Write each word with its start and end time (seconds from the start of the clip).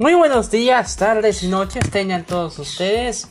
Muy 0.00 0.14
buenos 0.14 0.50
días, 0.50 0.96
tardes 0.96 1.42
y 1.42 1.48
noches 1.48 1.90
tengan 1.90 2.24
todos 2.24 2.58
ustedes. 2.58 3.30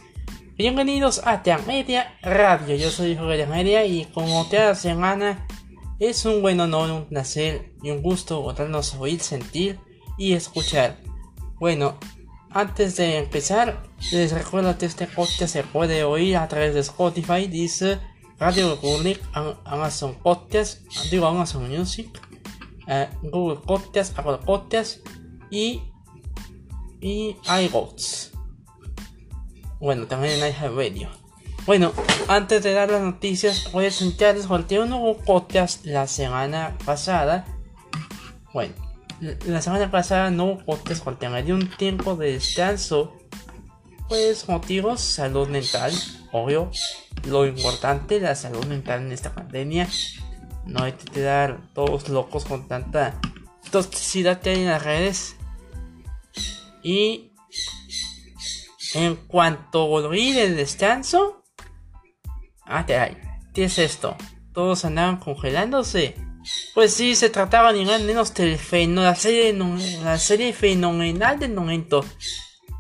Bienvenidos 0.56 1.20
a 1.26 1.42
Media 1.66 2.16
Radio. 2.22 2.76
Yo 2.76 2.92
soy 2.92 3.16
Jorge 3.16 3.48
Media 3.48 3.88
y 3.88 4.06
como 4.06 4.48
cada 4.50 4.76
semana 4.76 5.48
es 5.98 6.26
un 6.26 6.44
buen 6.44 6.60
honor, 6.60 6.92
un 6.92 7.06
placer 7.06 7.74
y 7.82 7.90
un 7.90 8.04
gusto 8.04 8.44
podernos 8.44 8.94
oír, 8.94 9.20
sentir 9.20 9.80
y 10.16 10.34
escuchar. 10.34 11.00
Bueno, 11.60 11.98
antes 12.52 12.98
de 12.98 13.18
empezar, 13.18 13.82
les 14.12 14.32
recuerdo 14.32 14.78
que 14.78 14.86
este 14.86 15.08
podcast 15.08 15.52
se 15.52 15.64
puede 15.64 16.04
oír 16.04 16.38
a 16.38 16.48
través 16.48 16.76
de 16.76 16.82
Spotify, 16.82 17.48
dice 17.48 17.98
Radio 18.38 18.76
Republic, 18.76 19.20
Amazon 19.66 20.14
Podcast, 20.22 20.88
digo 21.10 21.26
Amazon 21.26 21.68
Music, 21.68 22.12
eh, 22.88 23.10
Google 23.24 23.60
Podcast, 23.66 24.20
Apple 24.20 24.38
Podcast 24.46 25.00
y, 25.50 25.82
y 27.02 27.38
iBots. 27.66 28.32
Bueno, 29.80 30.08
también 30.08 30.34
en 30.42 30.50
iHeartRadio. 30.50 31.10
Bueno, 31.66 31.94
antes 32.28 32.64
de 32.64 32.74
dar 32.74 32.90
las 32.90 33.02
noticias, 33.02 33.72
voy 33.72 33.86
a 33.86 33.92
sentarles 33.92 34.48
porque 34.48 34.80
un 34.80 34.90
nuevo 34.90 35.18
podcast 35.18 35.86
la 35.86 36.08
semana 36.08 36.78
pasada. 36.86 37.46
Bueno, 38.54 38.74
la 39.46 39.62
semana 39.62 39.92
pasada 39.92 40.32
no 40.32 40.46
hubo 40.46 40.66
podcast 40.66 41.04
porque 41.04 41.30
me 41.30 41.44
dio 41.44 41.56
un 41.56 41.70
tiempo 41.70 42.16
de 42.16 42.34
descanso. 42.34 43.14
Pues 44.08 44.50
motivos, 44.50 45.02
salud 45.02 45.48
mental, 45.48 45.94
obvio. 46.32 46.72
Lo 47.28 47.46
importante, 47.46 48.20
la 48.20 48.34
salud 48.36 48.66
mental 48.66 49.02
en 49.02 49.12
esta 49.12 49.36
pandemia. 49.36 49.88
No 50.66 50.84
hay 50.84 50.94
que 50.94 51.06
quedar 51.06 51.60
todos 51.74 52.10
locos 52.10 52.46
con 52.46 52.68
tanta 52.68 53.20
toxicidad 53.72 54.40
que 54.42 54.52
hay 54.52 54.62
en 54.62 54.68
las 54.68 54.84
redes. 54.84 55.36
Y 56.90 57.34
en 58.96 59.16
cuanto 59.16 59.86
volví 59.86 60.32
del 60.32 60.56
descanso, 60.56 61.44
ah, 62.66 62.84
¿qué 62.84 63.64
es 63.66 63.78
esto? 63.78 64.18
Todos 64.56 64.86
andaban 64.86 65.18
congelándose. 65.18 66.16
Pues 66.74 66.96
sí, 66.96 67.16
se 67.16 67.30
trataba 67.30 67.74
ni 67.74 67.86
más 67.86 68.02
menos 68.02 68.34
del 68.34 68.58
la 68.96 69.14
serie, 69.14 69.54
la 70.04 70.18
serie 70.18 70.52
fenomenal 70.52 71.38
del 71.38 71.54
momento. 71.54 72.04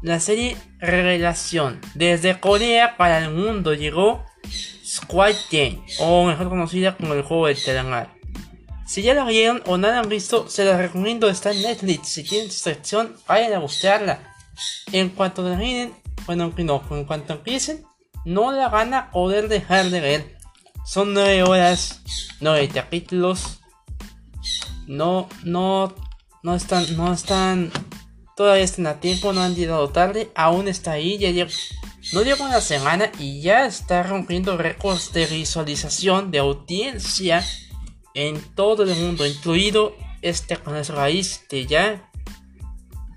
La 0.01 0.19
serie 0.19 0.57
Relación. 0.79 1.79
Desde 1.93 2.39
Corea 2.39 2.97
para 2.97 3.19
el 3.19 3.29
mundo 3.29 3.75
llegó 3.75 4.25
Squid 4.83 5.35
Game, 5.51 5.85
o 5.99 6.25
mejor 6.25 6.49
conocida 6.49 6.97
como 6.97 7.13
el 7.13 7.21
juego 7.21 7.45
del 7.45 7.63
telangar. 7.63 8.18
Si 8.89 9.03
ya 9.03 9.13
la 9.13 9.23
vieron 9.23 9.61
o 9.67 9.77
no 9.77 9.87
la 9.87 9.99
han 9.99 10.09
visto, 10.09 10.49
se 10.49 10.65
la 10.65 10.75
recomiendo, 10.75 11.29
está 11.29 11.51
en 11.51 11.61
Netflix. 11.61 12.07
Si 12.07 12.23
tienen 12.23 12.49
suscripción, 12.49 13.15
vayan 13.27 13.53
a 13.53 13.59
buscarla. 13.59 14.33
En 14.91 15.09
cuanto 15.09 15.43
terminen, 15.43 15.93
bueno, 16.25 16.51
no, 16.57 16.83
en 16.89 17.05
cuanto 17.05 17.33
empiecen, 17.33 17.85
no 18.25 18.51
la 18.51 18.67
van 18.67 18.95
a 18.95 19.11
poder 19.11 19.47
dejar 19.47 19.91
de 19.91 19.99
ver. 19.99 20.37
Son 20.87 21.13
nueve 21.13 21.43
horas, 21.43 22.01
nueve 22.39 22.67
capítulos. 22.67 23.59
No, 24.87 25.29
no, 25.43 25.93
no 26.41 26.55
están, 26.55 26.97
no 26.97 27.13
están, 27.13 27.71
todavía 28.35 28.63
están 28.63 28.87
a 28.87 28.99
tiempo, 28.99 29.33
no 29.33 29.41
han 29.41 29.53
llegado 29.53 29.89
tarde, 29.89 30.31
aún 30.33 30.67
está 30.67 30.93
ahí, 30.93 31.19
ya 31.19 31.29
llegó, 31.29 31.51
no 32.13 32.21
una 32.43 32.59
semana 32.59 33.11
y 33.19 33.39
ya 33.41 33.67
está 33.67 34.01
rompiendo 34.01 34.57
récords 34.57 35.13
de 35.13 35.27
visualización, 35.27 36.31
de 36.31 36.39
audiencia 36.39 37.45
en 38.19 38.41
todo 38.55 38.83
el 38.83 38.95
mundo, 38.95 39.25
incluido 39.25 39.95
este 40.21 40.57
con 40.57 40.75
el 40.75 40.85
raíz 40.85 41.45
que 41.49 41.65
ya 41.65 42.11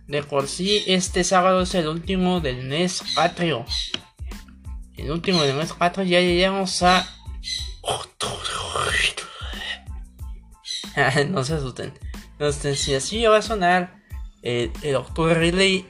de 0.07 0.23
por 0.23 0.47
sí 0.47 0.85
este 0.87 1.25
sábado 1.25 1.63
es 1.63 1.75
el 1.75 1.89
último 1.89 2.41
del 2.41 2.65
mes 2.65 3.03
patrio. 3.15 3.65
El 4.97 5.11
último 5.11 5.43
del 5.43 5.57
mes 5.57 5.73
patrio 5.73 6.05
ya 6.05 6.21
llegamos 6.21 6.83
a 6.83 7.07
no 11.29 11.45
se 11.45 11.55
asusten. 11.55 11.93
No 12.39 12.53
se 12.53 12.77
si 12.77 12.95
así 12.95 13.25
va 13.25 13.39
a 13.39 13.43
sonar 13.43 14.01
eh, 14.43 14.71
el 14.83 14.95
Octubre 14.97 15.35
Relay. 15.35 15.89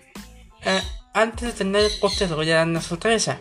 Eh, 0.65 0.81
antes 1.13 1.49
de 1.49 1.53
tener 1.53 1.85
el 1.85 1.99
podcast 2.01 2.33
voy 2.33 2.51
a 2.51 2.57
dar 2.57 2.67
una 2.67 2.81
sorpresa. 2.81 3.39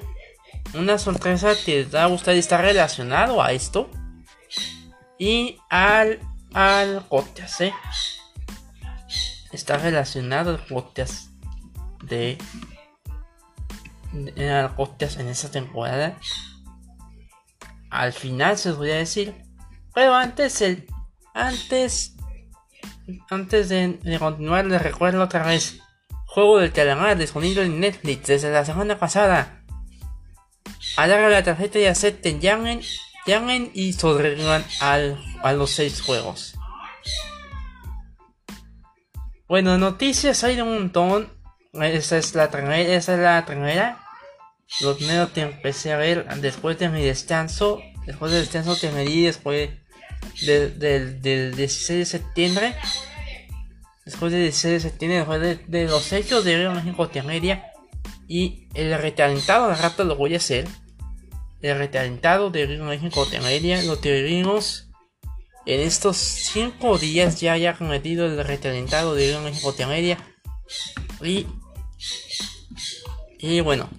Una 0.74 0.98
sorpresa 0.98 1.54
que 1.66 1.84
les 1.84 1.96
va 1.96 2.04
a 2.04 2.08
gustar 2.08 2.36
estar 2.36 2.62
relacionado 2.62 3.42
a 3.42 3.54
esto. 3.54 3.90
Y 5.22 5.60
al, 5.70 6.20
al 6.52 7.06
podcast, 7.06 7.62
¿eh? 7.62 7.74
Está 9.52 9.78
relacionado 9.78 10.50
al 10.50 10.66
podcast 10.66 11.30
de, 12.02 12.40
de 14.14 14.50
al 14.50 14.74
podcast 14.74 15.20
en 15.20 15.28
esta 15.28 15.52
temporada. 15.52 16.18
Al 17.92 18.14
final 18.14 18.58
se 18.58 18.70
los 18.70 18.80
voy 18.80 18.90
a 18.90 18.96
decir. 18.96 19.36
Pero 19.94 20.16
antes 20.16 20.60
el 20.62 20.88
antes, 21.36 22.16
antes 23.30 23.70
de, 23.70 24.18
continuar, 24.18 24.66
les 24.66 24.82
recuerdo 24.82 25.22
otra 25.22 25.46
vez. 25.46 25.82
Juego 26.26 26.58
del 26.58 26.74
calamar 26.74 27.16
disponible 27.16 27.62
en 27.62 27.80
Netflix 27.80 28.26
desde 28.26 28.52
la 28.52 28.66
semana 28.66 28.98
pasada. 28.98 29.62
Alarga 30.98 31.30
la 31.30 31.44
tarjeta 31.44 31.78
y 31.78 31.86
acepten, 31.86 32.42
llamen, 32.42 32.82
llamen 33.26 33.72
y 33.74 33.94
sobrevivan 33.94 34.66
al, 34.80 35.24
a 35.44 35.54
los 35.54 35.72
seis 35.72 36.02
juegos. 36.02 36.56
Bueno, 39.48 39.78
noticias 39.78 40.44
hay 40.44 40.62
un 40.62 40.74
montón. 40.74 41.30
Esa 41.74 42.18
es 42.18 42.36
la 42.36 42.50
primera, 42.50 42.78
esa 42.78 43.16
es 43.16 43.20
la. 43.20 44.02
Lo 44.80 44.96
primero 44.96 45.34
que 45.34 45.42
empecé 45.42 45.92
a 45.92 45.98
ver 45.98 46.26
después 46.38 46.80
de 46.80 46.90
mi 46.90 47.04
descanso. 47.04 47.82
Después 48.06 48.32
del 48.32 48.42
descanso 48.42 48.80
que 48.80 48.90
me 48.92 49.06
después 49.06 49.70
del, 50.46 51.22
16 51.22 52.00
de 52.00 52.06
septiembre, 52.06 52.76
después 54.06 54.32
del 54.32 54.44
16 54.44 54.74
de 54.74 54.80
septiembre, 54.80 55.18
después 55.18 55.68
de, 55.68 55.86
los 55.86 56.12
hechos 56.14 56.44
de 56.44 56.58
Río 56.58 56.72
México 56.72 57.10
Media 57.26 57.72
y 58.28 58.68
el 58.74 58.98
recalentado, 58.98 59.66
al 59.66 59.78
rato 59.78 60.04
lo 60.04 60.16
voy 60.16 60.34
a 60.34 60.38
hacer. 60.38 60.68
El 61.62 61.78
recalentado 61.78 62.50
de 62.50 62.66
Río 62.66 62.84
México 62.84 63.28
Media 63.44 63.82
lo 63.84 63.98
tuvimos 63.98 64.90
en 65.66 65.80
estos 65.82 66.18
5 66.18 66.98
días 66.98 67.40
ya 67.40 67.54
haya 67.54 67.78
cometido 67.78 68.26
el 68.26 68.44
recalentado 68.44 69.14
de 69.14 69.28
Río 69.28 69.42
México 69.42 69.74
Media 69.88 70.18
y 71.22 71.46
y 73.38 73.60
bueno 73.62 73.90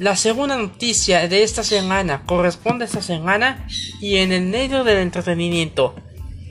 la 0.00 0.16
segunda 0.16 0.56
noticia 0.56 1.28
de 1.28 1.42
esta 1.42 1.62
semana 1.62 2.22
corresponde 2.24 2.84
a 2.84 2.86
esta 2.86 3.02
semana 3.02 3.68
y 4.00 4.16
en 4.16 4.32
el 4.32 4.46
medio 4.46 4.82
del 4.82 4.96
entretenimiento. 4.96 5.94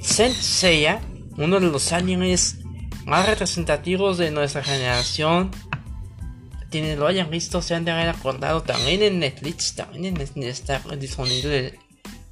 Senseiya, 0.04 1.02
uno 1.36 1.60
de 1.60 1.66
los 1.66 1.92
animes 1.92 2.60
más 3.08 3.26
representativos 3.26 4.20
de 4.20 4.30
nuestra 4.30 4.64
generación, 4.64 5.50
quienes 6.70 6.98
lo 6.98 7.08
hayan 7.08 7.30
visto 7.30 7.62
se 7.62 7.76
han 7.76 7.86
de 7.86 7.92
haber 7.92 8.10
acordado 8.10 8.64
también 8.64 9.02
en 9.02 9.20
Netflix, 9.20 9.76
también 9.76 10.06
en 10.06 10.14
Netflix 10.16 10.46
está 10.48 10.80
disponible 10.96 11.80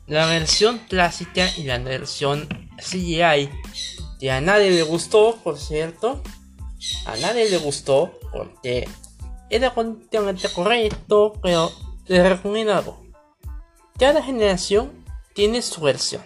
la 0.07 0.25
versión 0.25 0.79
clásica 0.87 1.49
y 1.57 1.63
la 1.63 1.77
versión 1.79 2.47
CGI. 2.77 3.49
Y 4.19 4.29
a 4.29 4.41
nadie 4.41 4.71
le 4.71 4.83
gustó, 4.83 5.37
por 5.43 5.57
cierto. 5.57 6.21
A 7.05 7.17
nadie 7.17 7.49
le 7.49 7.57
gustó 7.57 8.17
porque 8.31 8.87
era 9.49 9.73
completamente 9.73 10.49
correcto, 10.49 11.33
pero 11.41 11.71
les 12.05 12.27
recomiendo 12.27 12.73
algo. 12.73 13.05
Cada 13.97 14.23
generación 14.23 15.05
tiene 15.33 15.61
su 15.61 15.81
versión. 15.81 16.23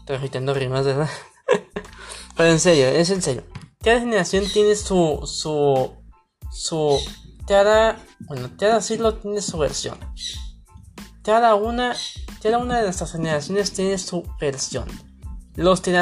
Estoy 0.00 0.16
agitando 0.16 0.54
rimas, 0.54 0.84
¿verdad? 0.84 1.10
pero 2.36 2.50
en 2.50 2.60
serio, 2.60 2.88
es 2.88 3.10
en 3.10 3.22
serio. 3.22 3.44
Cada 3.80 4.00
generación 4.00 4.44
tiene 4.52 4.76
su. 4.76 5.20
su. 5.26 6.01
Su. 6.52 7.00
Cada. 7.46 7.98
Bueno, 8.20 8.50
cada 8.58 8.80
siglo 8.80 9.14
tiene 9.14 9.40
su 9.42 9.58
versión. 9.58 9.98
Cada 11.22 11.54
una. 11.54 11.96
Cada 12.42 12.58
una 12.58 12.78
de 12.78 12.84
nuestras 12.84 13.12
generaciones 13.12 13.72
tiene 13.72 13.98
su 13.98 14.24
versión. 14.40 14.88
Los 15.54 15.80
que 15.80 15.92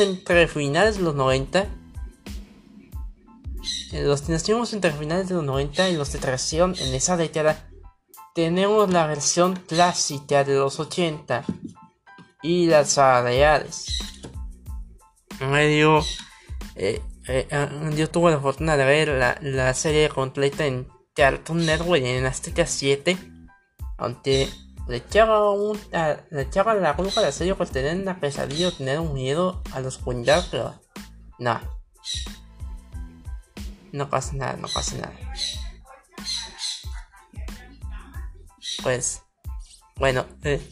entre 0.00 0.48
finales 0.48 0.96
de 0.96 1.02
los 1.02 1.14
90 1.14 1.68
los 3.92 4.22
que 4.22 4.32
entre 4.72 4.92
finales 4.92 5.28
de 5.28 5.34
los 5.34 5.44
90 5.44 5.88
y 5.88 5.96
los 5.96 6.12
de 6.12 6.18
tracción 6.18 6.74
en 6.78 6.94
esa 6.94 7.16
década, 7.16 7.68
tenemos 8.34 8.90
la 8.90 9.06
versión 9.06 9.56
clásica 9.56 10.44
de 10.44 10.56
los 10.56 10.78
80 10.78 11.44
y 12.42 12.66
las 12.66 12.96
reales. 12.96 13.98
Medio, 15.40 16.04
eh, 16.74 17.00
eh, 17.28 17.46
yo 17.94 18.08
tuve 18.08 18.30
la 18.30 18.40
fortuna 18.40 18.76
de 18.76 18.84
ver 18.84 19.08
la, 19.08 19.38
la 19.42 19.74
serie 19.74 20.08
completa 20.08 20.64
en 20.64 20.88
Cartoon 21.14 21.66
Network 21.66 22.02
en 22.02 22.24
Azteca 22.24 22.64
7, 22.64 23.18
aunque 23.98 24.48
un, 24.88 25.78
le 26.30 26.42
echaba 26.42 26.74
la 26.74 26.96
culpa 26.96 27.20
a 27.20 27.24
la 27.24 27.32
serie 27.32 27.54
por 27.54 27.68
tener 27.68 28.00
una 28.00 28.20
pesadilla 28.20 28.68
o 28.68 28.72
tener 28.72 28.98
un 28.98 29.12
miedo 29.12 29.62
a 29.72 29.80
los 29.80 29.98
cuentos, 29.98 30.48
pero 30.50 30.80
no 31.38 31.60
No 33.92 34.08
pasa 34.08 34.32
nada, 34.34 34.56
no 34.56 34.68
pasa 34.68 34.96
nada. 34.96 35.12
Pues, 38.82 39.22
bueno, 39.96 40.24
eh, 40.44 40.66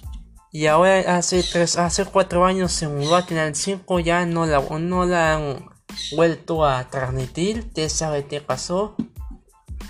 y 0.53 0.67
ahora 0.67 1.17
hace 1.17 1.43
tres, 1.43 1.77
hace 1.77 2.05
cuatro 2.07 2.47
años 2.47 2.73
se 2.73 2.89
mudó 2.89 3.17
a 3.17 3.27
Canal 3.27 3.55
5, 3.55 4.01
ya 4.01 4.25
no 4.25 4.47
la, 4.47 4.61
no 4.61 5.05
la 5.05 5.76
vuelto 6.15 6.65
a 6.65 6.89
transmitir. 6.91 7.73
¿Te 7.73 7.89
sabe 7.89 8.27
qué 8.27 8.41
pasó? 8.41 8.97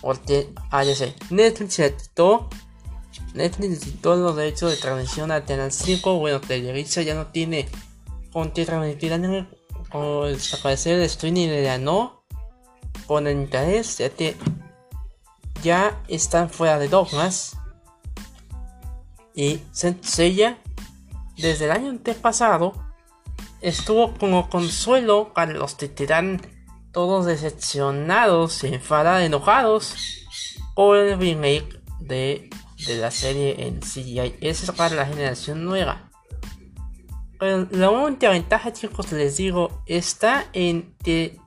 Porque, 0.00 0.52
ah, 0.70 0.84
ya 0.84 0.94
Netflix 1.30 1.76
quitó, 1.76 2.48
Netflix 3.34 3.84
quitó 3.84 4.16
los 4.16 4.36
derechos 4.36 4.70
de 4.70 4.76
transmisión 4.76 5.30
a 5.30 5.44
Canal 5.44 5.72
5. 5.72 6.18
Bueno, 6.18 6.40
Televisa 6.40 7.02
ya 7.02 7.14
no 7.14 7.26
tiene 7.28 7.68
con 8.32 8.50
qué 8.50 8.64
transmitir 8.66 9.12
anime, 9.12 9.48
o 9.92 10.26
desaparecer 10.26 10.98
el 10.98 11.02
streaming 11.02 11.48
de 11.48 11.62
la 11.62 11.78
no, 11.78 12.22
con 13.06 13.26
el 13.26 13.36
interés, 13.36 13.98
ya 13.98 14.10
que 14.10 14.36
ya 15.62 16.02
están 16.08 16.50
fuera 16.50 16.78
de 16.78 16.88
dogmas. 16.88 17.56
Y 19.34 19.60
Senseiya, 19.72 20.58
desde 21.36 21.66
el 21.66 21.70
año 21.70 21.90
antepasado, 21.90 22.85
estuvo 23.60 24.14
como 24.14 24.48
consuelo 24.48 25.32
para 25.34 25.52
los 25.52 25.74
quedan 25.74 26.40
todos 26.92 27.26
decepcionados, 27.26 28.64
enfadados, 28.64 29.22
enojados 29.22 29.94
por 30.74 30.96
el 30.96 31.18
remake 31.18 31.80
de, 32.00 32.48
de 32.86 32.96
la 32.96 33.10
serie 33.10 33.66
en 33.66 33.80
CGI. 33.80 34.36
Esa 34.40 34.64
es 34.64 34.70
para 34.72 34.94
la 34.94 35.06
generación 35.06 35.64
nueva. 35.64 36.10
La 37.38 37.90
única 37.90 38.30
ventaja, 38.30 38.72
chicos, 38.72 39.12
les 39.12 39.36
digo, 39.36 39.82
está 39.84 40.46
en 40.54 40.94
que 41.04 41.38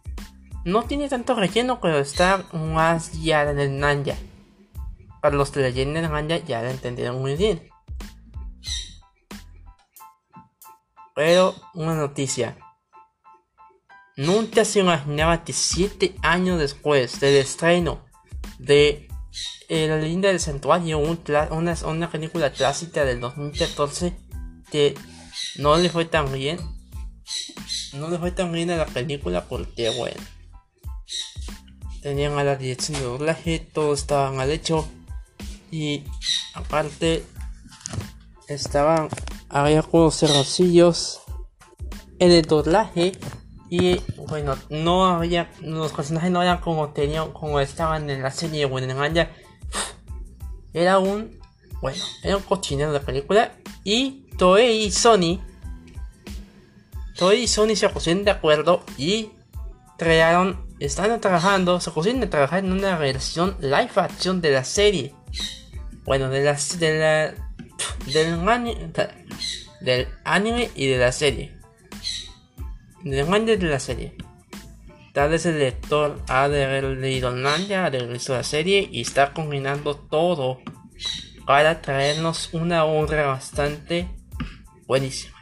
no 0.65 0.83
tiene 0.83 1.09
tanto 1.09 1.33
relleno, 1.33 1.79
pero 1.81 1.97
está 1.97 2.45
más 2.53 3.19
ya 3.23 3.49
en 3.49 3.59
el 3.59 3.79
Nanja. 3.79 4.15
Para 5.21 5.35
los 5.35 5.49
que 5.49 5.61
leyen 5.61 5.97
el 5.97 6.11
Nanja 6.11 6.37
ya 6.37 6.61
lo 6.61 6.69
entendieron 6.69 7.19
muy 7.19 7.35
bien. 7.35 7.69
Pero 11.19 11.53
una 11.73 11.95
noticia. 11.95 12.57
Nunca 14.15 14.63
se 14.63 14.79
imaginaba 14.79 15.43
que 15.43 15.51
7 15.51 16.15
años 16.21 16.57
después 16.57 17.19
del 17.19 17.35
estreno 17.35 18.05
de 18.57 19.09
La 19.67 19.97
leyenda 19.97 20.29
del 20.29 20.39
santuario, 20.39 20.97
una, 20.97 21.77
una 21.83 22.09
película 22.09 22.53
clásica 22.53 23.03
del 23.03 23.19
2014, 23.19 24.15
que 24.71 24.95
no 25.57 25.75
le 25.75 25.89
fue 25.89 26.05
tan 26.05 26.31
bien. 26.31 26.57
No 27.95 28.09
le 28.09 28.17
fue 28.17 28.31
tan 28.31 28.53
bien 28.53 28.71
a 28.71 28.77
la 28.77 28.85
película 28.85 29.43
porque, 29.43 29.89
bueno, 29.89 30.21
tenían 32.01 32.39
a 32.39 32.45
la 32.45 32.55
dirección 32.55 32.97
de 32.97 33.03
doblaje, 33.03 33.59
todo 33.59 33.93
estaba 33.93 34.31
mal 34.31 34.49
hecho. 34.51 34.87
Y 35.69 36.05
aparte, 36.53 37.25
estaban 38.47 39.09
había 39.49 39.77
algunos 39.79 40.21
errorcillos 40.21 41.21
en 42.19 42.31
el 42.31 42.43
doblaje 42.43 43.13
y 43.69 44.01
bueno 44.27 44.55
no 44.69 45.05
había 45.05 45.51
los 45.61 45.91
personajes 45.91 46.31
no 46.31 46.41
eran 46.41 46.59
como 46.59 46.89
tenían 46.89 47.31
como 47.31 47.59
estaban 47.59 48.09
en 48.09 48.21
la 48.21 48.31
serie 48.31 48.65
o 48.65 48.77
en 48.77 48.89
el 48.89 48.95
manga. 48.95 49.31
Era 50.73 50.99
un 50.99 51.39
bueno 51.81 52.03
era 52.23 52.37
un 52.37 52.43
cochinero 52.43 52.91
de 52.91 52.99
película 52.99 53.53
y 53.83 54.27
Toei 54.37 54.85
y 54.85 54.91
Sony 54.91 55.39
Toei 57.17 57.43
y 57.43 57.47
Sony 57.47 57.75
se 57.75 57.89
pusieron 57.89 58.23
de 58.23 58.31
acuerdo 58.31 58.83
y 58.97 59.31
crearon 59.97 60.67
están 60.79 61.19
trabajando 61.19 61.79
se 61.79 61.91
pusieron 61.91 62.23
a 62.23 62.29
trabajar 62.29 62.59
en 62.59 62.71
una 62.71 62.97
versión 62.97 63.57
live 63.59 63.91
action 63.95 64.41
de 64.41 64.51
la 64.51 64.63
serie. 64.63 65.13
Bueno 66.05 66.29
de 66.29 66.43
la 66.43 66.57
de 66.79 66.99
la 66.99 67.49
del, 68.05 69.18
del 69.81 70.07
anime 70.23 70.69
y 70.75 70.87
de 70.87 70.97
la 70.97 71.11
serie. 71.11 71.53
Del 73.03 73.27
anime 73.27 73.57
de 73.57 73.67
la 73.67 73.79
serie. 73.79 74.15
Tal 75.13 75.31
vez 75.31 75.45
el 75.45 75.59
lector 75.59 76.21
ha 76.27 76.47
leído 76.47 77.29
el 77.29 77.41
manga, 77.41 77.89
visto 77.89 78.33
la 78.33 78.43
serie 78.43 78.87
y 78.91 79.01
está 79.01 79.33
combinando 79.33 79.95
todo 79.95 80.61
para 81.45 81.81
traernos 81.81 82.53
una 82.53 82.85
obra 82.85 83.25
bastante 83.25 84.07
buenísima. 84.85 85.35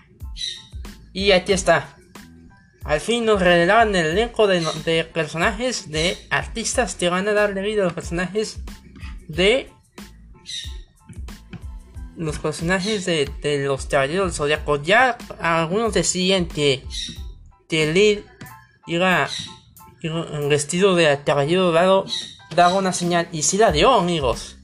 Y 1.11 1.31
aquí 1.31 1.51
está. 1.51 1.97
Al 2.85 3.01
fin 3.01 3.25
nos 3.25 3.41
revelaban 3.41 3.93
el 3.95 4.05
elenco 4.05 4.47
de, 4.47 4.65
de 4.85 5.03
personajes, 5.03 5.89
de 5.91 6.17
artistas 6.29 6.95
que 6.95 7.09
van 7.09 7.27
a 7.27 7.33
darle 7.33 7.61
vida 7.61 7.81
a 7.81 7.85
los 7.85 7.93
personajes 7.93 8.61
de 9.27 9.69
los 12.17 12.39
personajes 12.39 13.05
de, 13.05 13.31
los 13.65 13.85
caballeros 13.85 14.27
del 14.27 14.35
zodiaco 14.35 14.81
ya 14.81 15.17
algunos 15.39 15.93
decían 15.93 16.47
que, 16.47 16.83
que 17.69 17.93
Lil 17.93 18.25
iba, 18.87 19.29
vestido 20.49 20.95
de 20.95 21.19
caballero 21.23 21.65
dorado 21.65 22.05
daba 22.55 22.75
una 22.75 22.91
señal 22.91 23.27
y 23.31 23.43
si 23.43 23.57
la 23.57 23.71
dio 23.71 23.93
amigos. 23.93 24.57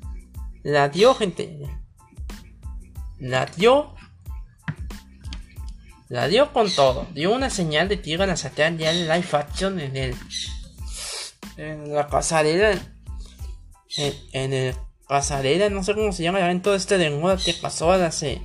La 0.64 0.90
dio 0.90 1.14
gente. 1.14 1.60
La 3.20 3.46
dio. 3.46 3.94
La 6.10 6.28
dio 6.28 6.54
con 6.54 6.72
todo. 6.72 7.08
Dio 7.14 7.34
una 7.34 7.50
señal 7.50 7.90
de 7.90 8.02
que 8.02 8.12
iban 8.12 8.30
a 8.30 8.38
sacar 8.38 8.76
ya 8.78 8.92
el 8.92 9.08
live 9.08 9.28
action 9.34 9.80
en 9.80 9.96
el 9.96 10.16
en 11.58 11.94
la 11.94 12.08
pasarela 12.08 12.72
en, 13.98 14.14
en 14.32 14.54
el 14.54 14.76
pasarela, 15.14 15.70
no 15.70 15.84
sé 15.84 15.94
cómo 15.94 16.12
se 16.12 16.24
llama 16.24 16.40
el 16.40 16.46
evento 16.46 16.74
este 16.74 16.98
de 16.98 17.12
moda 17.12 17.38
que 17.38 17.54
pasó 17.54 17.92
hace. 17.92 18.42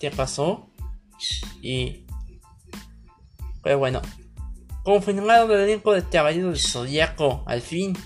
que 0.00 0.10
pasó. 0.10 0.70
Y. 1.60 2.06
Pero 3.62 3.78
bueno. 3.78 4.00
Confirmado 4.82 5.54
el 5.54 5.60
elenco 5.60 5.92
de 5.92 6.02
Caballero 6.02 6.48
del 6.48 6.58
Zodíaco. 6.58 7.44
Al 7.46 7.60
fin. 7.60 7.98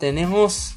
Tenemos. 0.00 0.74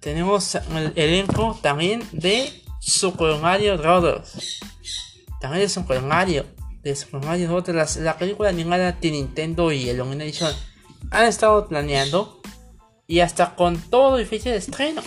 Tenemos 0.00 0.54
el 0.54 0.92
elenco 0.96 1.58
también 1.62 2.06
de 2.12 2.62
Super 2.78 3.40
Mario 3.40 3.78
Brothers. 3.78 4.60
También 5.40 5.62
de 5.62 5.70
Super 5.70 6.02
Mario. 6.02 6.44
De 6.82 6.94
Super 6.94 7.24
Mario 7.24 7.48
Brothers. 7.48 7.96
La, 7.96 8.18
película 8.18 8.50
animada 8.50 8.92
de 8.92 9.10
Nintendo 9.10 9.72
y 9.72 9.88
el 9.88 9.96
Illumination 9.96 10.52
han 11.10 11.24
estado 11.24 11.68
planeando 11.68 12.42
y 13.06 13.20
hasta 13.20 13.54
con 13.54 13.80
todo 13.80 14.20
y 14.20 14.24
fecha 14.24 14.50
de 14.50 14.56
estreno. 14.56 15.02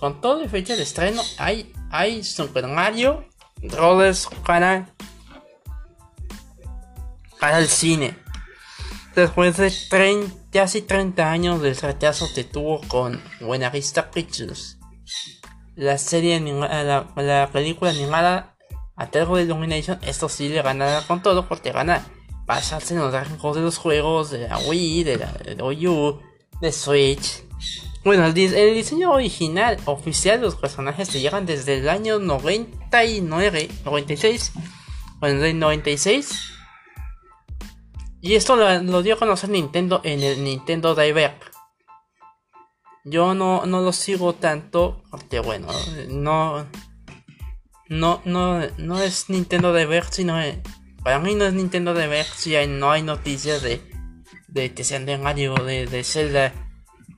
Con 0.00 0.20
todo 0.20 0.44
y 0.44 0.48
fecha 0.48 0.76
de 0.76 0.82
estreno 0.82 1.22
hay, 1.38 1.72
hay 1.90 2.22
Super 2.22 2.66
Mario 2.66 3.26
Brothers 3.62 4.28
para, 4.44 4.94
para 7.40 7.58
el 7.58 7.68
cine. 7.68 8.18
Después 9.14 9.56
de 9.56 9.72
30, 9.88 10.34
casi 10.52 10.82
30 10.82 11.30
años 11.30 11.62
del 11.62 11.76
retraso 11.76 12.28
que 12.34 12.44
tuvo 12.44 12.82
con 12.82 13.22
Buenavista 13.40 14.10
Pictures. 14.10 14.78
La 15.74 15.96
serie 15.96 16.38
la, 16.40 17.06
la 17.16 17.50
película 17.50 17.90
animada 17.90 18.56
a 18.96 19.06
de 19.06 19.42
Illumination, 19.42 19.98
esto 20.02 20.28
sí 20.28 20.48
le 20.48 20.62
ganará 20.62 21.02
con 21.06 21.22
todo 21.22 21.46
porque 21.46 21.70
gana 21.70 22.02
basarse 22.46 22.94
en 22.94 23.00
los 23.00 23.12
gráficos 23.12 23.56
de 23.56 23.62
los 23.62 23.76
juegos 23.76 24.30
de 24.30 24.48
la 24.48 24.58
Wii, 24.58 25.04
de 25.04 25.16
la, 25.16 25.64
U, 25.64 26.20
de 26.60 26.72
Switch. 26.72 27.42
Bueno, 28.04 28.24
el, 28.24 28.34
diseño 28.34 29.10
original 29.10 29.78
oficial 29.84 30.38
de 30.38 30.46
los 30.46 30.54
personajes 30.54 31.08
se 31.08 31.20
llegan 31.20 31.44
desde 31.44 31.78
el 31.78 31.88
año 31.88 32.20
99, 32.20 33.68
96, 33.84 34.52
bueno, 35.18 35.44
el 35.44 35.58
96. 35.58 36.52
Y 38.20 38.34
esto 38.34 38.56
lo, 38.56 39.02
dio 39.02 39.14
a 39.14 39.18
conocer 39.18 39.50
Nintendo 39.50 40.00
en 40.04 40.22
el 40.22 40.42
Nintendo 40.44 40.94
Direct. 40.94 41.42
Yo 43.04 43.34
no, 43.34 43.66
no 43.66 43.82
lo 43.82 43.92
sigo 43.92 44.34
tanto 44.34 45.02
porque 45.10 45.38
bueno, 45.40 45.68
no, 46.08 46.66
no, 47.88 48.20
no, 48.24 48.60
no 48.78 49.00
es 49.00 49.30
Nintendo 49.30 49.72
Direct, 49.74 50.12
sino 50.12 50.40
para 51.06 51.20
mí 51.20 51.36
no 51.36 51.44
es 51.44 51.54
Nintendo 51.54 51.94
de 51.94 52.08
ver 52.08 52.26
si 52.26 52.56
no 52.66 52.90
hay 52.90 53.00
noticias 53.00 53.62
de, 53.62 53.80
de 54.48 54.74
que 54.74 54.82
sean 54.82 55.06
de 55.06 55.16
Mario, 55.16 55.54
de, 55.54 55.86
de 55.86 56.02
Zelda, 56.02 56.52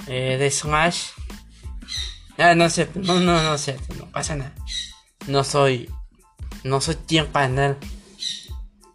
eh, 0.07 0.37
de 0.39 0.51
Smash. 0.51 1.07
Ah, 2.37 2.55
no 2.55 2.69
sé, 2.69 2.91
no, 2.97 3.19
no, 3.19 3.43
no 3.43 3.57
sé, 3.57 3.79
no 3.97 4.05
pasa 4.11 4.37
nada. 4.37 4.55
No 5.27 5.43
soy, 5.43 5.91
no 6.65 6.83
soy 6.83 6.97
quien 6.97 7.29
para 7.29 7.47
andar, 7.47 7.77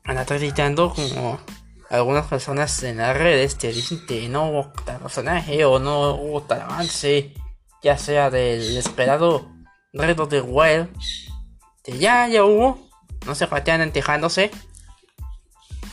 andar 0.03 0.27
gritando 0.27 0.93
como 0.93 1.39
algunas 1.89 2.27
personas 2.27 2.83
en 2.83 2.97
las 2.97 3.17
redes 3.17 3.57
te 3.57 3.73
dicen 3.73 4.05
que 4.05 4.29
no 4.29 4.51
hubo 4.51 4.73
tal 4.85 4.99
personaje 4.99 5.65
o 5.65 5.79
no 5.79 6.13
hubo 6.13 6.43
tal 6.43 6.61
avance, 6.61 7.33
ya 7.81 7.97
sea 7.97 8.29
del 8.29 8.77
esperado 8.77 9.51
reto 9.91 10.27
de 10.27 10.41
Wild, 10.41 10.87
que 11.83 11.97
ya, 11.97 12.27
ya 12.27 12.43
hubo, 12.43 12.91
no 13.25 13.33
se 13.33 13.47
patean 13.47 13.81
entejándose 13.81 14.51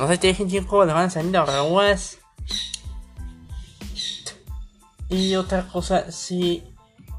No 0.00 0.08
sé, 0.08 0.16
te 0.16 0.28
dije 0.28 0.48
chicos, 0.48 0.86
le 0.86 0.94
van 0.94 1.08
a 1.08 1.10
salir 1.10 1.36
aguas. 1.36 2.16
Y 5.10 5.34
otra 5.34 5.68
cosa, 5.68 6.10
si, 6.10 6.64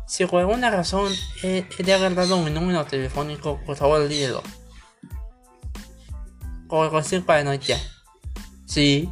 si 0.07 0.25
por 0.25 0.39
alguna 0.39 0.71
razón 0.71 1.13
he, 1.43 1.63
he 1.77 1.93
agarrado 1.93 2.37
un 2.37 2.51
número 2.51 2.83
telefónico, 2.85 3.59
por 3.67 3.75
favor 3.75 4.01
lídelo. 4.01 4.41
Por 6.67 6.89
cualquier 6.89 7.23
paranoia. 7.23 7.79
Sí. 8.65 9.07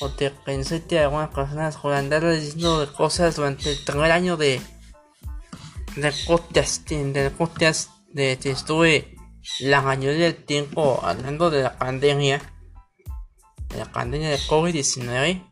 O 0.00 0.08
te 0.08 0.32
pensé 0.32 0.84
que 0.84 0.98
algunas 0.98 1.28
personas 1.28 1.76
por 1.76 1.92
andar 1.92 2.28
diciendo 2.28 2.92
cosas 2.96 3.36
durante 3.36 3.70
el 3.70 3.78
primer 3.84 4.10
año 4.10 4.36
de 4.36 4.60
de 5.94 6.12
podcast, 6.26 6.88
de 6.88 7.30
podcast 7.30 7.90
de 8.12 8.36
que 8.38 8.50
estuve 8.50 9.19
la 9.60 9.82
mayoría 9.82 10.24
del 10.24 10.44
tiempo 10.44 11.00
hablando 11.02 11.50
de 11.50 11.62
la 11.62 11.78
pandemia, 11.78 12.40
de 13.68 13.78
la 13.78 13.90
pandemia 13.90 14.30
de 14.30 14.38
COVID-19, 14.38 15.46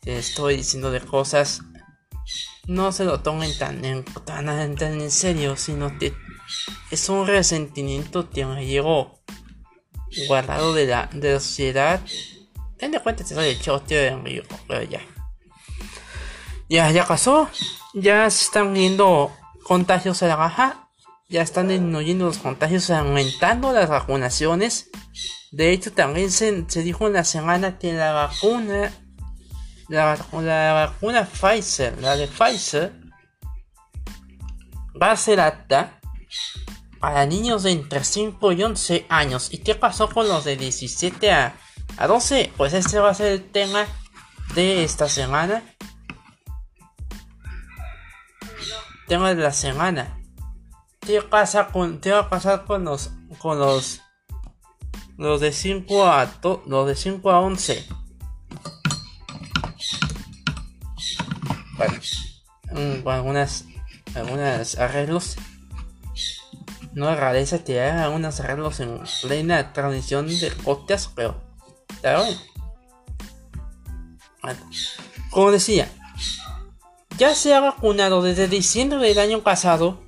te 0.00 0.18
estoy 0.18 0.56
diciendo 0.56 0.90
de 0.90 1.00
cosas, 1.00 1.62
no 2.66 2.92
se 2.92 3.04
lo 3.04 3.20
tomen 3.20 3.56
tan 3.58 3.84
en, 3.84 4.04
tan, 4.04 4.48
en 4.48 5.10
serio, 5.10 5.56
sino 5.56 5.98
que 5.98 6.14
es 6.90 7.08
un 7.08 7.26
resentimiento 7.26 8.30
que 8.30 8.44
me 8.44 8.66
llegó 8.66 9.20
guardado 10.28 10.74
de 10.74 10.86
la, 10.86 11.08
de 11.12 11.34
la 11.34 11.40
sociedad. 11.40 12.00
Ten 12.78 12.94
en 12.94 13.00
cuenta 13.00 13.24
que 13.24 13.34
soy 13.34 13.48
el 13.48 13.60
chote 13.60 13.94
de 13.94 14.10
amigo, 14.10 14.44
pero 14.68 14.82
ya. 14.82 15.00
Ya, 16.68 16.90
ya 16.90 17.06
pasó. 17.06 17.48
Ya 17.92 18.28
se 18.30 18.44
están 18.44 18.72
viendo 18.74 19.32
contagios 19.62 20.22
en 20.22 20.28
la 20.28 20.36
baja. 20.36 20.83
Ya 21.34 21.42
están 21.42 21.66
disminuyendo 21.66 22.26
los 22.26 22.38
contagios, 22.38 22.90
aumentando 22.90 23.72
las 23.72 23.88
vacunaciones. 23.88 24.88
De 25.50 25.72
hecho, 25.72 25.92
también 25.92 26.30
se, 26.30 26.64
se 26.68 26.82
dijo 26.84 27.08
en 27.08 27.14
la 27.14 27.24
semana 27.24 27.76
que 27.76 27.92
la 27.92 28.12
vacuna, 28.12 28.92
la, 29.88 30.16
la 30.30 30.72
vacuna 30.74 31.26
Pfizer, 31.26 32.00
la 32.00 32.14
de 32.14 32.28
Pfizer, 32.28 32.92
va 35.02 35.10
a 35.10 35.16
ser 35.16 35.40
apta 35.40 35.98
para 37.00 37.26
niños 37.26 37.64
de 37.64 37.72
entre 37.72 38.04
5 38.04 38.52
y 38.52 38.62
11 38.62 39.06
años. 39.08 39.52
¿Y 39.52 39.58
qué 39.58 39.74
pasó 39.74 40.08
con 40.08 40.28
los 40.28 40.44
de 40.44 40.56
17 40.56 41.32
a, 41.32 41.56
a 41.96 42.06
12? 42.06 42.52
Pues 42.56 42.74
este 42.74 43.00
va 43.00 43.10
a 43.10 43.14
ser 43.14 43.32
el 43.32 43.50
tema 43.50 43.84
de 44.54 44.84
esta 44.84 45.08
semana. 45.08 45.64
tema 49.08 49.34
de 49.34 49.42
la 49.42 49.52
semana. 49.52 50.16
¿Qué 51.06 51.20
pasa 51.20 51.68
con, 51.68 51.98
qué 52.00 52.12
va 52.12 52.20
a 52.20 52.30
pasar 52.30 52.64
con 52.64 52.84
los, 52.84 53.10
con 53.38 53.58
los, 53.58 54.00
los 55.18 55.40
de 55.40 55.52
5 55.52 56.06
a, 56.06 56.32
los 56.66 56.86
de 56.86 56.96
5 56.96 57.30
a 57.30 57.40
11? 57.40 57.86
Bueno, 61.76 63.02
con 63.02 63.12
algunas, 63.12 63.66
algunas 64.14 64.78
arreglos. 64.78 65.36
No 66.92 67.10
es 67.10 67.18
rareza 67.18 67.64
que 67.64 67.80
haya 67.80 68.04
algunos 68.04 68.38
arreglos 68.40 68.80
en 68.80 69.00
plena 69.22 69.72
transmisión 69.72 70.28
de 70.28 70.50
podcast, 70.52 71.10
pero 71.14 71.42
está 71.90 72.22
bien. 72.22 72.38
Bueno, 74.40 74.60
como 75.30 75.50
decía, 75.50 75.90
ya 77.18 77.34
se 77.34 77.54
ha 77.54 77.60
vacunado 77.60 78.22
desde 78.22 78.46
diciembre 78.46 78.98
del 78.98 79.18
año 79.18 79.42
pasado. 79.42 80.03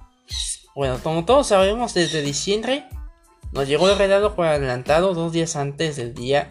Bueno, 0.77 1.01
como 1.03 1.25
todos 1.25 1.47
sabemos, 1.47 1.95
desde 1.95 2.21
diciembre 2.21 2.85
nos 3.51 3.67
llegó 3.67 3.89
el 3.89 3.97
regalo 3.97 4.37
por 4.37 4.45
adelantado 4.45 5.15
dos 5.15 5.33
días 5.33 5.57
antes 5.57 5.97
del 5.97 6.13
día 6.13 6.51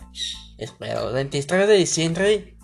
esperado. 0.58 1.10
El 1.10 1.14
23 1.14 1.68
de 1.68 1.78
diciembre 1.78 2.58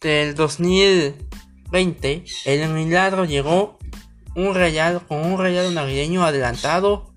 del 0.00 0.36
2020, 0.36 2.24
el 2.44 2.68
milagro 2.68 3.24
llegó 3.24 3.80
un 4.36 4.54
regalo 4.54 5.04
con 5.08 5.26
un 5.26 5.40
regalo 5.40 5.72
navideño 5.72 6.22
adelantado 6.24 7.12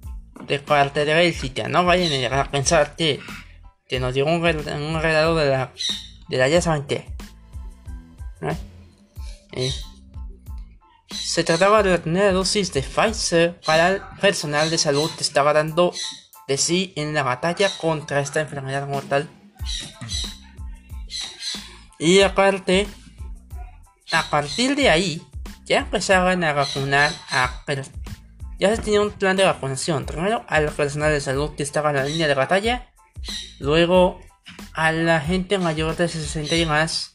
de 0.48 0.58
parte 0.58 1.06
de 1.06 1.14
Bélgica. 1.14 1.68
No 1.68 1.86
vayan 1.86 2.34
a 2.34 2.50
pensar 2.50 2.96
que, 2.96 3.20
que 3.88 4.00
nos 4.00 4.16
llegó 4.16 4.32
un, 4.32 4.42
regalo 4.42 5.36
de 5.36 5.50
la, 5.52 5.72
de 6.28 6.38
la 6.38 6.48
ya 6.50 6.60
saben 6.60 6.88
qué. 6.88 7.06
Eh, 9.52 9.72
se 11.14 11.44
trataba 11.44 11.84
de 11.84 11.98
primera 12.00 12.32
dosis 12.32 12.74
de 12.74 12.82
Pfizer 12.82 13.60
para 13.66 13.90
el 13.90 14.02
personal 14.20 14.70
de 14.70 14.78
salud 14.78 15.10
que 15.18 15.24
estaba 15.24 15.54
dando 15.54 15.94
de 16.48 16.58
sí 16.58 16.94
en 16.96 17.14
la 17.14 17.24
batalla 17.24 17.70
contra 17.78 18.20
esta 18.20 18.42
enfermedad 18.42 18.88
mortal. 18.88 19.30
Y 22.00 22.22
aparte, 22.22 22.88
a 24.12 24.30
partir 24.30 24.76
de 24.76 24.90
ahí, 24.90 25.22
ya 25.66 25.80
empezaban 25.80 26.44
a 26.44 26.54
vacunar 26.54 27.12
a 27.30 27.64
ya 28.60 28.76
se 28.76 28.82
tenía 28.82 29.02
un 29.02 29.12
plan 29.12 29.36
de 29.36 29.44
vacunación. 29.44 30.06
Primero 30.06 30.46
al 30.48 30.70
personal 30.72 31.12
de 31.12 31.22
salud 31.22 31.56
que 31.56 31.64
estaba 31.64 31.90
en 31.90 31.98
la 31.98 32.06
línea 32.06 32.28
de 32.28 32.34
batalla. 32.34 32.88
Luego 33.60 34.22
a 34.74 34.92
la 34.92 35.20
gente 35.20 35.58
mayor 35.58 35.96
de 35.96 36.08
60 36.08 36.56
y 36.56 36.66
más 36.66 37.13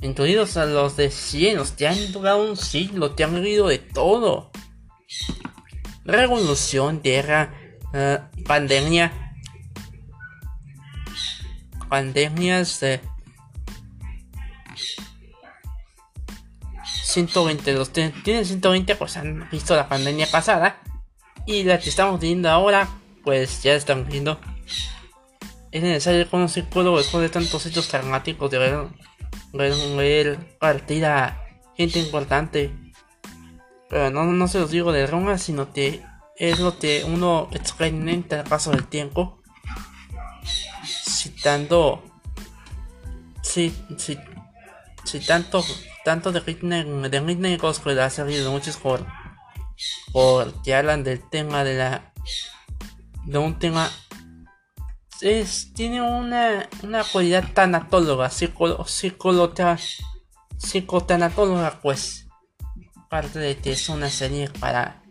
incluidos 0.00 0.56
a 0.56 0.66
los 0.66 0.96
de 0.96 1.10
100, 1.10 1.56
los 1.56 1.72
que 1.72 1.88
han 1.88 2.12
durado 2.12 2.48
un 2.48 2.56
siglo, 2.56 3.12
te 3.12 3.24
han 3.24 3.34
vivido 3.34 3.68
de 3.68 3.78
todo. 3.78 4.50
Revolución, 6.04 7.00
guerra, 7.02 7.52
uh, 7.92 8.42
pandemia, 8.44 9.34
pandemias 11.88 12.80
de 12.80 13.00
120, 17.02 17.72
los 17.72 17.88
que 17.88 18.10
tienen 18.22 18.44
120 18.44 18.94
pues 18.96 19.16
han 19.16 19.48
visto 19.50 19.74
la 19.74 19.88
pandemia 19.88 20.26
pasada 20.30 20.80
y 21.46 21.62
la 21.64 21.78
que 21.78 21.88
estamos 21.88 22.20
viendo 22.20 22.50
ahora 22.50 22.88
pues 23.24 23.62
ya 23.62 23.74
están 23.74 24.06
viendo. 24.06 24.38
Es 25.72 25.82
necesario 25.82 26.28
conocer 26.30 26.64
psicólogo 26.64 26.98
después 26.98 27.22
de 27.22 27.28
tantos 27.28 27.66
hechos 27.66 27.88
traumáticos 27.88 28.50
de 28.50 28.58
ver 28.58 28.88
ver 29.52 30.56
partida 30.58 31.42
gente 31.76 31.98
importante. 31.98 32.72
Pero 33.88 34.10
no, 34.10 34.24
no 34.24 34.48
se 34.48 34.58
los 34.58 34.70
digo 34.70 34.92
de 34.92 35.06
Roma, 35.06 35.38
sino 35.38 35.72
que 35.72 36.02
es 36.36 36.58
lo 36.58 36.78
que 36.78 37.04
uno 37.04 37.48
experimenta 37.52 38.40
el 38.40 38.48
paso 38.48 38.70
del 38.70 38.86
tiempo. 38.86 39.40
Citando. 40.84 42.02
Si, 43.42 43.74
si, 43.96 44.18
si 45.04 45.20
tanto, 45.20 45.64
tanto 46.04 46.32
de 46.32 46.40
Ritney, 46.40 46.84
de 47.08 47.20
Ritney 47.20 47.58
Cosplay 47.58 47.98
ha 47.98 48.10
salido 48.10 48.50
muchos 48.50 48.76
por, 48.76 49.06
por 50.12 50.62
que 50.62 50.74
hablan 50.74 51.04
del 51.04 51.26
tema 51.28 51.64
de 51.64 51.76
la. 51.76 52.12
de 53.24 53.38
un 53.38 53.58
tema 53.58 53.90
es, 55.20 55.72
tiene 55.72 56.02
una, 56.02 56.68
una 56.82 57.04
cualidad 57.04 57.44
tanatóloga, 57.52 58.30
psico, 58.30 58.84
psicotanatóloga, 60.58 61.80
pues. 61.80 62.26
Parte 63.08 63.38
de 63.38 63.56
que 63.56 63.72
es 63.72 63.88
una 63.88 64.10
serie 64.10 64.50
para. 64.60 65.02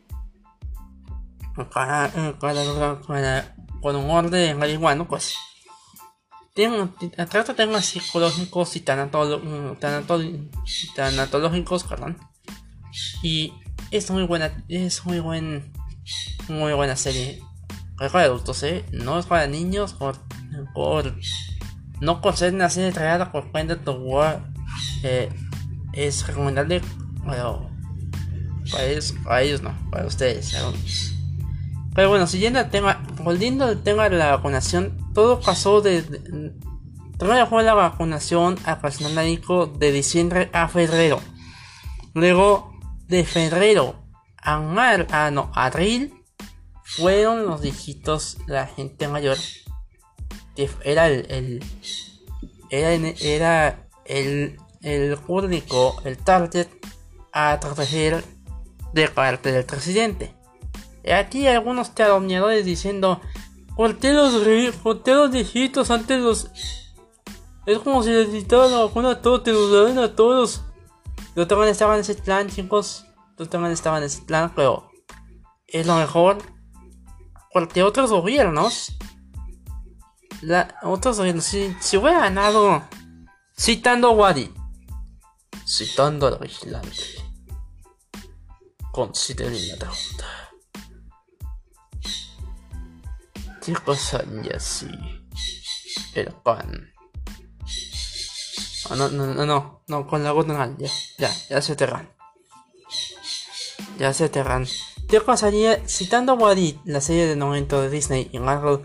para. 1.74 2.12
para, 2.40 3.02
para, 3.02 3.56
con 3.82 3.96
un 3.96 4.10
orden 4.10 4.60
marihuano, 4.60 5.08
pues. 5.08 5.36
Tiene, 6.54 6.88
trata 7.30 7.54
temas 7.54 7.86
psicológicos 7.86 8.76
y 8.78 8.82
tanatológicos, 8.82 9.80
tanatológicos, 10.96 11.84
perdón. 11.84 12.18
Y 13.22 13.54
es 13.92 14.10
muy 14.10 14.24
buena, 14.24 14.64
es 14.70 15.06
muy 15.06 15.20
buen, 15.20 15.74
muy 16.48 16.74
buena 16.74 16.96
serie 16.96 17.42
es 18.00 18.12
para 18.12 18.26
adultos, 18.26 18.62
¿eh? 18.64 18.86
No 18.92 19.20
es 19.20 19.26
para 19.26 19.48
niños 19.48 19.94
por, 19.94 20.18
por 20.74 21.16
no 22.02 22.22
por 22.22 22.36
ser 22.36 22.54
una 22.54 22.70
serie 22.70 22.92
traída 22.92 23.32
por 23.32 23.52
cuenta 23.52 23.76
de 23.76 23.92
War. 23.92 24.52
Eh, 25.04 25.30
es 25.94 26.28
recomendable, 26.28 26.82
bueno, 27.24 27.70
para 28.72 28.86
ellos, 28.86 29.14
para 29.24 29.42
ellos 29.42 29.62
no, 29.62 29.74
para 29.90 30.06
ustedes. 30.06 30.56
Pero 31.94 32.10
bueno, 32.10 32.28
siguiendo 32.28 32.60
el 32.60 32.70
tema, 32.70 33.02
volviendo 33.24 33.66
al 33.66 33.82
tema 33.82 34.10
de 34.10 34.18
la 34.18 34.36
vacunación, 34.36 35.14
todo 35.14 35.40
pasó 35.40 35.82
de, 35.82 36.04
Primero 37.18 37.48
fue 37.48 37.64
la 37.64 37.74
vacunación 37.74 38.58
a 38.66 38.82
personal 38.82 39.14
médico 39.14 39.68
de 39.68 39.94
diciembre 39.94 40.50
a 40.52 40.68
febrero. 40.68 41.22
Luego 42.14 42.78
de 43.08 43.24
febrero 43.24 44.04
a 44.38 44.60
mar, 44.60 45.08
a 45.12 45.32
no, 45.32 45.50
abril 45.56 46.14
fueron 46.86 47.46
los 47.46 47.62
dígitos 47.62 48.38
la 48.48 48.68
gente 48.68 49.08
mayor 49.08 49.38
que 50.56 50.70
era 50.84 51.08
el, 51.10 51.62
era, 52.70 52.94
era 52.94 53.90
el, 54.06 54.58
el 54.82 55.18
público, 55.18 56.02
el 56.06 56.18
target 56.18 56.68
a 57.34 57.60
proteger 57.60 58.24
de 58.94 59.10
parte 59.10 59.52
del 59.52 59.66
presidente. 59.66 60.34
Y 61.04 61.12
aquí 61.12 61.46
algunos 61.48 61.90
calumniadores 61.90 62.64
diciendo 62.64 63.20
Corté 63.76 64.14
los, 64.14 64.34
los 64.34 65.32
viejitos 65.32 65.92
antes 65.92 66.22
los... 66.22 66.50
Es 67.66 67.80
como 67.80 68.04
si 68.04 68.12
vacuna 68.48 69.12
a 69.12 69.22
todos, 69.22 69.44
te 69.44 69.52
los 69.52 69.72
daban 69.72 69.98
a 69.98 70.16
todos. 70.16 70.62
Yo 71.36 71.46
también 71.48 71.70
estaba 71.72 71.96
en 71.96 72.02
ese 72.02 72.16
plan, 72.16 72.48
chicos. 72.48 73.06
Yo 73.38 73.50
también 73.50 73.74
estaba 73.74 73.98
en 73.98 74.06
ese 74.06 74.22
plan, 74.22 74.54
pero... 74.56 74.90
Es 75.68 75.86
lo 75.88 75.96
mejor. 75.96 76.38
Porque 77.56 77.84
otros 77.84 78.12
gobiernos... 78.12 78.98
La, 80.42 80.78
otros. 80.84 81.22
Si, 81.42 81.74
si 81.80 81.96
hubiera 81.96 82.20
ganado... 82.20 82.84
Citando 83.58 84.10
a 84.10 84.12
Wadi. 84.12 84.54
Citando 85.66 86.28
al 86.28 86.38
vigilante. 86.38 86.92
Consideren 88.92 89.80
la. 89.80 89.90
¿Qué 93.66 93.74
pasaría 93.86 94.60
si 94.60 94.90
el 96.14 96.34
pan? 96.34 96.92
Oh, 98.90 98.96
no, 98.98 99.08
no, 99.08 99.28
no, 99.28 99.46
no, 99.46 99.82
no, 99.88 100.08
con 100.08 100.26
la 100.26 100.32
gota 100.32 100.76
ya, 100.78 100.90
ya, 101.18 101.34
ya 101.50 101.62
se 101.62 101.78
terran. 101.78 102.14
Ya 103.98 104.12
se 104.12 104.28
terran. 104.28 104.68
¿Qué 105.08 105.22
pasaría 105.22 105.88
citando 105.88 106.32
a 106.32 106.36
Wadid, 106.36 106.78
la 106.86 107.00
serie 107.00 107.28
de 107.28 107.36
momento 107.36 107.82
de 107.82 107.90
Disney 107.90 108.30
en 108.34 108.50
algo? 108.50 108.82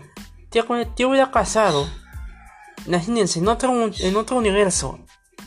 Te, 0.49 0.63
te 0.95 1.05
hubiera 1.05 1.31
casado. 1.31 1.87
Imagínense, 2.85 3.39
en 3.39 3.47
otro, 3.47 3.91
en 3.99 4.15
otro 4.15 4.37
universo, 4.37 4.99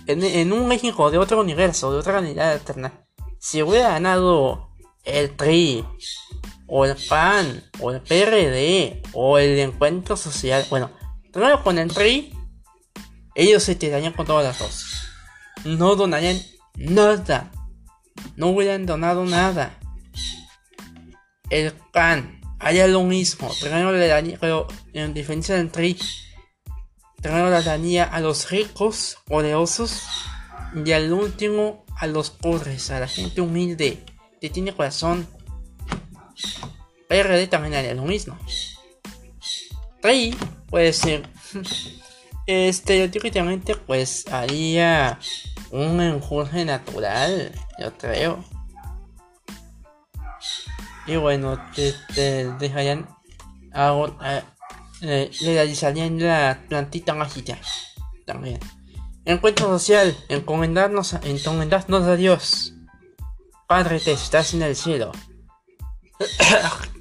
en, 0.06 0.22
en 0.24 0.52
un 0.52 0.66
México 0.66 1.10
de 1.10 1.18
otro 1.18 1.40
universo, 1.40 1.92
de 1.92 1.98
otra 1.98 2.20
realidad 2.20 2.52
alterna, 2.52 2.92
si 3.38 3.62
hubiera 3.62 3.90
ganado 3.90 4.70
el 5.04 5.36
TRI, 5.36 5.84
o 6.66 6.84
el 6.84 6.96
PAN, 7.08 7.62
o 7.80 7.92
el 7.92 8.00
PRD, 8.00 9.02
o 9.12 9.38
el 9.38 9.58
Encuentro 9.58 10.16
Social. 10.16 10.64
Bueno, 10.70 10.90
primero 11.32 11.62
con 11.62 11.78
el 11.78 11.88
PRI, 11.88 12.32
ellos 13.34 13.62
se 13.62 13.74
tirarían 13.74 14.12
con 14.12 14.26
todas 14.26 14.44
las 14.44 14.58
dos. 14.58 14.86
No 15.64 15.94
donarían 15.96 16.40
nada. 16.76 17.50
No 18.36 18.48
hubieran 18.48 18.86
donado 18.86 19.24
nada. 19.24 19.78
El 21.50 21.72
PAN 21.92 22.40
haría 22.58 22.86
lo 22.86 23.02
mismo. 23.02 23.50
Primero 23.60 23.92
le 23.92 24.06
daría, 24.06 24.38
pero 24.40 24.66
en 24.92 25.14
diferencia 25.14 25.56
PRI, 25.70 25.98
primero 27.20 27.50
le 27.50 27.62
daría 27.62 28.04
a 28.04 28.20
los 28.20 28.50
ricos, 28.50 29.18
poderosos, 29.26 30.02
y 30.84 30.92
al 30.92 31.12
último 31.12 31.84
a 31.96 32.06
los 32.06 32.30
pobres, 32.30 32.90
a 32.90 33.00
la 33.00 33.08
gente 33.08 33.40
humilde, 33.40 34.04
que 34.40 34.50
tiene 34.50 34.74
corazón 34.74 35.26
PRD 37.08 37.46
también 37.46 37.74
haría 37.74 37.94
lo 37.94 38.02
mismo. 38.02 38.36
Rey 40.02 40.36
puede 40.68 40.92
ser 40.92 41.28
estereotípicamente 42.46 43.74
pues 43.76 44.26
haría 44.28 45.18
un 45.70 46.00
enjurje 46.00 46.64
natural, 46.64 47.52
yo 47.78 47.96
creo. 47.96 48.44
Y 51.06 51.16
bueno, 51.16 51.58
te, 51.74 52.52
dejarían 52.58 53.08
algo, 53.72 54.16
le 55.00 55.30
realizarían 55.42 56.18
la 56.18 56.64
plantita 56.68 57.14
mágica 57.14 57.58
también. 58.26 58.60
Encuentro 59.24 59.66
social, 59.66 60.16
encomendarnos, 60.28 61.14
encomendarnos 61.24 62.02
a 62.04 62.16
Dios. 62.16 62.74
Padre, 63.66 64.00
te 64.00 64.12
estás 64.12 64.54
en 64.54 64.62
el 64.62 64.76
cielo. 64.76 65.12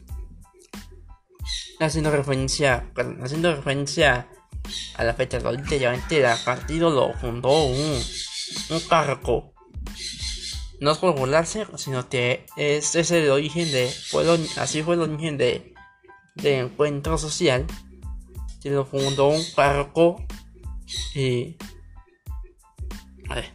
haciendo 1.80 2.12
referencia, 2.12 2.90
haciendo 3.22 3.56
referencia 3.56 4.28
a 4.96 5.04
la 5.04 5.14
fecha 5.14 5.40
literalmente 5.40 6.20
el 6.20 6.38
partido 6.46 6.90
lo 6.90 7.14
fundó 7.14 7.66
un, 7.66 8.02
un 8.70 8.80
cargo. 8.82 9.54
No 10.84 10.92
es 10.92 10.98
por 10.98 11.16
burlarse, 11.16 11.66
sino 11.78 12.10
que 12.10 12.46
es, 12.58 12.96
es 12.96 13.10
el 13.12 13.30
origen 13.30 13.72
de, 13.72 13.90
fue 13.90 14.26
así 14.58 14.84
fue 14.84 14.96
el 14.96 15.02
origen 15.02 15.38
de, 15.38 15.74
de 16.36 16.60
encuentro 16.60 17.18
social. 17.18 17.66
Se 18.60 18.70
lo 18.70 18.84
fundó 18.84 19.28
un 19.28 19.42
cargo 19.56 20.18
y... 21.16 21.56
A 23.30 23.36
ver. 23.36 23.54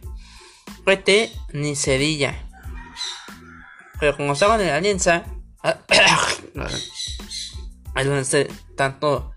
Fue 0.83 1.31
ni 1.53 1.75
Cedilla. 1.75 2.49
Pero 3.99 4.17
como 4.17 4.33
estaban 4.33 4.59
en 4.61 4.67
la 4.69 4.77
alianza... 4.77 5.25
Al 7.93 8.25
tanto 8.75 9.35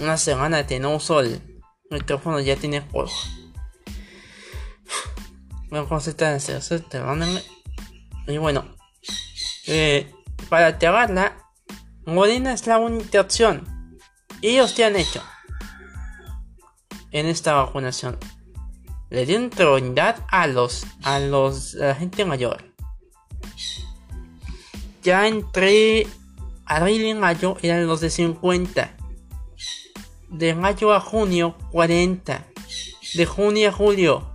una 0.00 0.16
semana 0.16 0.66
que 0.66 0.80
no 0.80 0.94
uso 0.94 1.20
el 1.20 1.42
micrófono 1.90 2.40
ya 2.40 2.56
tiene 2.56 2.80
juego. 5.74 5.86
Una 5.86 5.88
cosita 5.88 6.32
de 6.32 7.42
Y 8.26 8.38
bueno, 8.38 8.64
eh, 9.66 10.12
para 10.48 10.68
activarla, 10.68 11.36
Morena 12.06 12.52
es 12.52 12.66
la 12.66 12.78
única 12.78 13.20
opción. 13.20 13.98
Ellos 14.42 14.74
te 14.74 14.84
han 14.84 14.96
hecho 14.96 15.22
en 17.10 17.26
esta 17.26 17.54
vacunación. 17.54 18.18
Le 19.10 19.26
dieron 19.26 19.50
prioridad 19.50 20.24
a 20.28 20.46
los, 20.46 20.86
a 21.02 21.18
los, 21.20 21.74
a 21.76 21.86
la 21.86 21.94
gente 21.94 22.24
mayor. 22.24 22.64
Ya 25.02 25.26
entré 25.28 26.06
abril 26.64 27.04
y 27.04 27.14
mayo 27.14 27.56
eran 27.62 27.86
los 27.86 28.00
de 28.00 28.10
50. 28.10 28.96
De 30.30 30.54
mayo 30.54 30.92
a 30.92 31.00
junio, 31.00 31.56
40. 31.70 32.44
De 33.14 33.26
junio 33.26 33.68
a 33.68 33.72
julio, 33.72 34.33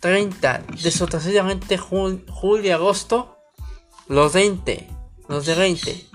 30. 0.00 0.64
De 0.82 0.90
sucesivamente 0.90 1.78
julio 1.78 2.64
y 2.64 2.70
agosto, 2.70 3.36
los 4.06 4.32
20. 4.32 4.88
Los 5.28 5.46
de 5.46 5.54
20. 5.54 6.06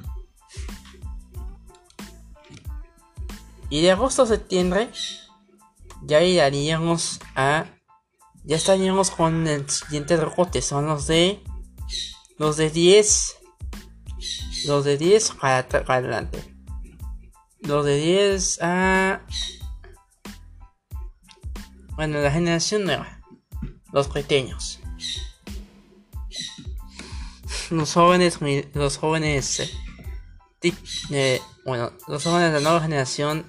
Y 3.69 3.81
de 3.81 3.91
agosto 3.91 4.23
a 4.23 4.27
septiembre, 4.27 4.89
ya 6.03 6.21
iríamos 6.21 7.19
a. 7.35 7.65
Ya 8.45 8.57
estaríamos 8.57 9.09
con 9.09 9.47
el 9.47 9.69
siguiente 9.69 10.17
recorte. 10.17 10.61
Son 10.61 10.85
los 10.85 11.07
de. 11.07 11.43
Los 12.37 12.57
de 12.57 12.69
10 12.69 13.37
los 14.65 14.85
de 14.85 14.97
10 14.97 15.31
para, 15.31 15.59
adelante. 15.87 16.55
Los 17.61 17.85
de 17.85 17.97
10 17.97 18.59
a... 18.61 19.21
Bueno, 21.95 22.19
la 22.19 22.31
generación 22.31 22.85
nueva. 22.85 23.12
Los 23.93 24.09
pequeños. 24.09 24.79
Los 27.69 27.93
jóvenes, 27.93 28.39
los 28.73 28.97
jóvenes, 28.97 29.71
eh, 31.11 31.41
bueno, 31.65 31.93
los 32.07 32.23
jóvenes 32.23 32.51
de 32.51 32.59
la 32.59 32.63
nueva 32.63 32.81
generación 32.81 33.45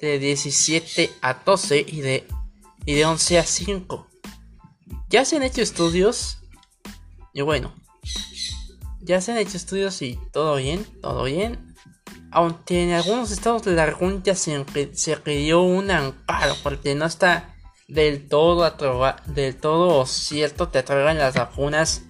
de 0.00 0.18
17 0.18 1.10
a 1.20 1.34
12 1.34 1.84
y 1.86 2.00
de, 2.00 2.26
y 2.84 2.94
de 2.94 3.04
11 3.04 3.38
a 3.38 3.44
5. 3.44 4.08
Ya 5.08 5.24
se 5.24 5.36
han 5.36 5.42
hecho 5.42 5.62
estudios 5.62 6.38
y 7.32 7.42
bueno, 7.42 7.74
ya 9.00 9.20
se 9.20 9.32
han 9.32 9.38
hecho 9.38 9.56
estudios 9.56 10.00
y 10.02 10.18
todo 10.32 10.56
bien, 10.56 10.84
todo 11.02 11.24
bien. 11.24 11.74
Aunque 12.30 12.82
en 12.82 12.92
algunos 12.92 13.30
estados 13.30 13.62
de 13.62 13.72
la 13.72 13.86
República 13.86 14.34
se, 14.34 14.64
se 14.94 15.16
pidió 15.16 15.62
un 15.62 15.90
amparo 15.90 16.54
porque 16.62 16.94
no 16.94 17.06
está 17.06 17.55
del 17.88 18.28
todo, 18.28 18.70
del 19.26 19.56
todo 19.56 20.06
cierto 20.06 20.70
que 20.70 20.78
atraigan 20.78 21.18
las 21.18 21.34
vacunas. 21.34 22.02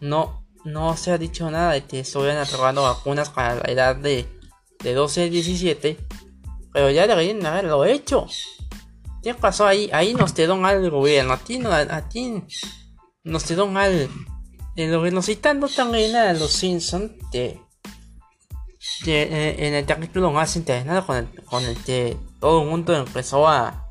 No, 0.00 0.44
no 0.64 0.96
se 0.96 1.12
ha 1.12 1.18
dicho 1.18 1.50
nada 1.50 1.72
de 1.72 1.84
que 1.84 2.00
estuvieran 2.00 2.38
aprobando 2.38 2.82
vacunas 2.82 3.30
para 3.30 3.56
la 3.56 3.70
edad 3.70 3.96
de, 3.96 4.26
de 4.80 4.94
12 4.94 5.24
a 5.24 5.28
17. 5.28 5.98
Pero 6.72 6.90
ya 6.90 7.06
deberían 7.06 7.44
haberlo 7.46 7.84
hecho. 7.84 8.26
¿Qué 9.22 9.34
pasó 9.34 9.66
ahí? 9.66 9.88
Ahí 9.92 10.14
nos 10.14 10.32
quedó 10.32 10.56
mal 10.56 10.84
el 10.84 10.90
gobierno. 10.90 11.32
A 11.32 11.38
ti, 11.38 11.60
a 11.64 12.08
ti 12.08 12.44
nos 13.22 13.50
mal 13.68 14.10
en 14.76 14.92
lo 14.92 15.02
que 15.02 15.10
nos 15.10 15.26
citando 15.26 15.68
también 15.68 16.14
a 16.16 16.32
los 16.32 16.50
Simpsons 16.52 17.12
de, 17.30 17.60
eh, 19.06 19.56
en 19.58 19.74
el 19.74 19.86
capítulo 19.86 20.30
más 20.32 20.56
interesante 20.56 21.06
con 21.06 21.16
el, 21.16 21.44
con 21.44 21.64
el 21.64 21.76
que 21.84 22.16
todo 22.40 22.62
el 22.62 22.68
mundo 22.68 22.94
empezó 22.94 23.48
a 23.48 23.83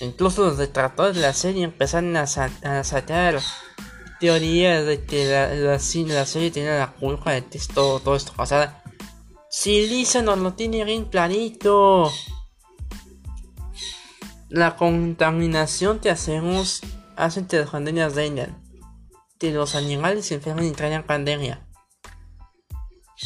incluso 0.00 0.44
los 0.44 0.58
detractores 0.58 1.16
de 1.16 1.22
la 1.22 1.32
serie 1.32 1.64
empezaron 1.64 2.16
a, 2.16 2.22
a 2.22 2.84
sacar 2.84 3.40
teorías 4.20 4.86
de 4.86 5.04
que 5.04 5.26
la, 5.26 5.54
la, 5.54 5.78
serie 5.78 6.50
tiene 6.50 6.78
la 6.78 6.92
culpa 6.92 7.32
de 7.32 7.44
que 7.44 7.58
todo, 7.72 8.00
todo 8.00 8.16
esto 8.16 8.32
pasara 8.36 8.82
si 9.50 9.86
Lisa 9.86 10.22
nos 10.22 10.38
lo 10.38 10.54
tiene 10.54 10.84
bien 10.84 11.04
clarito 11.04 12.10
la 14.48 14.76
contaminación 14.76 15.98
que 15.98 16.10
hacemos 16.10 16.80
hace 17.16 17.46
que 17.46 17.58
las 17.58 17.70
pandemias 17.70 18.14
vengan 18.14 18.64
los 19.50 19.74
animales 19.74 20.26
se 20.26 20.36
enferman 20.36 20.66
y 20.66 20.72
traen 20.72 21.02
pandemia. 21.04 21.66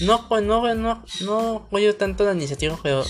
no, 0.01 0.29
pues 0.29 0.43
no, 0.43 0.75
no, 0.75 1.05
no 1.21 1.57
apoyo 1.57 1.97
tanto 1.97 2.25
la 2.25 2.33
iniciativa, 2.33 2.79
pero 2.83 3.05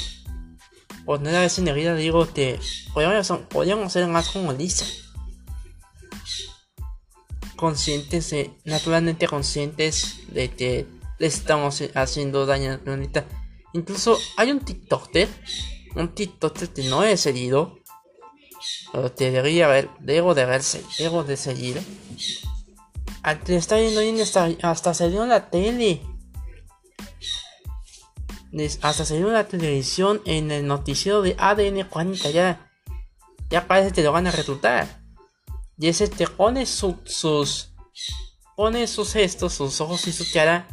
poner 1.08 1.34
a 1.36 1.44
esa 1.46 1.62
energía 1.62 1.94
digo 1.94 2.30
que 2.34 2.60
podríamos, 2.92 3.90
ser 3.90 4.06
más 4.08 4.28
como 4.28 4.52
Lisa. 4.52 4.84
Conscientes, 7.56 8.34
naturalmente 8.66 9.26
conscientes 9.26 10.18
de 10.28 10.50
que 10.50 10.86
le 11.18 11.26
estamos 11.26 11.82
haciendo 11.94 12.44
daño 12.44 12.72
al 12.72 12.80
planeta. 12.80 13.24
Incluso 13.72 14.18
hay 14.36 14.50
un 14.50 14.60
TikToker, 14.60 15.30
un 15.96 16.14
TikToker 16.14 16.68
que 16.74 16.82
no 16.90 17.02
he 17.02 17.16
seguido, 17.16 17.78
pero 18.92 19.10
te 19.10 19.30
debería 19.30 19.64
haber, 19.64 19.88
debo 20.00 20.34
de 20.34 20.44
verse, 20.44 20.82
debo 20.98 21.24
de 21.24 21.38
seguir. 21.38 21.80
Al 23.22 23.42
que 23.42 23.56
está 23.56 23.76
viendo 23.76 24.02
bien 24.02 24.20
hasta, 24.20 24.50
hasta 24.60 24.92
salió 24.92 25.22
en 25.22 25.30
la 25.30 25.48
tele 25.48 26.02
hasta 28.82 29.04
salió 29.04 29.30
la 29.30 29.46
televisión 29.46 30.20
en 30.24 30.50
el 30.50 30.66
noticiero 30.66 31.22
de 31.22 31.36
ADN 31.38 31.88
40 31.88 32.30
ya, 32.30 32.70
ya 33.50 33.66
parece 33.66 33.92
que 33.92 34.02
lo 34.02 34.12
van 34.12 34.26
a 34.26 34.30
reclutar. 34.30 35.02
Y 35.78 35.88
ese 35.88 36.08
te 36.08 36.26
pone 36.26 36.66
sus 36.66 37.70
pone 38.56 38.86
sus 38.88 39.12
gestos, 39.12 39.54
sus 39.54 39.80
ojos 39.80 40.06
y 40.08 40.12
su 40.12 40.24
cara. 40.32 40.66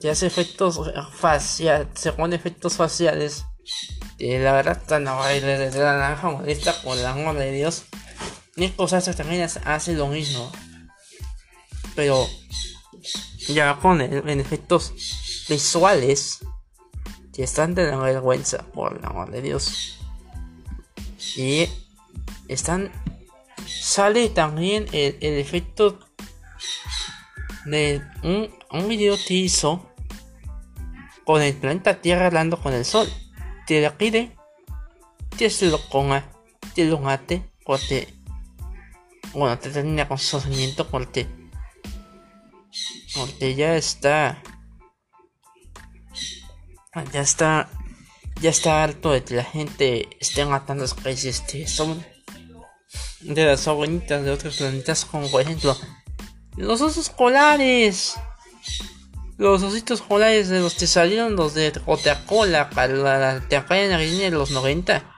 Y 0.00 0.08
hace 0.08 0.26
efectos 0.26 0.78
faciales, 1.12 1.88
se 1.94 2.12
pone 2.12 2.36
efectos 2.36 2.74
faciales. 2.74 3.46
La 4.18 4.52
verdad 4.52 5.00
no 5.00 5.16
baile 5.16 5.70
de 5.70 5.78
la 5.78 5.96
naranja 5.96 6.30
molesta 6.30 6.74
por 6.82 6.98
el 6.98 7.06
amor 7.06 7.36
de 7.36 7.52
Dios. 7.52 7.84
Nico 8.56 8.86
Sasha 8.86 9.14
también 9.14 9.48
hace 9.64 9.94
lo 9.94 10.08
mismo. 10.08 10.52
Pero 11.94 12.28
ya 13.48 13.76
con 13.76 14.00
en 14.00 14.40
efectos 14.40 14.92
visuales 15.48 16.40
que 17.32 17.42
están 17.42 17.74
de 17.74 17.90
la 17.90 17.96
vergüenza, 17.96 18.64
por 18.72 18.96
el 18.96 19.04
amor 19.04 19.30
de 19.30 19.42
Dios. 19.42 19.98
Y 21.36 21.68
están. 22.48 22.92
Sale 23.66 24.28
también 24.28 24.86
el, 24.92 25.16
efecto 25.20 25.98
de 27.64 28.02
un, 28.22 28.50
un 28.70 28.88
video 28.88 29.16
que 29.26 29.34
hizo 29.34 29.90
con 31.24 31.40
el 31.40 31.54
planeta 31.54 32.00
Tierra 32.00 32.26
hablando 32.26 32.60
con 32.60 32.72
el 32.72 32.84
Sol. 32.84 33.08
Te 33.66 33.80
lo 33.80 33.96
pide, 33.96 34.36
te 35.36 35.50
lo 35.66 35.80
ponga, 35.88 36.30
te 36.74 36.84
lo 36.84 36.98
mate, 36.98 37.50
corte. 37.64 38.14
Bueno, 39.32 39.58
te 39.58 39.70
termina 39.70 40.06
con 40.06 40.18
su 40.18 40.38
porque. 40.90 41.26
Porque 43.14 43.54
ya 43.54 43.76
está 43.76 44.42
ya 47.12 47.20
está 47.20 47.68
ya 48.40 48.50
está 48.50 48.82
harto 48.82 49.12
de 49.12 49.22
que 49.22 49.36
la 49.36 49.44
gente 49.44 50.08
esté 50.20 50.44
matando 50.44 50.84
especies 50.84 51.40
que 51.40 51.66
son 51.66 52.04
de 53.20 53.44
las 53.44 53.66
abuelitas 53.68 54.24
de 54.24 54.30
otros 54.30 54.56
planetas 54.56 55.04
como 55.04 55.30
por 55.30 55.42
ejemplo 55.42 55.76
los 56.56 56.80
osos 56.80 57.10
polares. 57.10 58.14
Los 59.36 59.64
ositos 59.64 60.00
polares 60.00 60.48
de 60.48 60.60
los 60.60 60.74
que 60.74 60.86
salieron 60.86 61.34
los 61.34 61.54
de 61.54 61.72
Coca-Cola 61.72 62.70
para 62.70 62.94
la 62.94 63.40
temporada 63.48 63.98
de 63.98 64.30
los 64.30 64.52
90 64.52 65.14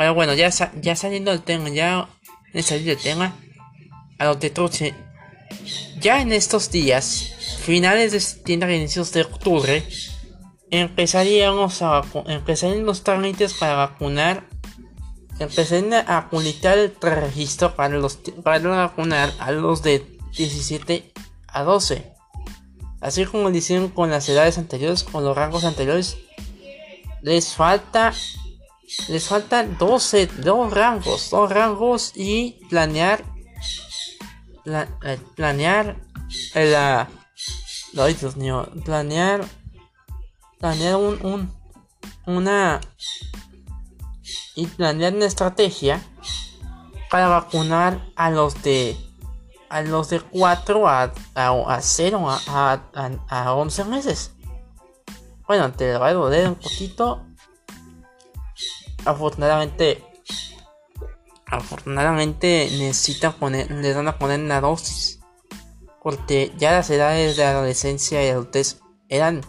pero 0.00 0.14
bueno 0.14 0.32
ya, 0.32 0.48
ya 0.80 0.96
saliendo 0.96 1.30
del 1.30 1.42
tema 1.42 1.68
ya 1.68 2.08
en 2.54 2.62
salir 2.62 2.86
del 2.86 2.96
tema 2.96 3.36
a 4.18 4.24
los 4.24 4.40
de 4.40 4.48
Troche 4.48 4.94
ya 6.00 6.22
en 6.22 6.32
estos 6.32 6.70
días 6.70 7.29
finales 7.60 8.12
de 8.12 8.20
septiembre, 8.20 8.76
inicios 8.76 9.12
de 9.12 9.22
octubre, 9.22 9.86
empezaríamos 10.70 11.82
a 11.82 12.02
empezarían 12.26 12.86
los 12.86 13.04
trámites 13.04 13.54
para 13.54 13.74
vacunar, 13.74 14.48
empezarían 15.38 15.94
a 16.08 16.30
publicar 16.30 16.78
el 16.78 16.94
registro 17.00 17.74
para 17.76 17.96
los 17.98 18.16
para 18.42 18.58
vacunar 18.68 19.32
a 19.38 19.52
los 19.52 19.82
de 19.82 20.06
17 20.36 21.12
a 21.48 21.62
12. 21.62 22.12
Así 23.00 23.24
como 23.24 23.48
lo 23.48 23.56
hicieron 23.56 23.88
con 23.88 24.10
las 24.10 24.28
edades 24.28 24.58
anteriores, 24.58 25.04
con 25.04 25.24
los 25.24 25.36
rangos 25.36 25.64
anteriores, 25.64 26.18
les 27.22 27.54
falta 27.54 28.12
les 29.08 29.28
faltan 29.28 29.76
12, 29.78 30.26
dos 30.26 30.72
rangos, 30.72 31.30
dos 31.30 31.50
rangos 31.50 32.12
y 32.16 32.58
planear 32.68 33.24
eh, 34.66 35.18
planear 35.36 35.96
la 36.54 37.08
Ay, 37.98 38.14
Dios 38.14 38.36
mío. 38.36 38.68
Planear. 38.84 39.44
Planear 40.58 40.96
un, 40.96 41.24
un. 41.24 41.60
Una. 42.26 42.80
Y 44.54 44.66
planear 44.66 45.14
una 45.14 45.26
estrategia. 45.26 46.02
Para 47.10 47.28
vacunar 47.28 48.00
a 48.14 48.30
los 48.30 48.62
de. 48.62 48.96
A 49.68 49.82
los 49.82 50.10
de 50.10 50.20
4 50.20 50.88
a, 50.88 51.12
a, 51.34 51.80
0 51.80 52.28
a, 52.28 52.72
a, 52.94 53.10
a 53.28 53.54
11 53.54 53.84
meses. 53.84 54.32
Bueno, 55.46 55.72
te 55.72 55.96
va 55.96 56.08
a 56.08 56.12
doler 56.12 56.48
un 56.48 56.56
poquito. 56.56 57.26
Afortunadamente. 59.04 60.04
Afortunadamente 61.46 62.68
necesitan 62.72 63.32
poner. 63.32 63.70
Les 63.70 63.96
van 63.96 64.06
a 64.06 64.18
poner 64.18 64.38
una 64.38 64.60
dosis 64.60 65.19
porque 66.02 66.52
ya 66.56 66.72
las 66.72 66.90
edades 66.90 67.36
de 67.36 67.44
adolescencia 67.44 68.24
y 68.24 68.28
adultez 68.28 68.80
eran 69.08 69.42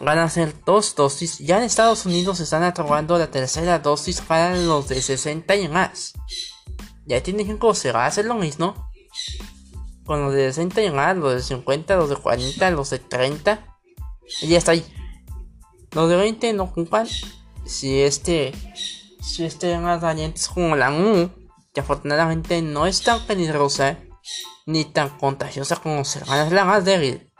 van 0.00 0.18
a 0.18 0.28
ser 0.28 0.54
dos 0.64 0.94
dosis. 0.94 1.38
Ya 1.38 1.58
en 1.58 1.64
Estados 1.64 2.04
Unidos 2.06 2.40
están 2.40 2.62
aprobando 2.62 3.18
la 3.18 3.30
tercera 3.30 3.78
dosis 3.78 4.20
para 4.20 4.56
los 4.56 4.88
de 4.88 5.00
60 5.00 5.54
y 5.56 5.68
más. 5.68 6.12
Ya 7.06 7.22
tienen 7.22 7.58
que 7.58 7.88
a 7.94 8.06
hacer 8.06 8.24
lo 8.24 8.34
mismo 8.34 8.90
con 10.04 10.22
los 10.22 10.34
de 10.34 10.52
60 10.52 10.82
y 10.82 10.90
más, 10.90 11.16
los 11.16 11.34
de 11.34 11.42
50, 11.42 11.96
los 11.96 12.10
de 12.10 12.16
40, 12.16 12.70
los 12.70 12.90
de 12.90 12.98
30. 12.98 13.66
Y 14.42 14.48
ya 14.48 14.58
está 14.58 14.72
ahí. 14.72 14.84
Los 15.92 16.08
de 16.08 16.16
20 16.16 16.52
no 16.54 16.64
ocupan 16.64 17.06
si 17.64 18.02
este 18.02 18.52
si 19.22 19.44
este 19.44 19.78
más 19.78 20.00
valientes 20.00 20.48
como 20.48 20.76
la 20.76 20.90
MU, 20.90 21.30
que 21.72 21.80
afortunadamente 21.80 22.60
no 22.60 22.86
es 22.86 23.02
tan 23.02 23.24
peligrosa 23.26 23.98
ni 24.66 24.84
tan 24.84 25.10
contagiosa 25.18 25.76
como 25.76 26.04
ser 26.04 26.22
es 26.22 26.52
la 26.52 26.64
más 26.64 26.84
débil. 26.84 27.30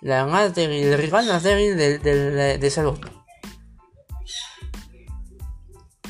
La 0.00 0.26
más 0.26 0.54
débil, 0.54 0.86
el 0.86 1.10
más 1.10 1.42
débil 1.42 1.76
de, 1.76 1.98
de, 1.98 2.58
de 2.58 2.70
salud. 2.70 2.98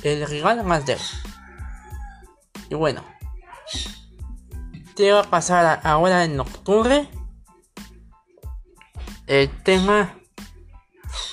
El 0.02 0.26
rival 0.26 0.64
más 0.64 0.86
débil. 0.86 1.04
Y 2.70 2.74
bueno. 2.76 3.04
Te 4.94 5.10
va 5.12 5.20
a 5.20 5.30
pasar 5.30 5.80
ahora 5.82 6.24
en 6.24 6.38
octubre. 6.38 7.08
El 9.26 9.50
tema. 9.64 10.16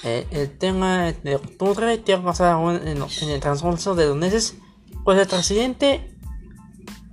Eh, 0.04 0.28
el 0.32 0.58
tema 0.58 1.12
de 1.12 1.36
octubre 1.36 1.98
te 2.00 2.16
va 2.16 2.22
a 2.22 2.26
pasar 2.26 2.60
en, 2.86 2.98
en 2.98 3.30
el 3.30 3.40
transcurso 3.40 3.94
de 3.94 4.08
los 4.08 4.18
meses. 4.18 4.56
Pues 5.04 5.20
el 5.20 5.28
presidente 5.28 6.18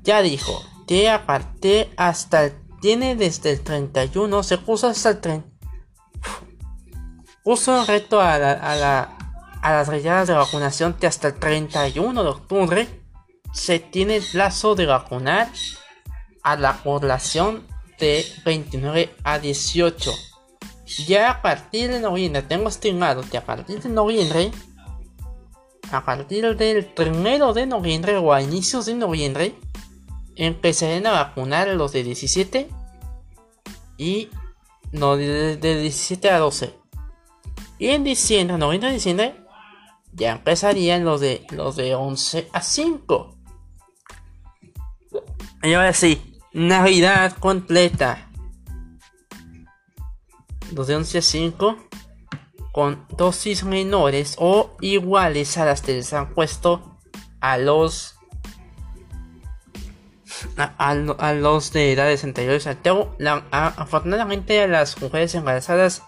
ya 0.02 0.22
dijo 0.22 0.73
que 0.87 1.09
aparte 1.09 1.90
hasta 1.97 2.51
tiene 2.81 3.16
desde 3.16 3.53
el 3.53 3.61
31, 3.61 4.42
se 4.42 4.59
puso 4.59 4.88
hasta 4.88 5.11
el 5.11 5.20
30. 5.20 5.49
Puso 7.42 7.79
un 7.79 7.87
reto 7.87 8.20
a, 8.20 8.35
a, 8.35 8.77
la, 8.77 9.16
a 9.62 9.73
las 9.73 9.88
relladas 9.88 10.29
de 10.29 10.35
vacunación 10.35 10.94
que 10.94 11.07
hasta 11.07 11.29
el 11.29 11.35
31 11.35 12.23
de 12.23 12.29
octubre 12.29 13.05
se 13.53 13.79
tiene 13.79 14.16
el 14.16 14.25
plazo 14.25 14.75
de 14.75 14.87
vacunar 14.87 15.49
a 16.42 16.57
la 16.57 16.83
población 16.83 17.66
de 17.99 18.27
29 18.44 19.14
a 19.25 19.38
18. 19.38 20.12
Ya 21.07 21.31
a 21.31 21.42
partir 21.42 21.90
de 21.90 22.01
noviembre, 22.01 22.42
tengo 22.42 22.68
estimado 22.68 23.23
que 23.23 23.38
a 23.38 23.44
partir 23.44 23.81
de 23.81 23.88
noviembre, 23.88 24.51
a 25.90 26.05
partir 26.05 26.57
del 26.57 26.92
1 26.97 27.55
de 27.55 27.66
noviembre 27.66 28.16
o 28.18 28.33
a 28.33 28.42
inicios 28.42 28.87
de 28.87 28.94
noviembre, 28.94 29.55
empezarán 30.37 31.07
a 31.07 31.12
vacunar 31.12 31.68
a 31.68 31.75
los 31.75 31.92
de 31.92 32.03
17 32.03 32.68
y 33.97 34.29
no 34.92 35.16
de, 35.16 35.57
17 35.57 36.31
a 36.31 36.38
12. 36.38 36.75
Y 37.79 37.88
en 37.88 38.05
diciembre, 38.05 38.57
90 38.57 38.87
de 38.87 38.92
diciembre, 38.92 39.35
ya 40.12 40.33
empezarían 40.33 41.05
los 41.05 41.20
de 41.20 41.47
los 41.51 41.77
de 41.77 41.94
11 41.94 42.49
a 42.53 42.61
5. 42.61 43.37
Y 45.62 45.73
ahora 45.73 45.92
sí, 45.92 46.38
Navidad 46.53 47.37
completa. 47.38 48.31
Los 50.73 50.87
de 50.87 50.97
11 50.97 51.18
a 51.18 51.23
5 51.23 51.77
con 52.73 53.07
dosis 53.16 53.62
menores 53.62 54.37
o 54.38 54.77
iguales 54.81 55.59
a 55.59 55.64
las 55.64 55.83
que 55.83 55.92
les 55.94 56.12
han 56.12 56.35
puesto 56.35 56.99
a 57.40 57.57
los 57.57 58.13
a, 60.57 60.94
los 61.35 61.73
de 61.73 61.92
edades 61.92 62.25
anteriores 62.25 62.66
al 62.66 62.81
TEO. 62.81 63.16
afortunadamente 63.51 64.62
a 64.62 64.66
las 64.66 65.01
mujeres 65.01 65.35
embarazadas 65.35 66.03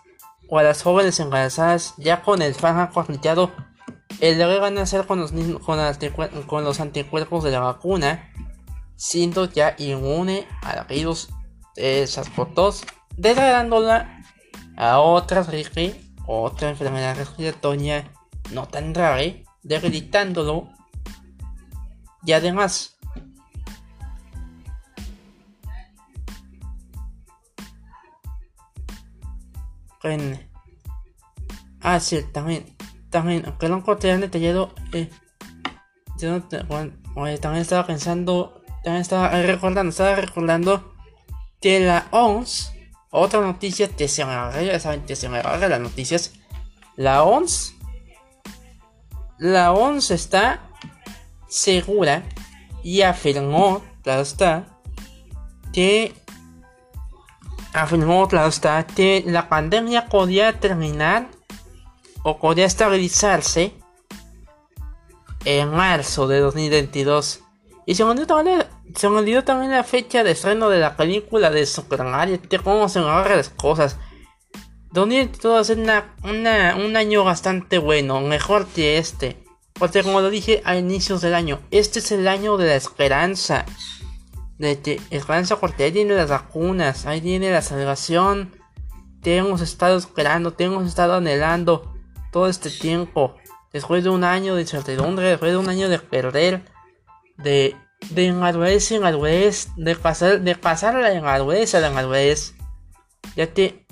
o 0.49 0.59
a 0.59 0.62
las 0.62 0.83
jóvenes 0.83 1.19
embarazadas 1.21 1.95
ya 1.97 2.23
con 2.23 2.43
el 2.43 2.55
fármaco 2.55 3.01
deber 4.39 4.61
van 4.61 4.79
a 4.79 4.83
hacer 4.83 5.07
con 5.07 5.21
los, 5.21 5.33
con, 6.47 6.65
los 6.65 6.81
anticuerpos 6.81 7.45
de 7.45 7.51
la 7.51 7.61
vacuna, 7.61 8.33
siendo 8.97 9.47
ya 9.47 9.75
inmune 9.79 10.47
a 10.62 10.77
los 10.77 10.87
virus 10.87 11.29
de 11.75 12.03
esas 12.03 12.29
fotos, 12.29 12.85
degradándola 13.17 14.23
a 14.77 15.01
otra 15.01 15.45
otra 16.27 16.71
enfermedad 16.71 17.17
respiratoria 17.17 18.11
no 18.53 18.69
tan 18.69 18.93
grave, 18.93 19.45
debilitándolo 19.62 20.69
y 22.25 22.33
además 22.33 22.95
Ah, 31.81 32.01
sí, 32.01 32.23
también. 32.33 32.77
También, 33.11 33.45
aunque 33.47 33.69
lo 33.69 33.77
encontré 33.77 34.12
detallado. 34.19 34.75
Eh, 34.92 35.11
yo 36.19 36.40
bueno, 36.69 36.92
también 37.40 37.62
estaba 37.62 37.87
pensando. 37.87 38.62
También 38.83 39.03
estaba 39.03 39.31
recordando. 39.31 39.90
Estaba 39.90 40.16
recordando 40.16 40.95
que 41.61 41.81
la 41.81 42.07
ONS. 42.11 42.73
Otra 43.11 43.40
noticia 43.40 43.88
que 43.88 44.09
se 44.09 44.25
me 44.25 44.35
las 45.69 45.81
noticias. 45.81 46.33
La 46.97 47.23
ONS. 47.23 47.75
La 49.38 49.73
ONS 49.73 50.11
está 50.11 50.71
segura 51.49 52.25
y 52.83 53.03
afirmó, 53.03 53.83
claro 54.03 54.23
está, 54.23 54.79
que 55.73 56.14
afirmó 57.77 58.29
está 58.47 58.87
que 58.87 59.23
la 59.27 59.49
pandemia 59.49 60.07
podía 60.07 60.59
terminar 60.59 61.29
o 62.23 62.39
podía 62.39 62.65
estabilizarse 62.65 63.75
en 65.45 65.71
marzo 65.71 66.27
de 66.27 66.41
2022. 66.41 67.41
Y 67.85 67.95
se 67.95 68.03
olvidó 68.03 68.27
también, 68.27 68.65
se 68.95 69.07
olvidó 69.07 69.45
también 69.45 69.73
la 69.73 69.85
fecha 69.85 70.25
de 70.25 70.33
estreno 70.33 70.69
de 70.71 70.81
la 70.81 70.97
película 70.97 71.51
de 71.51 71.67
Super 71.67 72.03
Mario, 72.03 72.41
cómo 72.65 72.89
se 72.89 73.01
me 73.01 73.07
agarran 73.07 73.37
las 73.37 73.51
cosas. 73.51 73.99
2022 74.93 75.71
es 75.71 75.77
una, 75.77 76.15
un 76.25 76.97
año 76.97 77.25
bastante 77.25 77.79
bueno, 77.79 78.21
mejor 78.23 78.67
que 78.67 78.99
este. 78.99 79.45
Porque 79.75 80.03
como 80.03 80.23
lo 80.23 80.31
dije 80.31 80.62
a 80.65 80.77
inicios 80.77 81.21
del 81.21 81.35
año, 81.35 81.61
este 81.71 81.99
es 81.99 82.11
el 82.11 82.27
año 82.27 82.57
de 82.57 82.69
la 82.69 82.77
esperanza 82.77 83.67
de 84.59 85.01
esperanza 85.11 85.59
porque 85.61 85.85
ahí 85.85 85.90
viene 85.90 86.14
las 86.14 86.31
vacunas, 86.31 87.07
ahí 87.07 87.21
viene 87.21 87.51
la 87.51 87.62
salvación. 87.62 88.53
Te 89.23 89.37
hemos 89.37 89.61
estado 89.61 89.97
esperando, 89.97 90.53
te 90.53 90.64
hemos 90.64 90.87
estado 90.87 91.14
anhelando 91.14 91.95
todo 92.33 92.49
este 92.49 92.71
tiempo. 92.71 93.37
Después 93.73 94.05
de 94.05 94.11
un 94.11 94.25
año 94.25 94.55
de 94.55 94.62
incertidumbre, 94.62 95.29
después 95.29 95.53
de 95.53 95.59
un 95.59 95.69
año 95.69 95.88
de 95.88 95.99
perder, 95.99 96.64
de, 97.37 97.77
de 98.11 98.25
inmadurez 98.25 98.90
inmadurez, 98.90 99.69
de 99.77 99.97
pasar, 99.97 100.40
de 100.40 100.55
pasar 100.55 100.95
la 100.95 101.12
inmadurez 101.12 101.75
a 101.75 101.81
la 101.81 101.88
inmadurez. 101.88 102.55
Ya 103.35 103.53
que 103.53 103.87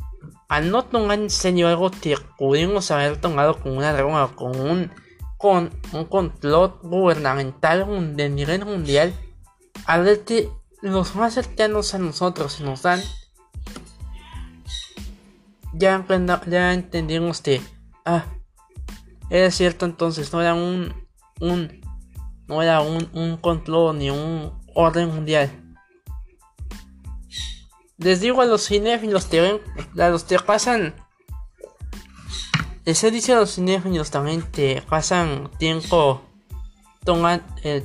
al 0.49 0.71
no 0.71 0.85
tomar 0.85 1.19
en 1.19 1.65
algo 1.65 1.91
que 1.91 2.17
pudimos 2.39 2.91
haber 2.91 3.21
tomado 3.21 3.59
con 3.61 3.77
una 3.77 3.93
drama, 3.93 4.35
con 4.35 4.59
un, 4.59 4.91
con 5.37 5.71
un 5.93 6.05
complot 6.05 6.81
gubernamental 6.83 8.17
de 8.17 8.31
nivel 8.31 8.65
mundial 8.65 9.13
al 9.87 10.05
ver 10.05 10.25
que 10.25 10.51
los 10.83 11.15
más 11.15 11.35
cercanos 11.35 11.95
a 11.95 11.99
nosotros 11.99 12.61
nos 12.61 12.83
dan, 12.83 13.01
ya, 15.73 16.05
entendimos 16.73 17.41
que, 17.41 17.61
ah, 18.05 18.25
era 19.31 19.51
cierto 19.51 19.87
entonces, 19.87 20.33
no 20.33 20.41
era 20.41 20.55
un, 20.55 20.95
un, 21.41 21.81
no 22.47 22.63
era 22.63 22.81
un, 22.81 23.09
un 23.13 23.37
control 23.39 23.99
ni 23.99 24.11
un 24.11 24.53
orden 24.75 25.09
mundial. 25.09 25.51
Les 27.97 28.21
digo 28.21 28.43
a 28.43 28.47
los 28.47 28.67
cinéfilos 28.67 29.27
que 29.27 29.41
ven, 29.41 29.61
los 29.95 30.25
que 30.25 30.39
pasan, 30.39 30.95
les 32.85 33.03
he 33.03 33.11
dicho 33.11 33.33
a 33.33 33.37
los 33.37 33.55
cinéfilos 33.55 34.11
también 34.11 34.43
que 34.43 34.83
pasan 34.89 35.51
tiempo 35.59 36.23
el 37.63 37.85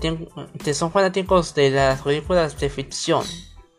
que 0.63 0.73
son 0.73 0.91
fanáticos 0.91 1.53
de 1.53 1.71
las 1.71 2.01
películas 2.01 2.59
de 2.59 2.69
ficción 2.69 3.23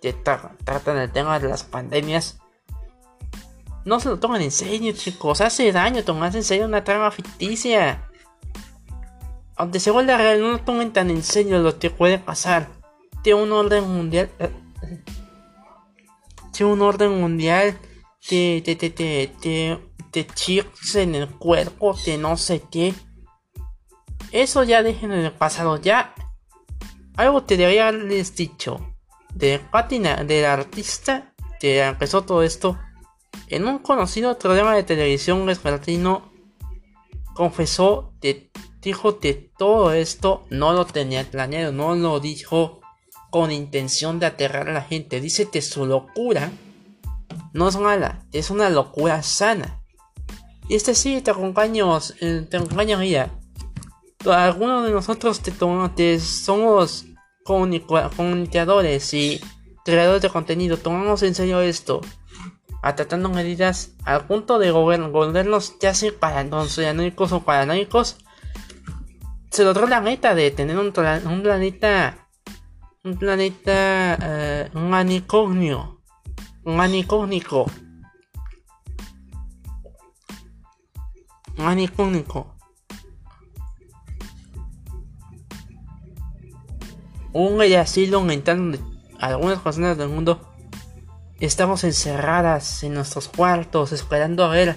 que 0.03 0.13
tratan 0.13 0.97
el 0.99 1.11
tema 1.11 1.39
de 1.39 1.49
las 1.49 1.65
pandemias, 1.65 2.39
no 3.85 4.01
se 4.01 4.09
lo 4.09 4.19
toman 4.19 4.43
en 4.43 4.51
serio, 4.51 4.93
chicos. 4.93 5.41
Hace 5.41 5.73
daño 5.73 6.05
tomarse 6.05 6.39
en 6.39 6.45
serio 6.45 6.67
una 6.67 6.85
trama 6.85 7.11
ficticia. 7.11 8.09
Aunque 9.57 9.81
se 9.81 9.91
vuelva 9.91 10.17
real, 10.17 10.41
no 10.41 10.53
lo 10.53 10.59
tomen 10.59 10.93
tan 10.93 11.11
en 11.11 11.23
serio 11.23 11.59
lo 11.61 11.79
que 11.79 11.91
puede 11.91 12.19
pasar. 12.19 12.69
Tiene 13.23 13.43
un 13.43 13.53
orden 13.53 13.89
mundial. 13.89 14.31
Tiene 16.53 16.73
un 16.73 16.83
orden 16.83 17.21
mundial. 17.21 17.79
Te, 18.27 18.63
te, 18.63 18.77
te, 18.77 18.91
te, 18.91 19.33
te, 19.41 20.25
te 20.25 21.03
en 21.03 21.15
el 21.15 21.29
cuerpo, 21.31 21.97
que 22.05 22.19
no 22.19 22.37
sé 22.37 22.63
qué. 22.71 22.95
Eso 24.33 24.63
ya 24.63 24.83
dejen 24.83 25.13
en 25.13 25.25
el 25.25 25.33
pasado. 25.33 25.77
Ya 25.79 26.15
algo 27.17 27.43
te 27.43 27.57
debería 27.57 27.89
haberles 27.89 28.35
dicho. 28.35 28.95
De 29.35 29.59
Patina, 29.59 30.25
del 30.25 30.45
artista 30.45 31.35
que 31.61 31.83
empezó 31.83 32.23
todo 32.23 32.43
esto. 32.43 32.79
En 33.49 33.67
un 33.67 33.79
conocido 33.79 34.37
programa 34.39 34.75
de 34.75 34.83
televisión 34.83 35.45
vespertino 35.47 36.33
confesó 37.35 38.15
que 38.21 38.51
dijo 38.81 39.21
que 39.21 39.53
todo 39.57 39.93
esto 39.93 40.47
no 40.51 40.73
lo 40.73 40.87
tenía 40.87 41.25
planeado, 41.25 41.73
no 41.73 41.95
lo 41.95 42.19
dijo 42.21 42.81
con 43.31 43.53
intención 43.53 44.19
de 44.19 44.27
aterrar 44.27 44.69
a 44.69 44.73
la 44.73 44.83
gente. 44.83 45.21
Dice 45.21 45.49
que 45.51 45.63
su 45.63 45.87
locura 45.87 46.51
no 47.53 47.69
es 47.69 47.77
mala, 47.77 48.25
es 48.33 48.51
una 48.51 48.71
locura 48.71 49.23
sana. 49.23 49.81
Y 50.69 50.77
este 50.77 50.95
sí 50.95 51.21
te 51.21 51.31
acompaña, 51.31 51.85
eh, 52.21 52.47
te 52.49 52.57
algunos 54.27 54.85
de 54.85 54.93
nosotros 54.93 55.41
te, 55.41 56.21
somos 56.21 57.07
comunicadores 57.45 59.15
y 59.15 59.41
creadores 59.85 60.23
de 60.23 60.29
contenido, 60.29 60.77
tomamos 60.77 61.23
en 61.23 61.35
serio 61.35 61.61
esto, 61.61 62.03
atacando 62.83 63.31
medidas 63.31 63.93
al 64.05 64.27
punto 64.27 64.59
de 64.59 64.71
volvernos 64.73 65.79
ya 65.81 65.95
sea 65.95 66.13
paranoicos 66.19 67.33
o 67.33 67.41
paranoicos, 67.41 68.19
se 69.51 69.65
logró 69.65 69.87
la 69.87 70.01
meta 70.01 70.35
de 70.35 70.51
tener 70.51 70.79
un, 70.79 70.93
planeta, 70.93 72.29
un 73.03 73.17
planeta, 73.17 74.19
eh, 74.23 74.71
un 74.75 74.95
anicognio, 74.95 76.03
un 76.65 76.79
anicónico, 76.79 77.67
un 81.57 81.67
anicónico 81.67 82.60
un 87.33 87.61
asilo 87.61 88.19
aumentando 88.19 88.79
algunas 89.19 89.61
personas 89.61 89.97
del 89.97 90.09
mundo 90.09 90.41
estamos 91.39 91.85
encerradas 91.85 92.83
en 92.83 92.95
nuestros 92.95 93.29
cuartos 93.29 93.93
esperando 93.93 94.45
a 94.45 94.49
ver 94.49 94.77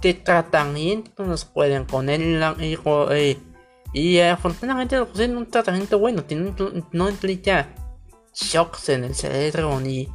qué 0.00 0.14
tratamiento 0.14 1.24
nos 1.24 1.44
pueden 1.44 1.86
poner 1.86 2.20
y, 2.60 2.78
y, 3.14 3.38
y 3.92 4.20
afortunadamente 4.20 4.96
nos 4.96 5.08
pusieron 5.08 5.36
un 5.36 5.50
tratamiento 5.50 5.98
bueno 5.98 6.24
no 6.92 7.08
implica 7.08 7.74
shocks 8.34 8.88
en 8.88 9.04
el 9.04 9.14
cerebro 9.14 9.80
ni 9.80 10.08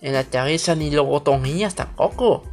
en 0.00 0.12
la 0.12 0.24
cabeza 0.24 0.74
ni 0.74 0.90
lobotomías 0.90 1.74
tampoco. 1.74 2.44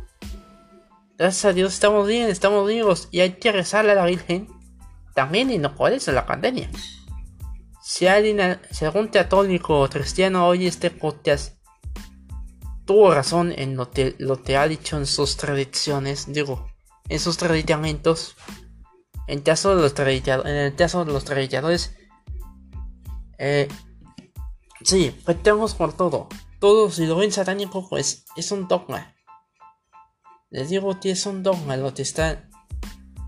Gracias 1.18 1.46
a 1.46 1.54
Dios 1.54 1.74
estamos 1.74 2.08
bien 2.08 2.30
estamos 2.30 2.68
vivos 2.68 3.10
y 3.12 3.20
hay 3.20 3.34
que 3.34 3.52
rezarle 3.52 3.92
a 3.92 3.96
la 3.96 4.06
Virgen 4.06 4.48
también 5.13 5.52
y 5.52 5.58
no 5.58 5.76
por 5.76 5.92
eso 5.92 6.12
la 6.12 6.26
pandemia 6.26 6.70
si 7.84 8.08
alguien, 8.08 8.62
si 8.72 8.86
algún 8.86 9.12
o 9.67 9.89
cristiano 9.89 10.48
oye 10.48 10.67
este 10.67 10.89
podcast, 10.89 11.58
tuvo 12.86 13.13
razón 13.13 13.52
en 13.52 13.76
lo 13.76 13.91
que, 13.91 14.15
lo 14.19 14.39
ha 14.58 14.67
dicho 14.69 14.96
en 14.96 15.06
sus 15.06 15.36
tradiciones, 15.36 16.32
digo, 16.32 16.65
en 17.10 17.19
sus 17.19 17.36
tradicionamientos. 17.36 18.38
En, 19.28 19.39
en 19.39 20.56
el 20.56 20.76
caso 20.76 21.06
de 21.06 21.12
los 21.12 21.26
tradicionadores, 21.26 21.93
eh, 23.38 23.67
sí, 24.84 25.13
petemos 25.26 25.76
por 25.76 25.91
todo. 25.91 26.30
Todo 26.60 26.89
si 26.89 27.06
lo 27.06 27.17
ven 27.17 27.34
satánico, 27.34 27.89
pues 27.89 28.24
es 28.38 28.52
un 28.54 28.69
dogma. 28.69 29.13
Les 30.52 30.69
digo 30.69 31.00
que 31.02 31.12
es 31.12 31.26
un 31.26 31.43
dogma 31.43 31.76
lo 31.76 31.93
que 31.93 32.04
está. 32.04 32.50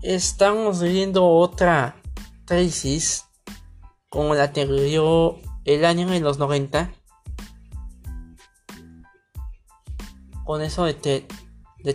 Estamos 0.00 0.80
viviendo 0.80 1.26
otra 1.26 2.00
crisis 2.46 3.25
como 4.08 4.34
la 4.34 4.52
que 4.52 4.66
vivió 4.66 5.36
el 5.64 5.84
año 5.84 6.08
de 6.08 6.20
los 6.20 6.38
90. 6.38 6.92
Con 10.44 10.62
eso 10.62 10.84
de, 10.84 10.96
que 10.96 11.26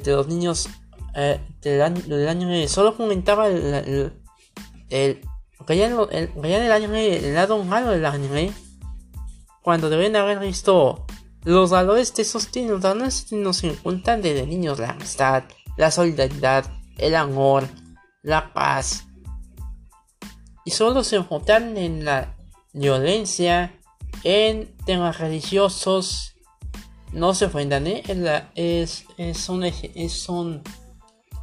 los 0.06 0.28
niños 0.28 0.69
eh, 1.15 1.39
del, 1.62 1.82
año, 1.82 2.67
solo 2.67 2.97
comentaba 2.97 3.47
el, 3.47 3.63
el, 3.63 4.13
el, 4.89 5.21
el, 5.67 6.71
anime, 6.71 7.17
el 7.17 7.34
lado 7.34 7.63
malo 7.63 7.91
del 7.91 8.06
anime. 8.06 8.52
Cuando 9.63 9.89
deben 9.89 10.15
haber 10.15 10.39
visto 10.39 11.06
los 11.43 11.71
valores 11.71 12.13
de 12.13 12.24
esos 12.24 12.47
tienen, 12.50 12.71
los 12.71 12.82
valores 12.82 13.32
nos 13.32 13.63
incultan 13.63 14.21
desde 14.21 14.45
niños 14.45 14.80
la 14.80 14.91
amistad, 14.91 15.43
la 15.78 15.89
solidaridad, 15.89 16.65
el 16.97 17.15
amor, 17.15 17.67
la 18.21 18.54
paz. 18.54 19.08
Y 20.63 20.71
solo 20.71 21.04
se 21.04 21.17
enfocan 21.17 21.78
en 21.78 22.06
la 22.06 22.36
violencia, 22.74 23.80
en 24.24 24.76
temas 24.86 25.19
religiosos. 25.19 26.36
No 27.12 27.34
se 27.34 27.45
ofendan, 27.45 27.88
¿eh? 27.88 28.04
Es, 28.56 29.06
es, 29.17 29.50
un, 29.50 29.63
es 29.63 30.30
un. 30.30 30.62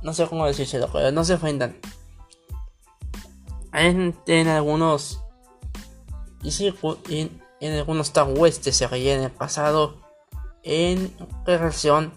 No 0.02 0.14
sé 0.14 0.26
cómo 0.26 0.46
decírselo, 0.46 0.88
pero 0.92 1.10
no 1.10 1.24
se 1.24 1.34
ofendan. 1.34 1.76
En, 3.72 4.16
en 4.26 4.48
algunos. 4.48 5.20
Y 6.42 6.52
sí, 6.52 6.72
en, 7.10 7.42
en 7.60 7.72
algunos 7.74 8.12
West 8.36 8.68
se 8.68 8.86
reía 8.86 9.14
en 9.14 9.24
el 9.24 9.30
pasado. 9.30 9.96
En 10.62 11.14
relación 11.46 12.12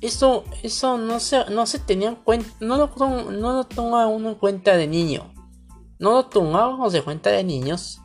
eso, 0.00 0.44
eso 0.62 0.96
no 0.96 1.20
se, 1.20 1.50
no 1.50 1.66
se 1.66 1.78
tenía 1.78 2.08
en 2.08 2.16
cuenta, 2.16 2.48
no 2.60 2.76
lo, 2.76 2.88
no 3.30 3.52
lo 3.52 3.64
toma 3.64 4.06
uno 4.06 4.30
en 4.30 4.34
cuenta 4.36 4.76
de 4.76 4.86
niño. 4.86 5.32
No 5.98 6.12
lo 6.12 6.26
tomábamos 6.26 6.94
en 6.94 7.02
cuenta 7.02 7.30
de 7.30 7.44
niños. 7.44 8.00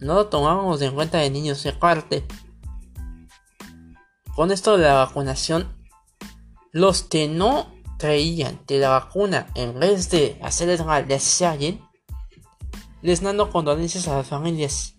No 0.00 0.14
lo 0.14 0.26
tomábamos 0.26 0.82
en 0.82 0.94
cuenta 0.94 1.18
de 1.18 1.30
niños, 1.30 1.64
y 1.64 1.68
aparte. 1.68 2.26
Con 4.34 4.50
esto 4.50 4.76
de 4.76 4.84
la 4.84 4.94
vacunación, 4.94 5.72
los 6.72 7.02
que 7.02 7.28
no 7.28 7.72
creían 7.98 8.58
que 8.66 8.78
la 8.78 8.90
vacuna, 8.90 9.46
en 9.54 9.78
vez 9.78 10.10
de 10.10 10.38
hacerles 10.42 10.84
mal, 10.84 11.06
les 11.08 11.40
a 11.40 11.52
alguien, 11.52 11.80
les 13.00 13.22
dando 13.22 13.50
condolencias 13.50 14.08
a 14.08 14.16
las 14.16 14.26
familias 14.26 14.95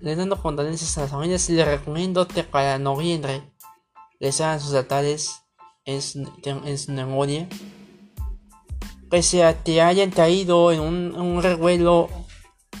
les 0.00 0.16
dando 0.16 0.40
condolencias 0.40 0.96
a 0.96 1.02
las 1.02 1.10
familias 1.10 1.48
y 1.50 1.54
les 1.54 1.66
recomiendo 1.66 2.26
que 2.26 2.42
para 2.42 2.78
noviembre 2.78 3.42
les 4.18 4.40
hagan 4.40 4.60
sus 4.60 4.74
altares 4.74 5.42
en 5.84 6.02
su, 6.02 6.92
memoria. 6.92 7.48
Pese 9.10 9.44
a 9.44 9.62
que 9.62 9.82
hayan 9.82 10.10
caído 10.10 10.72
en 10.72 10.80
un, 10.80 11.42
revuelo 11.42 12.08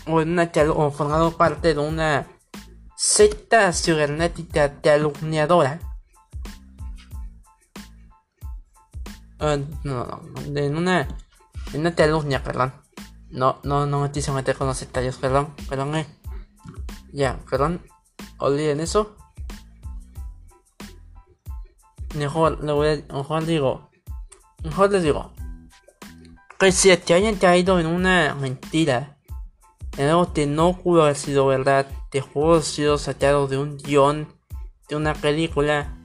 o, 0.06 0.20
en 0.20 0.30
una, 0.30 0.50
o 0.74 0.90
formado 0.90 1.36
parte 1.36 1.74
de 1.74 1.80
una 1.80 2.26
secta 2.96 3.72
cibernética 3.72 4.80
calumniadora. 4.80 5.80
Uh, 9.40 9.56
no, 9.84 10.04
no, 10.04 10.20
en 10.54 10.76
una, 10.76 11.08
en 11.72 11.80
una 11.80 11.94
calumnia, 11.94 12.42
perdón. 12.42 12.72
No, 13.30 13.58
no, 13.64 13.86
no 13.86 14.00
me 14.02 14.10
quise 14.10 14.32
meter 14.32 14.56
con 14.56 14.66
los 14.66 14.76
sectarios, 14.76 15.16
perdón, 15.16 15.54
perdón, 15.68 15.96
eh. 15.96 16.19
Ya, 17.12 17.40
perdón. 17.48 17.82
Olviden 18.38 18.80
eso. 18.80 19.16
Mejor, 22.14 22.62
le 22.64 22.72
voy 22.72 22.88
a, 22.88 23.14
mejor 23.14 23.46
digo. 23.46 23.90
Mejor 24.64 24.90
les 24.90 25.02
digo. 25.02 25.32
Que 26.58 26.72
si 26.72 26.94
te 26.96 27.14
hayan 27.14 27.36
caído 27.36 27.78
en 27.80 27.86
una 27.86 28.34
mentira. 28.34 29.16
En 29.96 30.08
algo 30.08 30.32
que 30.32 30.46
no 30.46 30.76
pudo 30.76 31.02
haber 31.02 31.16
sido 31.16 31.46
verdad. 31.46 31.86
Te 32.10 32.22
pudo 32.22 32.52
haber 32.52 32.62
sido 32.62 32.98
sacado 32.98 33.48
de 33.48 33.58
un 33.58 33.78
guion. 33.78 34.28
De 34.88 34.96
una 34.96 35.14
película. 35.14 35.96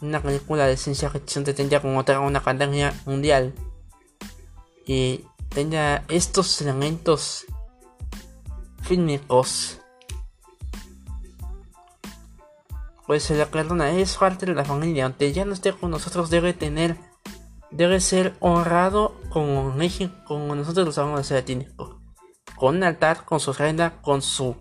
Una 0.00 0.20
película 0.20 0.66
de 0.66 0.76
ciencia 0.76 1.10
ficción 1.10 1.44
que 1.44 1.54
tendría 1.54 1.80
como 1.80 1.98
otra 1.98 2.20
una 2.20 2.42
pandemia 2.42 2.94
mundial. 3.06 3.54
Y 4.86 5.24
tenga 5.48 6.04
estos 6.08 6.60
elementos 6.60 7.46
fílmicos. 8.84 9.80
Pues 13.06 13.28
le 13.30 13.44
perdona, 13.46 13.90
es 13.90 14.16
parte 14.16 14.46
de 14.46 14.54
la 14.54 14.64
familia, 14.64 15.04
aunque 15.06 15.32
ya 15.32 15.44
no 15.44 15.52
esté 15.52 15.72
con 15.72 15.90
nosotros, 15.90 16.30
debe 16.30 16.54
tener, 16.54 16.96
debe 17.70 18.00
ser 18.00 18.34
honrado 18.40 19.20
como, 19.28 19.74
como 20.26 20.54
nosotros 20.54 20.86
lo 20.86 20.92
sabemos 20.92 21.20
hacer 21.20 21.44
tínico. 21.44 22.00
Con 22.56 22.76
un 22.76 22.84
altar, 22.84 23.24
con 23.24 23.40
su 23.40 23.50
ofrenda, 23.50 24.00
con 24.00 24.22
su, 24.22 24.56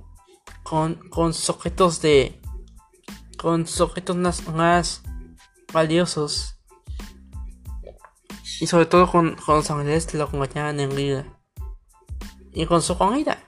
con, 0.63 0.95
con 1.09 1.31
objetos 1.47 2.01
de, 2.01 2.41
con 3.37 3.65
objetos 3.79 4.15
más, 4.17 4.47
más 4.47 5.03
valiosos. 5.71 6.57
Y 8.59 8.67
sobre 8.67 8.85
todo 8.87 9.09
con, 9.09 9.35
con 9.35 9.57
los 9.57 9.67
familiares 9.67 10.05
que 10.05 10.17
lo 10.17 10.25
acompañaban 10.25 10.79
en 10.79 10.93
vida. 10.95 11.39
Y 12.51 12.65
con 12.65 12.81
su 12.81 12.97
comida 12.97 13.39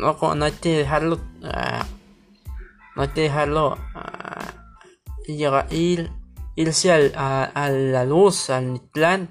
no, 0.00 0.34
no 0.34 0.44
hay 0.44 0.52
que 0.52 0.78
dejarlo, 0.78 1.16
uh, 1.16 1.84
no 2.96 3.02
hay 3.02 3.08
que 3.08 3.22
dejarlo 3.22 3.78
uh, 3.94 5.30
llegar, 5.32 5.72
ir, 5.72 6.10
irse 6.56 6.90
al, 6.92 7.12
a, 7.16 7.44
a, 7.44 7.70
la 7.70 8.04
luz, 8.04 8.50
al 8.50 8.80
plan, 8.92 9.30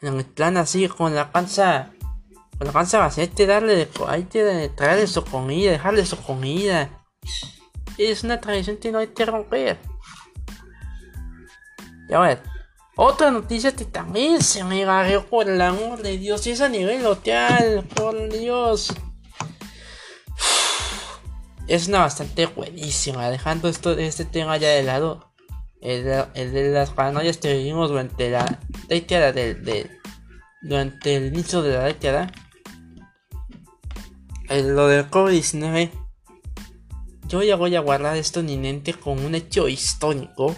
el 0.00 0.24
plan 0.24 0.56
así 0.56 0.88
con 0.88 1.14
la 1.14 1.30
panza, 1.30 1.92
con 2.58 2.66
la 2.66 2.72
panza 2.72 2.98
vacía, 2.98 3.24
hay 3.24 3.46
darle, 3.46 3.88
hay 4.08 4.24
que 4.24 4.70
traerle 4.74 5.06
su 5.06 5.24
comida, 5.24 5.70
dejarle 5.70 6.04
su 6.06 6.16
comida. 6.16 6.90
Es 7.98 8.24
una 8.24 8.40
tradición 8.40 8.78
que 8.78 8.90
no 8.90 8.98
hay 8.98 9.08
que 9.08 9.26
romper. 9.26 9.78
Ya 12.08 12.18
ver. 12.18 12.51
Otra 13.04 13.32
noticia 13.32 13.74
que 13.74 13.84
también 13.84 14.44
se 14.44 14.62
me 14.62 14.84
agarró 14.84 15.26
por 15.26 15.50
el 15.50 15.60
amor 15.60 16.02
de 16.02 16.18
Dios. 16.18 16.46
Y 16.46 16.52
es 16.52 16.60
a 16.60 16.68
nivel 16.68 17.02
local, 17.02 17.84
por 17.96 18.32
Dios. 18.32 18.94
Es 21.66 21.88
una 21.88 21.98
bastante 21.98 22.46
buenísima. 22.46 23.28
Dejando 23.28 23.68
esto, 23.68 23.98
este 23.98 24.24
tema 24.24 24.56
ya 24.56 24.68
de 24.68 24.84
lado. 24.84 25.32
El, 25.80 26.04
de 26.04 26.70
las 26.70 26.90
paranoias 26.90 27.38
que 27.38 27.56
vivimos 27.56 27.88
durante 27.88 28.30
la 28.30 28.60
década 28.86 29.32
del. 29.32 29.90
durante 30.62 31.16
el 31.16 31.34
inicio 31.34 31.60
de 31.62 31.76
la 31.76 31.82
década. 31.82 32.30
lo 34.48 34.86
del 34.86 35.10
COVID-19. 35.10 35.90
Yo 37.26 37.42
ya 37.42 37.56
voy 37.56 37.74
a 37.74 37.80
guardar 37.80 38.16
esto 38.16 38.38
en 38.38 38.60
mente 38.60 38.94
como 38.94 39.26
un 39.26 39.34
hecho 39.34 39.66
histórico 39.66 40.54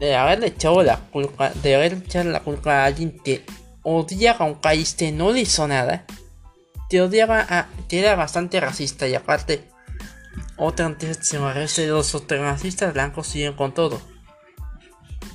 de 0.00 0.16
haberle 0.16 0.48
echado 0.48 0.82
la 0.82 0.96
culpa, 0.96 1.50
de 1.62 1.76
haber 1.76 1.92
echado 1.92 2.30
la 2.30 2.40
culpa 2.40 2.82
a 2.82 2.86
alguien 2.86 3.20
que 3.22 3.44
odia 3.82 4.32
a 4.32 4.44
un 4.44 4.60
país 4.60 4.94
que 4.94 5.12
no 5.12 5.30
le 5.30 5.42
hizo 5.42 5.68
nada, 5.68 6.06
te 6.88 7.00
odiaba 7.00 7.46
a, 7.48 7.68
que 7.88 8.00
era 8.00 8.16
bastante 8.16 8.58
racista 8.58 9.06
y 9.06 9.14
aparte, 9.14 9.68
otra 10.56 10.88
de 10.88 11.86
los 11.86 12.06
supremacistas 12.06 12.92
blancos 12.92 13.28
siguen 13.28 13.54
con 13.54 13.72
todo. 13.72 14.00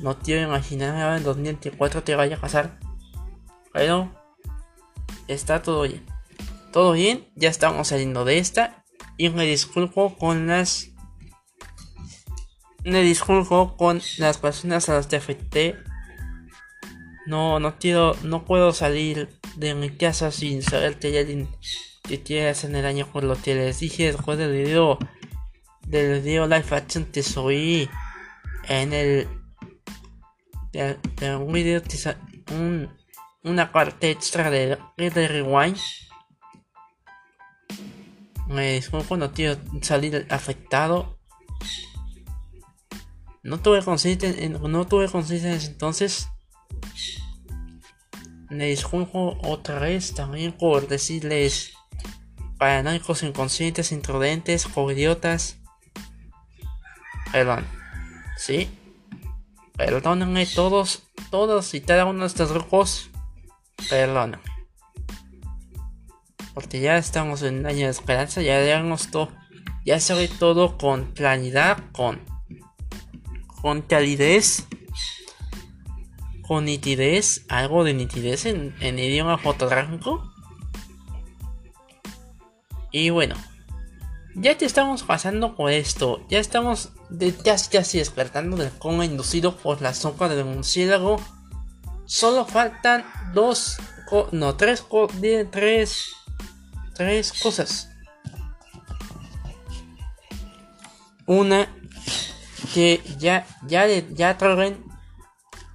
No 0.01 0.19
quiero 0.19 0.41
imaginar 0.41 0.95
ahora 0.95 1.17
en 1.17 1.23
2024 1.23 2.03
te 2.03 2.15
vaya 2.15 2.35
a 2.35 2.41
pasar. 2.41 2.77
Pero 3.71 4.11
está 5.27 5.61
todo 5.61 5.83
bien. 5.83 6.05
Todo 6.71 6.91
bien, 6.91 7.27
ya 7.35 7.49
estamos 7.49 7.87
saliendo 7.87 8.25
de 8.25 8.37
esta. 8.37 8.83
Y 9.17 9.29
me 9.29 9.45
disculpo 9.45 10.17
con 10.17 10.47
las 10.47 10.89
me 12.85 13.01
disculpo 13.01 13.75
con 13.75 14.01
las 14.19 14.37
personas 14.37 14.87
a 14.89 14.93
las 14.93 15.07
que 15.07 15.15
afecté. 15.15 15.75
No, 17.25 17.59
no 17.59 17.79
quiero, 17.79 18.15
no 18.23 18.45
puedo 18.45 18.71
salir 18.71 19.29
de 19.55 19.73
mi 19.73 19.89
casa 19.89 20.31
sin 20.31 20.61
saber 20.61 20.99
que 20.99 21.07
hay 21.07 21.17
alguien 21.17 21.49
que 22.03 22.21
quiere 22.21 22.49
hacer 22.49 22.73
el 22.75 22.83
daño 22.83 23.07
por 23.11 23.23
lo 23.23 23.35
que 23.35 23.55
les 23.55 23.79
dije 23.79 24.11
después 24.11 24.37
del 24.37 24.51
video 24.51 24.99
del 25.87 26.21
video 26.21 26.45
live 26.45 26.65
action 26.71 27.05
que 27.05 27.23
subí 27.23 27.89
en 28.67 28.93
el 28.93 29.27
de, 30.71 31.35
un 31.35 31.51
video 31.51 31.81
un, 32.51 32.89
una 33.43 33.71
parte 33.71 34.11
extra 34.11 34.51
de, 34.51 34.77
de 34.97 35.27
Rewind 35.27 35.77
me 38.47 38.73
disculpo 38.73 39.17
no 39.17 39.31
quiero 39.31 39.59
salir 39.81 40.27
afectado 40.29 41.14
no 43.45 43.59
tuve 43.59 43.83
conciencia, 43.83 44.33
no 44.49 44.87
tuve 44.87 45.07
conciencia 45.07 45.53
entonces. 45.53 46.27
Me 48.49 48.65
disculpo 48.65 49.37
otra 49.43 49.79
vez 49.79 50.15
también 50.15 50.51
por 50.51 50.87
decirles 50.87 51.73
paranoicos, 52.57 53.21
inconscientes, 53.21 53.91
imprudentes, 53.91 54.67
idiotas. 54.91 55.57
Perdón. 57.31 57.65
¿Sí? 58.37 58.67
Perdónenme 59.77 60.47
todos, 60.47 61.03
todos 61.29 61.73
y 61.75 61.81
cada 61.81 62.05
uno 62.05 62.21
de 62.21 62.27
estos 62.27 62.51
grupos 62.51 63.11
Perdón. 63.89 64.39
Porque 66.55 66.79
ya 66.79 66.97
estamos 66.97 67.43
en 67.43 67.59
un 67.59 67.65
año 67.67 67.85
de 67.85 67.91
esperanza, 67.91 68.41
ya 68.41 68.59
todo, 69.11 69.29
ya 69.85 69.99
se 69.99 70.27
todo 70.29 70.77
con 70.77 71.11
claridad, 71.11 71.77
con, 71.91 72.21
con 73.65 73.81
calidez, 73.81 74.67
con 76.47 76.65
nitidez, 76.65 77.47
algo 77.49 77.83
de 77.83 77.95
nitidez 77.95 78.45
en, 78.45 78.75
en 78.79 78.99
idioma 78.99 79.39
fotográfico. 79.39 80.31
Y 82.91 83.09
bueno, 83.09 83.35
ya 84.35 84.55
te 84.55 84.65
estamos 84.65 85.01
pasando 85.01 85.55
con 85.55 85.71
esto. 85.71 86.23
Ya 86.29 86.37
estamos 86.37 86.91
de, 87.09 87.33
casi, 87.33 87.71
casi 87.71 87.97
despertando 87.97 88.55
del 88.55 88.69
coma 88.69 89.03
inducido 89.03 89.57
por 89.57 89.81
la 89.81 89.95
sombra 89.95 90.29
del 90.29 90.45
murciélago. 90.45 91.19
Solo 92.05 92.45
faltan 92.45 93.03
dos, 93.33 93.77
no, 94.31 94.55
tres, 94.57 94.85
tres, 95.49 96.11
tres 96.93 97.33
cosas. 97.41 97.89
Una 101.25 101.67
que 102.65 103.01
ya, 103.17 103.45
ya, 103.67 103.87
ya 103.87 104.37
traen 104.37 104.83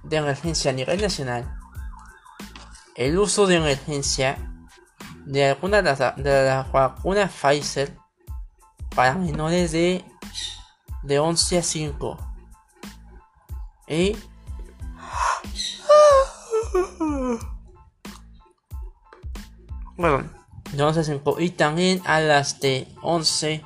de 0.03 0.17
emergencia 0.17 0.71
a 0.71 0.73
nivel 0.73 1.01
nacional. 1.01 1.57
El 2.95 3.17
uso 3.17 3.47
de 3.47 3.55
emergencia 3.55 4.37
de 5.25 5.49
alguna 5.49 5.77
de 5.77 5.83
las, 5.83 6.15
de 6.17 6.45
las 6.45 6.71
vacunas 6.71 7.31
Pfizer 7.31 7.95
para 8.95 9.15
menores 9.15 9.71
de, 9.71 10.03
de 11.03 11.19
11 11.19 11.57
a 11.57 11.63
5. 11.63 12.17
Y 13.87 14.17
bueno, 19.97 20.29
de 20.71 20.83
11 20.83 20.99
a 20.99 21.03
5 21.03 21.39
y 21.39 21.49
también 21.51 22.01
a 22.05 22.19
las 22.19 22.59
de 22.59 22.87
11 23.01 23.63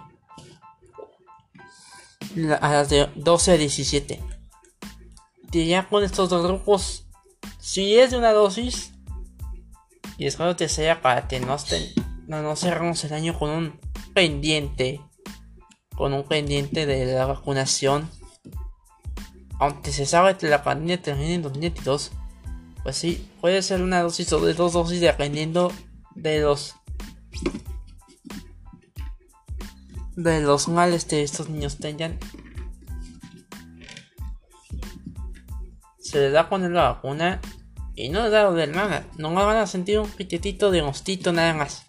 a 2.60 2.72
las 2.72 2.90
de 2.90 3.10
12 3.16 3.52
a 3.52 3.58
17. 3.58 4.22
Y 5.52 5.68
ya 5.68 5.88
con 5.88 6.04
estos 6.04 6.30
dos 6.30 6.46
grupos, 6.46 7.06
si 7.60 7.98
es 7.98 8.12
de 8.12 8.18
una 8.18 8.34
dosis, 8.34 8.92
y 10.18 10.28
espero 10.28 10.58
que 10.58 10.68
sea 10.68 11.02
para 11.02 11.28
que 11.28 11.40
no, 11.40 11.56
estén, 11.56 11.94
no, 12.28 12.42
no 12.42 12.56
cerramos 12.56 13.04
el 13.06 13.14
año 13.14 13.40
con 13.40 13.50
un 13.50 13.80
pendiente 14.14 15.02
con 15.96 16.14
un 16.14 16.24
pendiente 16.24 16.86
de 16.86 17.06
la 17.06 17.26
vacunación. 17.26 18.10
Aunque 19.60 19.92
se 19.92 20.06
sabe 20.06 20.38
que 20.38 20.48
la 20.48 20.64
pandemia 20.64 21.02
termina 21.02 21.34
en 21.34 21.42
2022, 21.42 22.12
pues 22.84 22.98
sí, 22.98 23.30
puede 23.42 23.62
ser 23.62 23.82
una 23.82 24.02
dosis 24.02 24.32
o 24.34 24.40
de 24.46 24.54
dos 24.54 24.74
dosis 24.74 25.00
dependiendo 25.00 25.72
de 26.14 26.42
los 26.42 26.76
de 30.16 30.42
los 30.42 30.68
males 30.68 31.06
que 31.06 31.24
estos 31.24 31.50
niños 31.50 31.78
tengan. 31.78 32.18
Se 36.00 36.20
les 36.20 36.34
da 36.34 36.50
poner 36.50 36.72
la 36.72 36.94
vacuna 36.94 37.42
y 37.96 38.10
no 38.10 38.24
les 38.24 38.32
da 38.32 38.52
de 38.52 38.68
nada, 38.68 39.06
no 39.18 39.34
van 39.34 39.58
a 39.58 39.68
sentir 39.68 40.00
un 40.00 40.10
piquetito 40.10 40.72
de 40.72 40.82
mostito 40.84 41.32
nada 41.32 41.54
más. 41.54 41.86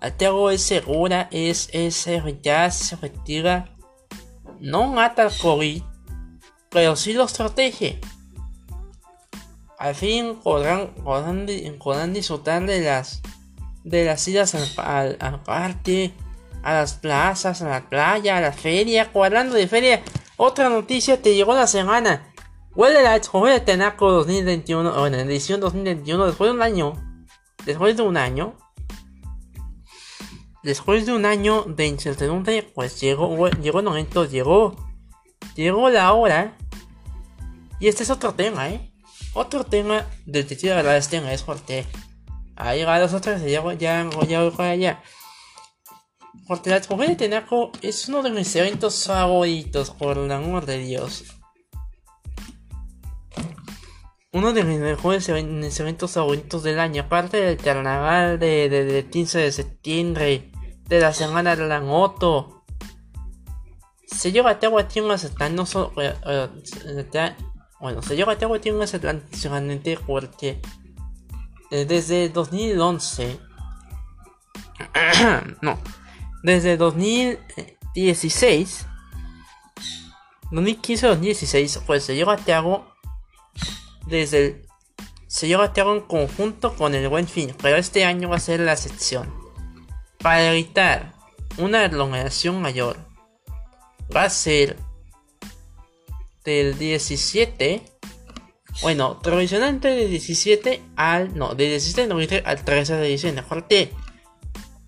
Algo 0.00 0.50
es 0.50 0.62
segura, 0.62 1.28
es, 1.32 1.68
es 1.72 2.06
ya 2.42 2.70
se 2.70 2.96
retira. 2.96 3.74
No 4.60 4.88
mata 4.88 5.22
al 5.22 5.36
COVID, 5.36 5.82
pero 6.70 6.96
sí 6.96 7.12
los 7.12 7.32
protege. 7.34 8.00
Al 9.78 9.94
fin 9.94 10.40
podrán, 10.42 10.94
podrán, 11.04 12.12
disfrutar 12.12 12.66
de 12.66 12.80
las 12.80 13.22
de 13.84 14.04
las 14.04 14.26
idas 14.28 14.54
al, 14.54 15.16
al, 15.20 15.42
parque, 15.42 16.12
a 16.62 16.74
las 16.74 16.94
plazas, 16.94 17.62
a 17.62 17.68
la 17.68 17.88
playa, 17.88 18.36
a 18.36 18.40
la 18.40 18.52
feria. 18.52 19.10
Hablando 19.14 19.54
de 19.54 19.68
feria, 19.68 20.02
otra 20.36 20.68
noticia 20.68 21.22
te 21.22 21.34
llegó 21.34 21.54
la 21.54 21.66
semana. 21.66 22.32
Huele 22.74 23.02
la 23.02 23.16
Expo 23.16 23.46
de 23.46 23.60
Tenaco 23.60 24.10
2021, 24.10 24.90
o 24.90 25.06
en 25.06 25.12
la 25.12 25.22
edición 25.22 25.60
2021, 25.60 26.26
después 26.26 26.50
de 26.50 26.56
un 26.56 26.62
año, 26.62 26.92
después 27.64 27.96
de 27.96 28.02
un 28.02 28.16
año, 28.16 28.56
Después 30.62 31.06
de 31.06 31.12
un 31.12 31.24
año 31.24 31.62
de 31.62 31.86
incertidumbre, 31.86 32.62
pues 32.62 33.00
llegó, 33.00 33.48
llegó 33.48 33.78
el 33.78 33.84
momento, 33.84 34.24
llegó, 34.24 34.74
llegó 35.54 35.88
la 35.88 36.12
hora. 36.12 36.58
Y 37.78 37.86
este 37.86 38.02
es 38.02 38.10
otro 38.10 38.34
tema, 38.34 38.68
¿eh? 38.68 38.92
Otro 39.34 39.64
tema 39.64 40.06
del 40.26 40.46
que 40.46 40.56
quiero 40.56 40.78
hablar 40.78 40.96
este 40.96 41.18
es 41.32 41.42
porque 41.42 41.86
ha 42.56 42.74
llegado 42.74 43.02
los 43.02 43.14
otros 43.14 43.40
y 43.42 43.50
ya, 43.50 43.62
ya, 43.74 44.50
para 44.56 44.70
allá. 44.70 45.02
Porque 46.46 46.70
la 46.70 46.76
Expo 46.76 46.96
de 46.96 47.14
Tenaco 47.14 47.70
es 47.82 48.08
uno 48.08 48.22
de 48.22 48.30
mis 48.30 48.54
eventos 48.56 49.04
favoritos, 49.04 49.90
por 49.90 50.18
el 50.18 50.32
amor 50.32 50.66
de 50.66 50.78
Dios. 50.78 51.24
Uno 54.32 54.52
de 54.52 54.64
mis 54.64 54.78
mejores 54.78 55.28
eventos 55.28 56.12
favoritos 56.12 56.62
del 56.62 56.80
año, 56.80 57.02
aparte 57.02 57.36
del 57.38 57.58
carnaval 57.58 58.38
de, 58.38 58.68
de, 58.68 59.06
15 59.08 59.38
de 59.38 59.52
septiembre, 59.52 60.52
de 60.84 61.00
la 61.00 61.12
semana 61.12 61.54
de 61.54 61.66
la 61.68 61.80
moto. 61.80 62.64
Se 64.06 64.32
lleva 64.32 64.50
a 64.50 64.58
cabo 64.58 64.78
aquí 64.78 65.00
en 65.00 65.54
no 65.54 65.66
solo. 65.66 65.92
Bueno, 67.80 68.02
se 68.02 68.16
lleva 68.16 68.32
a 68.32 68.38
en 68.38 68.76
Mazatlán 68.76 69.20
principalmente 69.20 69.96
porque 70.06 70.60
eh, 71.70 71.84
desde 71.84 72.28
2011. 72.28 73.38
no, 75.62 75.78
desde 76.42 76.76
2016. 76.76 78.86
2015-2016, 80.50 81.82
pues 81.86 82.02
se 82.04 82.16
lleva 82.16 82.34
a 82.34 82.84
desde 84.06 84.46
el, 84.46 84.66
se 85.26 85.46
lleva 85.46 85.64
a 85.64 85.72
en 85.76 86.00
conjunto 86.00 86.74
con 86.74 86.94
el 86.94 87.06
Buen 87.08 87.28
Fin, 87.28 87.54
pero 87.60 87.76
este 87.76 88.06
año 88.06 88.30
va 88.30 88.36
a 88.36 88.40
ser 88.40 88.60
la 88.60 88.76
sección. 88.76 89.30
Para 90.18 90.50
evitar 90.50 91.12
una 91.58 91.84
aglomeración 91.84 92.62
mayor, 92.62 92.96
va 94.14 94.24
a 94.24 94.30
ser 94.30 94.76
del 96.48 96.78
17, 96.78 97.82
bueno, 98.82 99.18
tradicionalmente 99.18 99.88
del 99.88 100.08
17 100.10 100.80
al, 100.96 101.36
no, 101.36 101.54
del 101.54 101.68
17 101.68 102.02
de 102.02 102.06
noviembre 102.06 102.42
al 102.44 102.64
13 102.64 102.96
de 102.96 103.08
diciembre, 103.08 103.44
porque 103.48 103.92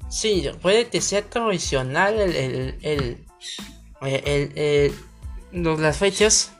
sí, 0.08 0.48
puede 0.62 0.88
que 0.88 1.00
sea 1.00 1.22
tradicional 1.22 2.18
el, 2.18 2.34
el, 2.34 2.78
el, 2.82 3.26
el, 4.02 4.58
el 4.58 4.94
las 5.82 5.98
fechas 5.98 6.52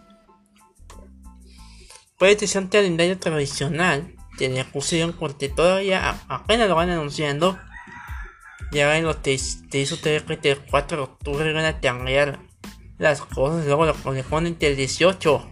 Puede 2.20 2.36
que 2.36 2.46
sea 2.46 2.60
un 2.60 2.68
calendario 2.68 3.18
tradicional 3.18 4.14
de 4.38 4.50
la 4.50 4.66
fusión 4.66 5.14
porque 5.18 5.48
todavía 5.48 6.20
apenas 6.28 6.68
lo 6.68 6.74
van 6.74 6.90
anunciando. 6.90 7.58
Ya 8.72 8.94
en 8.98 9.06
los 9.06 9.22
te, 9.22 9.32
hizo 9.32 10.02
que 10.02 10.16
el 10.16 10.58
4 10.70 10.96
de 10.98 11.02
octubre 11.02 11.52
van 11.54 11.64
a 11.64 11.80
cambiar 11.80 12.40
las 13.00 13.22
cosas. 13.22 13.66
Luego 13.66 13.86
lo, 13.86 13.94
ponen 13.94 14.56
el 14.60 14.76
18. 14.76 15.46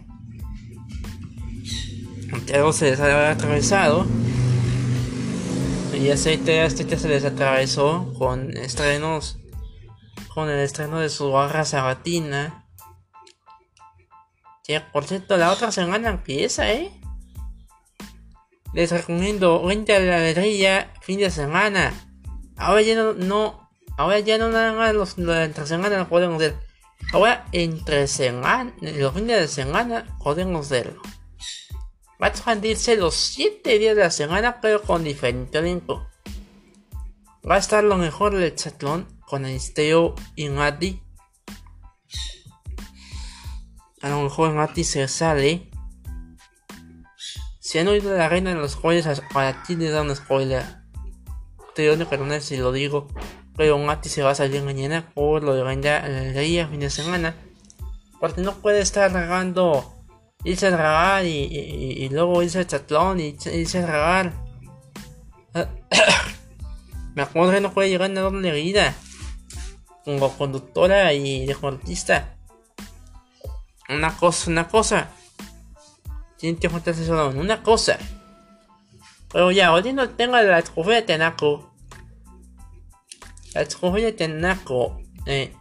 Algo 2.53 2.71
se 2.71 2.91
les 2.91 2.99
ha 3.01 3.31
atravesado. 3.31 4.05
Y 5.93 6.09
aceite 6.09 6.63
este 6.63 6.97
se 6.97 7.09
les 7.09 7.25
atravesó 7.25 8.13
con 8.17 8.55
estrenos. 8.55 9.37
Con 10.33 10.49
el 10.49 10.59
estreno 10.59 10.99
de 10.99 11.09
su 11.09 11.29
barra 11.31 11.65
sabatina 11.65 12.65
por 14.91 15.05
cierto, 15.05 15.35
la 15.37 15.51
otra 15.51 15.71
semana 15.71 16.09
empieza, 16.09 16.71
¿eh? 16.71 16.91
Les 18.73 18.91
recomiendo, 18.91 19.65
vente 19.65 19.95
a 19.95 19.99
la 19.99 20.17
alegría 20.17 20.93
fin 21.01 21.19
de 21.19 21.31
semana. 21.31 21.91
Ahora 22.55 22.83
ya 22.83 22.95
no, 22.95 23.69
ahora 23.97 24.19
ya 24.19 24.37
no 24.37 24.49
nada 24.49 24.73
más 24.73 24.93
los, 24.93 25.17
entre 25.17 25.65
semana 25.65 25.97
lo 25.97 26.07
podemos 26.07 26.37
ver. 26.37 26.55
Ahora 27.11 27.45
entre 27.51 28.07
semana, 28.07 28.73
los 28.81 29.13
fines 29.13 29.39
de 29.39 29.47
semana 29.47 30.17
podemos 30.23 30.69
verlo. 30.69 31.01
A 32.19 32.27
expandirse 32.27 32.97
los 32.97 33.15
7 33.15 33.79
días 33.79 33.95
de 33.95 34.03
la 34.03 34.11
semana, 34.11 34.59
pero 34.61 34.81
con 34.81 35.03
diferente 35.03 35.57
elenco. 35.57 36.07
Va 37.49 37.55
a 37.55 37.59
estar 37.59 37.83
lo 37.83 37.97
mejor 37.97 38.35
del 38.35 38.55
chatlón 38.55 39.07
con 39.25 39.45
Esteo 39.45 40.15
y 40.35 40.49
Mati 40.49 41.01
a 44.01 44.09
lo 44.09 44.23
mejor 44.23 44.53
Mati 44.53 44.83
se 44.83 45.07
sale. 45.07 45.69
Si 47.59 47.77
han 47.77 47.87
oído 47.87 48.15
la 48.15 48.29
reina 48.29 48.51
de 48.51 48.55
los 48.55 48.71
spoilers, 48.71 49.21
para 49.33 49.63
ti 49.63 49.75
le 49.75 49.89
da 49.89 50.01
un 50.01 50.15
spoiler. 50.15 50.63
Te 51.75 51.85
doy 51.85 52.05
perdón 52.05 52.41
si 52.41 52.57
lo 52.57 52.71
digo. 52.71 53.07
Pero 53.59 53.77
Mati 53.77 54.07
se 54.07 54.23
va 54.23 54.31
a 54.31 54.35
salir 54.35 54.63
mañana 54.63 55.11
por 55.13 55.43
lo 55.43 55.53
de 55.53 55.63
vender 55.63 56.05
el 56.05 56.33
día 56.33 56.69
fin 56.69 56.79
de 56.79 56.89
semana. 56.89 57.35
Porque 58.21 58.39
no 58.39 58.53
puede 58.53 58.79
estar 58.79 59.11
regando, 59.11 60.01
irse 60.45 60.67
a 60.67 60.69
regar 60.69 61.25
y, 61.25 62.07
luego 62.09 62.41
irse 62.41 62.59
al 62.59 62.67
chatlón 62.67 63.19
y 63.19 63.35
irse 63.51 63.79
a 63.79 63.85
regar. 63.85 64.33
Que 67.15 67.59
no 67.59 67.73
puede 67.73 67.89
llegar 67.89 68.09
a 68.09 68.21
doble 68.21 68.49
vida 68.53 68.95
como 70.05 70.29
conductora 70.37 71.11
y 71.11 71.45
deportista. 71.45 72.37
Una 73.89 74.15
cosa, 74.15 74.51
una 74.51 74.69
cosa. 74.69 75.09
Tienen 76.37 76.57
que 76.61 76.69
juntarse 76.69 77.05
solo 77.05 77.31
en 77.31 77.39
una 77.39 77.61
cosa. 77.61 77.99
Pero 79.33 79.51
ya, 79.51 79.73
hoy 79.73 79.91
no 79.91 80.07
tengo 80.11 80.37
la 80.37 80.61
de 80.61 81.01
Tenako. 81.01 81.68
La 83.53 83.65
trofea 83.65 84.05
de 84.05 84.13
Tenako 84.13 85.01
eh, 85.25 85.53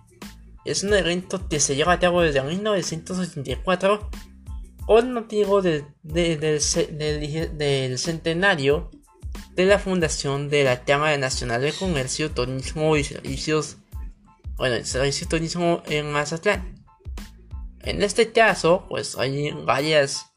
es 0.65 0.83
un 0.83 0.95
evento 0.95 1.49
que 1.49 1.61
se 1.61 1.77
lleva 1.77 1.95
a 1.95 1.99
cabo 1.99 2.23
desde 2.23 2.43
1984 2.43 4.11
con 4.87 5.13
motivo 5.13 5.63
del, 5.63 5.85
del, 6.03 6.61
centenario 7.99 8.91
de 9.55 9.67
la 9.67 9.79
fundación 9.79 10.49
de 10.49 10.65
la 10.65 10.85
Cámara 10.85 11.17
Nacional 11.19 11.61
de 11.61 11.73
Comercio, 11.73 12.31
Turismo 12.31 12.97
y 12.97 13.05
Servicios, 13.05 13.77
bueno, 14.57 14.83
Servicio 14.85 15.29
Turismo 15.29 15.83
en 15.87 16.11
Mazatlán. 16.11 16.75
En 17.81 18.03
este 18.03 18.33
caso, 18.33 18.87
pues 18.89 19.17
hay 19.19 19.51
varias, 19.51 20.33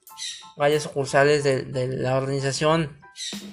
varias 0.58 0.84
sucursales 0.84 1.44
de, 1.44 1.88
la 1.88 2.18
organización 2.18 3.01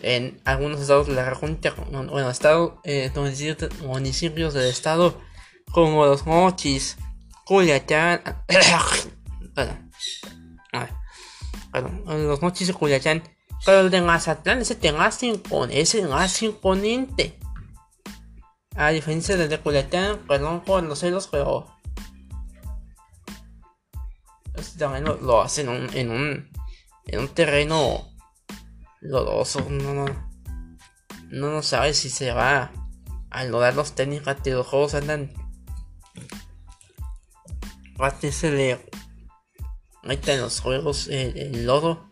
en 0.03 0.41
algunos 0.45 0.81
estados 0.81 1.07
de 1.07 1.15
la 1.15 1.29
República, 1.29 1.75
bueno, 1.91 2.31
estados, 2.31 2.75
eh, 2.85 3.11
municipios 3.83 4.55
del 4.55 4.67
estado 4.67 5.21
como 5.73 6.07
los 6.07 6.27
Mochis, 6.27 6.97
Culiacán, 7.45 8.23
bueno, 11.73 12.03
los 12.05 12.43
Mochis 12.43 12.69
de 12.69 12.75
Culiacán, 12.75 13.23
pero 13.65 13.81
el 13.81 13.91
de 13.91 14.01
Mazatlán 14.01 14.61
ese 14.61 14.75
tengas 14.75 15.21
ese 15.71 16.07
más 16.07 16.43
imponente. 16.43 17.39
A 18.77 18.91
diferencia 18.91 19.37
del 19.37 19.49
de 19.49 19.59
Culiacán, 19.59 20.19
perdón 20.29 20.63
por 20.63 20.83
los 20.85 21.01
celos, 21.01 21.27
pero 21.27 21.67
este 24.55 24.79
también 24.79 25.05
lo, 25.05 25.43
hacen 25.43 25.69
en 25.95 26.11
un, 26.11 26.51
en 27.07 27.21
un, 27.21 27.29
terreno 27.29 28.09
lodoso. 29.09 29.67
No, 29.69 29.93
no, 29.95 30.07
no, 31.31 31.51
no 31.51 31.63
sabe 31.63 31.95
si 31.95 32.11
se 32.11 32.33
va 32.33 32.71
a 33.31 33.45
lograr 33.45 33.75
los 33.75 33.95
los 34.53 34.67
juegos 34.67 34.95
andan 34.95 35.33
se 38.33 38.51
le 38.51 38.81
está 40.09 40.35
en 40.35 40.41
los 40.41 40.61
juegos 40.61 41.09
el, 41.09 41.67
lodo 41.67 42.09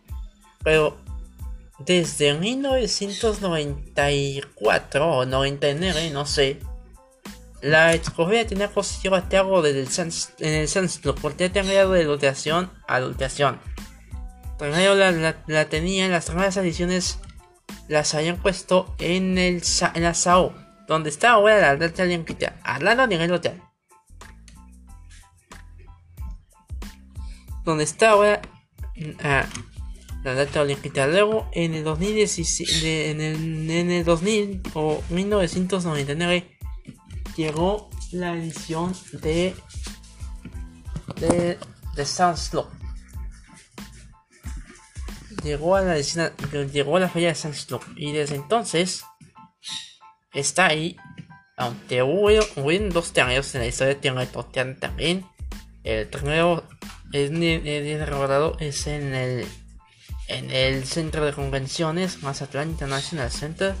pero 0.63 0.97
desde 1.79 2.33
1994 2.33 5.07
o 5.07 5.25
99 5.25 6.09
no 6.11 6.25
sé 6.25 6.59
la 7.61 7.93
escogida 7.93 8.45
tenía 8.45 8.69
posición 8.69 9.13
a 9.15 9.29
cargo 9.29 9.61
del 9.61 9.87
en 10.39 10.53
el 10.53 10.67
Sanskrit 10.67 11.15
porque 11.19 11.45
ha 11.45 11.53
cambiado 11.53 11.93
de 11.93 12.03
loteación 12.03 12.69
a 12.87 12.99
loteación 12.99 13.61
primero 14.57 14.95
la, 14.95 15.69
tenía 15.69 16.07
las 16.07 16.25
primeras 16.25 16.57
ediciones 16.57 17.19
las 17.87 18.13
habían 18.15 18.37
puesto 18.37 18.95
en 18.99 19.37
el 19.37 19.61
en 19.93 20.03
la 20.03 20.13
SAO 20.13 20.53
donde 20.87 21.09
está 21.09 21.31
ahora 21.31 21.59
la 21.59 21.75
data 21.75 22.05
limpia 22.05 22.59
al 22.63 22.85
lado 22.85 23.07
nivel 23.07 23.31
hotel 23.31 23.61
donde 27.63 27.83
está 27.83 28.11
ahora 28.11 28.41
ah, 29.23 29.45
la 30.23 30.33
data 30.33 30.61
olímpica. 30.61 31.07
Luego 31.07 31.49
en 31.53 31.73
el 31.73 31.83
2016, 31.83 32.83
en, 32.83 33.21
el, 33.21 33.71
en 33.71 33.91
el 33.91 34.03
2000 34.03 34.61
o 34.73 35.01
1999 35.09 36.57
llegó 37.35 37.89
la 38.11 38.33
edición 38.33 38.93
de 39.13 39.55
de, 41.15 41.57
de 41.95 42.05
Slow. 42.05 42.67
Llegó 45.43 45.75
a 45.75 45.81
la 45.81 45.95
edición, 45.95 46.31
llegó 46.71 46.97
a 46.97 46.99
la 46.99 47.09
feria 47.09 47.29
de 47.29 47.35
Slow 47.35 47.79
y 47.95 48.11
desde 48.11 48.35
entonces 48.35 49.03
está 50.33 50.67
ahí. 50.67 50.97
Aunque 51.55 52.03
hubo, 52.03 52.29
hubo 52.55 52.89
dos 52.89 53.13
torneos 53.13 53.53
en 53.55 53.61
la 53.61 53.67
historia 53.67 53.95
de 53.95 54.27
Torneo 54.27 54.75
también. 54.79 55.25
El 55.83 56.09
torneo 56.09 56.63
es, 57.13 57.31
recordado 57.31 58.57
es 58.59 58.87
en 58.87 59.15
el 59.15 59.47
en 60.27 60.51
el 60.51 60.85
centro 60.85 61.25
de 61.25 61.31
convenciones 61.31 62.21
Mazatlán 62.21 62.71
International 62.71 63.31
Center 63.31 63.75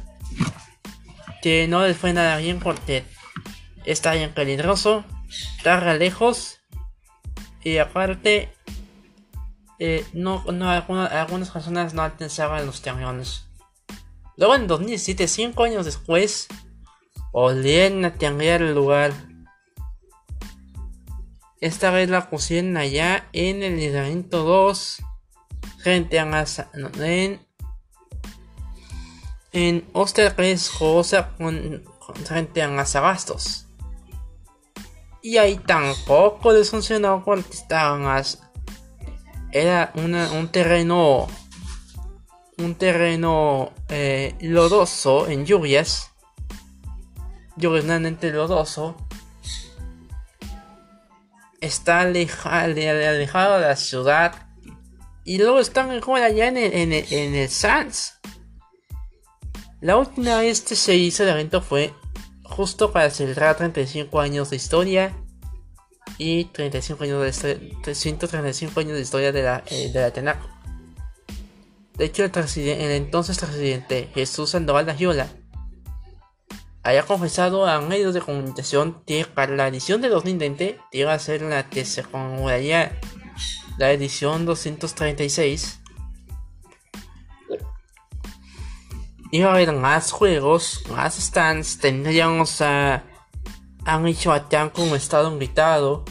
que 1.41 1.67
no 1.67 1.85
les 1.85 1.97
fue 1.97 2.13
nada 2.13 2.37
bien 2.37 2.59
porque 2.59 3.03
está 3.83 4.13
bien 4.13 4.33
peligroso 4.33 5.03
está 5.57 5.93
lejos 5.93 6.59
y 7.63 7.79
aparte 7.79 8.49
eh, 9.79 10.05
no, 10.13 10.43
no 10.51 10.69
algunas, 10.69 11.49
personas 11.49 11.93
no 11.93 12.01
alcanzaban 12.01 12.65
los 12.65 12.81
camiones 12.81 13.45
luego 14.35 14.55
en 14.55 14.67
2017 14.67 15.27
cinco 15.27 15.63
años 15.63 15.85
después 15.85 16.47
volvieron 17.31 18.05
a 18.05 18.13
cambiar 18.13 18.61
el 18.61 18.73
lugar 18.73 19.13
esta 21.59 21.89
vez 21.89 22.09
la 22.09 22.29
pusieron 22.29 22.77
allá 22.77 23.27
en 23.33 23.63
el 23.63 23.77
liderazgo 23.77 24.43
2. 24.43 24.97
Frente 25.79 26.19
a 26.19 26.45
en, 26.99 27.39
en 29.53 29.89
Osterreich 29.93 30.69
Rosa 30.79 31.31
con, 31.37 31.83
frente 32.25 32.61
a 32.61 32.67
Gastos. 32.67 33.65
Y 35.23 35.37
ahí 35.37 35.57
tampoco 35.57 36.51
les 36.53 36.69
funcionó 36.69 37.23
porque 37.25 37.53
estaban 37.53 38.03
Era 39.51 39.91
un 39.95 40.49
terreno. 40.49 41.27
Un 42.57 42.75
terreno 42.75 43.71
eh, 43.89 44.35
lodoso 44.41 45.27
en 45.27 45.45
lluvias. 45.45 46.11
Lluviosamente 47.55 48.31
lodoso 48.31 48.95
está 51.61 52.01
alejado, 52.01 52.65
alejado 52.65 53.59
de 53.59 53.67
la 53.67 53.75
ciudad. 53.75 54.47
Y 55.23 55.37
luego 55.37 55.59
están 55.59 55.89
mejor 55.89 56.21
allá 56.21 56.47
en 56.47 56.57
el, 56.57 56.73
en 56.73 56.93
el, 56.93 57.13
en 57.13 57.35
el 57.35 57.49
Sans. 57.49 58.19
La 59.81 59.97
última 59.97 60.39
vez 60.39 60.61
que 60.61 60.75
se 60.75 60.95
hizo 60.95 61.23
el 61.23 61.29
evento 61.29 61.61
fue 61.61 61.93
justo 62.43 62.91
para 62.91 63.09
celebrar 63.09 63.57
35 63.57 64.19
años 64.19 64.49
de 64.49 64.55
historia 64.55 65.15
y 66.17 66.45
35 66.45 67.03
años 67.03 67.21
de 67.21 67.29
historia, 67.29 67.95
135 67.95 68.79
años 68.79 68.93
de 68.93 69.01
historia 69.01 69.31
de 69.31 69.43
la, 69.43 69.63
eh, 69.67 69.91
de 69.91 70.01
la 70.01 70.11
Tenaco. 70.11 70.47
De 71.97 72.05
hecho, 72.05 72.23
el, 72.23 72.31
entonces 72.91 73.39
presidente 73.39 74.09
Jesús 74.13 74.51
Sandoval 74.51 74.95
Giola 74.95 75.27
haya 76.83 77.03
confesado 77.03 77.65
a 77.65 77.81
medios 77.81 78.13
de 78.13 78.21
comunicación 78.21 79.03
que 79.05 79.25
para 79.25 79.55
la 79.55 79.67
edición 79.67 80.01
de 80.01 80.09
2020 80.09 80.79
iba 80.93 81.13
a 81.13 81.19
ser 81.19 81.41
la 81.41 81.69
que 81.69 81.83
se 81.85 82.03
la 83.77 83.91
edición 83.91 84.45
236. 84.45 85.81
Iba 89.31 89.49
a 89.49 89.53
haber 89.53 89.73
más 89.73 90.11
juegos, 90.11 90.83
más 90.89 91.15
stands, 91.15 91.79
tendríamos 91.79 92.61
a, 92.61 93.03
a 93.87 93.97
Michoacán 93.99 94.69
como 94.69 94.95
estado 94.95 95.31
invitado. 95.31 96.03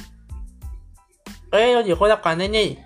Pero 1.50 1.82
llegó 1.82 2.08
la 2.08 2.22
pandemia 2.22 2.62
y 2.62 2.82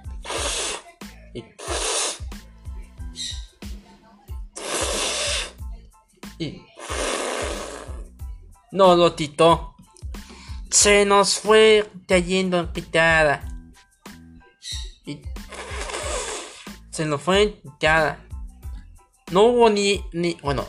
y 6.39 6.67
no, 8.73 8.97
Lotito. 8.97 9.77
Se 10.71 11.05
nos 11.05 11.39
fue 11.39 11.91
cayendo 12.09 12.59
en 12.59 12.73
picada. 12.73 13.43
Y 15.05 15.23
se 16.91 17.05
nos 17.05 17.23
fue 17.23 17.43
en 17.43 17.53
picada. 17.61 18.25
No 19.31 19.43
hubo 19.43 19.71
ni, 19.71 20.05
ni, 20.13 20.35
bueno, 20.43 20.65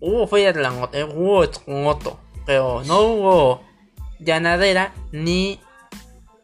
hubo 0.00 0.26
fue 0.26 0.52
la 0.52 0.90
eh, 0.92 1.04
hubo 1.04 1.44
moto, 1.66 2.20
pero 2.44 2.82
no 2.84 3.00
hubo 3.00 3.62
ganadera 4.18 4.92
ni, 5.12 5.60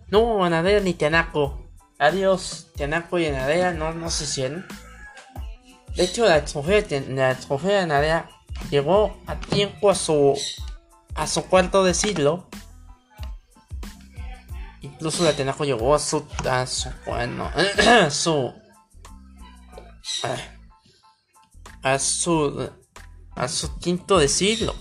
no 0.08 0.20
hubo 0.20 0.42
ganadera 0.42 0.80
ni 0.80 0.94
tenaco. 0.94 1.66
Adiós, 1.98 2.68
tenaco 2.76 3.18
y 3.18 3.24
ganadera, 3.24 3.72
no, 3.72 3.92
no 3.92 4.10
se 4.10 4.24
hicieron. 4.24 4.66
De 5.96 6.04
hecho, 6.04 6.26
la 6.26 6.44
trofea, 6.44 6.84
la 7.08 7.34
trofea 7.34 7.80
ganadera 7.80 8.30
llegó 8.70 9.18
a 9.26 9.36
tiempo 9.36 9.90
a 9.90 9.94
su 9.94 10.36
a 11.14 11.26
su 11.26 11.44
cuarto 11.46 11.82
de 11.82 11.94
siglo. 11.94 12.48
Incluso 14.80 15.24
la 15.24 15.32
Tenaco 15.32 15.64
llegó 15.64 15.94
a 15.94 15.98
su, 15.98 16.24
a 16.48 16.64
su 16.66 16.88
bueno, 17.04 17.50
su 18.10 18.54
a 21.82 21.98
su 21.98 22.70
a 23.34 23.48
su 23.48 23.78
quinto 23.78 24.18
de 24.18 24.28
siglo 24.28 24.74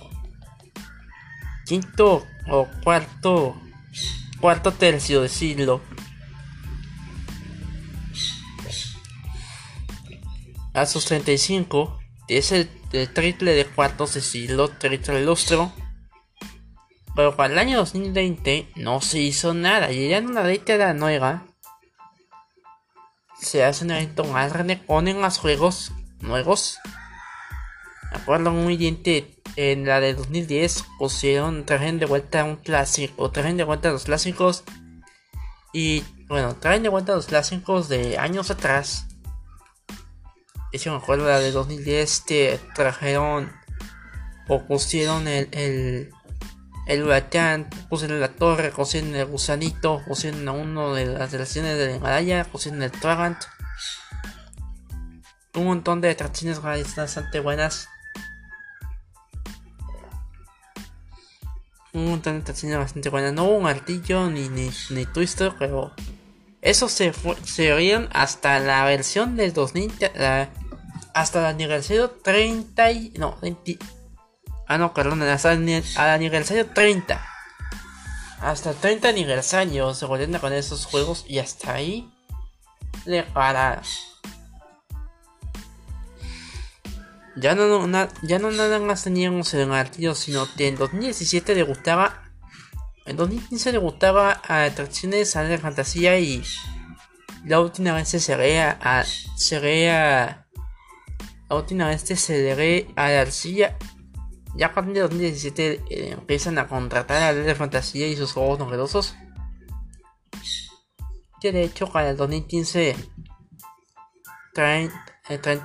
quinto 1.67 2.25
o 2.47 2.67
cuarto 2.83 3.61
cuarto 4.39 4.71
tercio 4.71 5.21
de 5.21 5.29
siglo. 5.29 5.81
A 10.73 10.85
sus 10.85 11.05
35 11.05 11.99
es 12.27 12.51
el, 12.51 12.69
triple 13.13 13.53
de 13.53 13.65
cuartos 13.65 14.13
de 14.13 14.21
siglo 14.21 14.69
triple 14.69 15.25
lustro. 15.25 15.73
Pero 17.15 17.35
para 17.35 17.51
el 17.51 17.59
año 17.59 17.79
2020 17.79 18.69
no 18.75 19.01
se 19.01 19.19
hizo 19.19 19.55
nada 19.55 19.91
y 19.91 20.09
ya 20.09 20.17
en 20.17 20.27
una 20.27 20.43
década 20.43 20.93
nueva 20.93 21.47
se 23.39 23.63
hace 23.63 23.85
un 23.85 23.91
evento 23.91 24.23
más 24.23 24.53
grande 24.53 24.77
ponen 24.77 25.21
los 25.21 25.39
juegos 25.39 25.91
nuevos. 26.19 26.79
Acuerdo 28.11 28.51
muy 28.51 28.77
bien 28.77 29.01
en 29.57 29.85
la 29.85 29.99
de 29.99 30.13
2010 30.13 30.85
pusieron 30.97 31.65
trajen 31.65 31.99
de 31.99 32.05
vuelta 32.05 32.45
un 32.45 32.55
clásico 32.55 33.29
trajen 33.31 33.57
de 33.57 33.65
vuelta 33.65 33.91
los 33.91 34.05
clásicos 34.05 34.63
y 35.73 36.03
bueno 36.29 36.55
traen 36.55 36.83
de 36.83 36.89
vuelta 36.89 37.15
los 37.15 37.25
clásicos 37.25 37.89
de 37.89 38.17
años 38.17 38.49
atrás 38.51 39.07
y 40.71 40.77
si 40.77 40.89
me 40.89 40.95
acuerdo 40.95 41.27
la 41.27 41.39
de 41.39 41.51
2010 41.51 42.25
te 42.25 42.59
trajeron 42.75 43.51
o 44.47 44.65
pusieron 44.65 45.27
el, 45.27 45.49
el 45.51 46.11
el 46.87 47.03
huracán, 47.03 47.69
pusieron 47.89 48.21
la 48.21 48.29
torre, 48.29 48.71
pusieron 48.71 49.13
el 49.13 49.25
gusanito, 49.25 50.01
pusieron 50.07 50.47
a 50.47 50.53
uno 50.53 50.93
de 50.93 51.05
las 51.05 51.31
relaciones 51.33 51.77
de 51.77 51.87
la 51.87 51.95
Himalaya, 51.97 52.45
pusieron 52.45 52.81
el 52.81 52.91
Tragant. 52.91 53.37
Un 55.53 55.65
montón 55.65 55.99
de 55.99 56.11
atracciones 56.11 56.61
bastante 56.61 57.41
buenas. 57.41 57.89
Un 61.97 62.21
de 62.21 62.29
atracciones 62.29 62.77
bastante 62.77 63.09
buenas. 63.09 63.33
No 63.33 63.45
hubo 63.45 63.57
un 63.57 63.63
martillo 63.63 64.29
ni, 64.29 64.49
ni, 64.49 64.69
ni 64.91 65.05
twister, 65.05 65.53
pero 65.57 65.93
eso 66.61 66.89
se, 66.89 67.11
fue, 67.11 67.35
se 67.43 67.75
vieron 67.75 68.07
hasta 68.11 68.59
la 68.59 68.85
versión 68.85 69.35
del 69.35 69.51
2000, 69.53 69.91
hasta 71.13 71.39
el 71.39 71.45
aniversario 71.45 72.11
30 72.11 72.91
y, 72.91 73.13
no, 73.17 73.37
20, 73.41 73.79
Ah, 74.67 74.77
no, 74.77 74.93
perdón, 74.93 75.23
hasta 75.23 75.53
el, 75.53 75.83
al 75.95 76.09
aniversario 76.09 76.67
30. 76.67 77.25
Hasta 78.41 78.71
el 78.71 78.75
30 78.75 79.07
aniversario 79.07 79.93
se 79.93 80.05
volviendo 80.05 80.41
con 80.41 80.53
esos 80.53 80.85
juegos 80.85 81.25
y 81.27 81.39
hasta 81.39 81.73
ahí 81.73 82.11
le 83.05 83.23
para. 83.23 83.81
Ya 87.39 87.55
no, 87.55 87.87
ya 88.23 88.39
no 88.39 88.51
nada 88.51 88.79
más 88.79 89.03
teníamos 89.03 89.53
el 89.53 89.67
martillo, 89.67 90.15
sino 90.15 90.47
que 90.55 90.67
en 90.67 90.75
2017 90.75 91.55
le 91.55 91.63
gustaba. 91.63 92.23
En 93.05 93.15
2015 93.15 93.71
le 93.71 93.77
gustaba 93.77 94.41
a 94.47 94.63
atracciones 94.63 95.35
a 95.35 95.43
la 95.43 95.57
fantasía 95.57 96.19
y 96.19 96.43
la 97.45 97.59
última 97.61 97.93
vez 97.93 98.09
se 98.09 98.19
sería 98.19 98.77
a. 98.81 99.03
Sería. 99.35 100.47
La 101.49 101.55
última 101.55 101.87
vez 101.87 102.01
se 102.01 102.55
le 102.55 102.87
a 102.95 103.09
la 103.09 103.21
arcilla 103.21 103.77
ya 104.57 104.67
a 104.67 104.73
partir 104.73 104.93
de 104.93 105.01
2017 105.01 105.83
eh, 105.89 106.09
empiezan 106.11 106.57
a 106.57 106.67
contratar 106.67 107.21
a 107.21 107.33
de 107.33 107.55
Fantasía 107.55 108.07
y 108.07 108.15
sus 108.15 108.33
juegos 108.33 108.57
novedosos. 108.57 109.15
Que 111.39 111.51
de 111.51 111.63
hecho 111.63 111.87
para 111.91 112.09
el 112.09 112.17
2015 112.17 112.95
traen, 114.53 114.91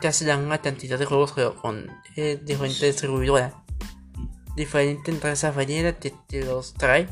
casi 0.01 0.25
la 0.25 0.37
una 0.37 0.61
cantidad 0.61 0.99
de 0.99 1.05
juegos 1.05 1.33
con 1.33 1.91
eh, 2.17 2.41
diferentes 2.43 2.81
distribuidoras. 2.81 3.55
Diferente 4.57 5.11
empresa 5.11 5.51
variedad 5.51 5.99
que 5.99 6.13
te 6.29 6.45
los 6.45 6.75
trae. 6.75 7.09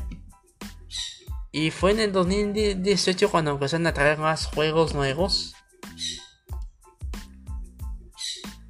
Y 1.51 1.71
fue 1.71 1.91
en 1.91 1.99
el 1.99 2.11
2018 2.11 3.29
cuando 3.31 3.51
empezaron 3.51 3.87
a 3.87 3.93
traer 3.93 4.17
más 4.17 4.45
juegos 4.45 4.93
nuevos. 4.93 5.53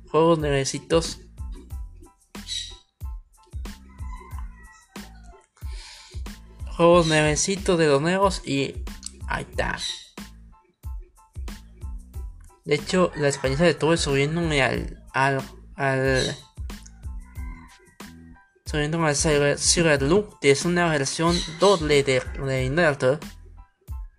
Juegos 0.09 0.39
nuevecitos 0.39 1.19
juegos 6.81 7.05
nuevecitos 7.05 7.77
de 7.77 7.85
los 7.85 8.01
nuevos 8.01 8.41
y 8.43 8.83
ahí 9.27 9.45
está. 9.47 9.77
De 12.65 12.75
hecho, 12.75 13.11
la 13.15 13.27
experiencia 13.27 13.65
de 13.65 13.73
todo 13.73 13.95
subiéndome 13.97 14.61
al, 14.61 15.03
al, 15.13 15.41
al 15.75 16.35
subiéndome 18.65 19.07
al 19.07 19.15
Silver 19.15 20.01
Loop, 20.01 20.39
que 20.39 20.51
es 20.51 20.65
una 20.65 20.89
versión 20.89 21.35
doble 21.59 22.03
de, 22.03 22.21
de 22.45 22.65
Inverter. 22.65 23.19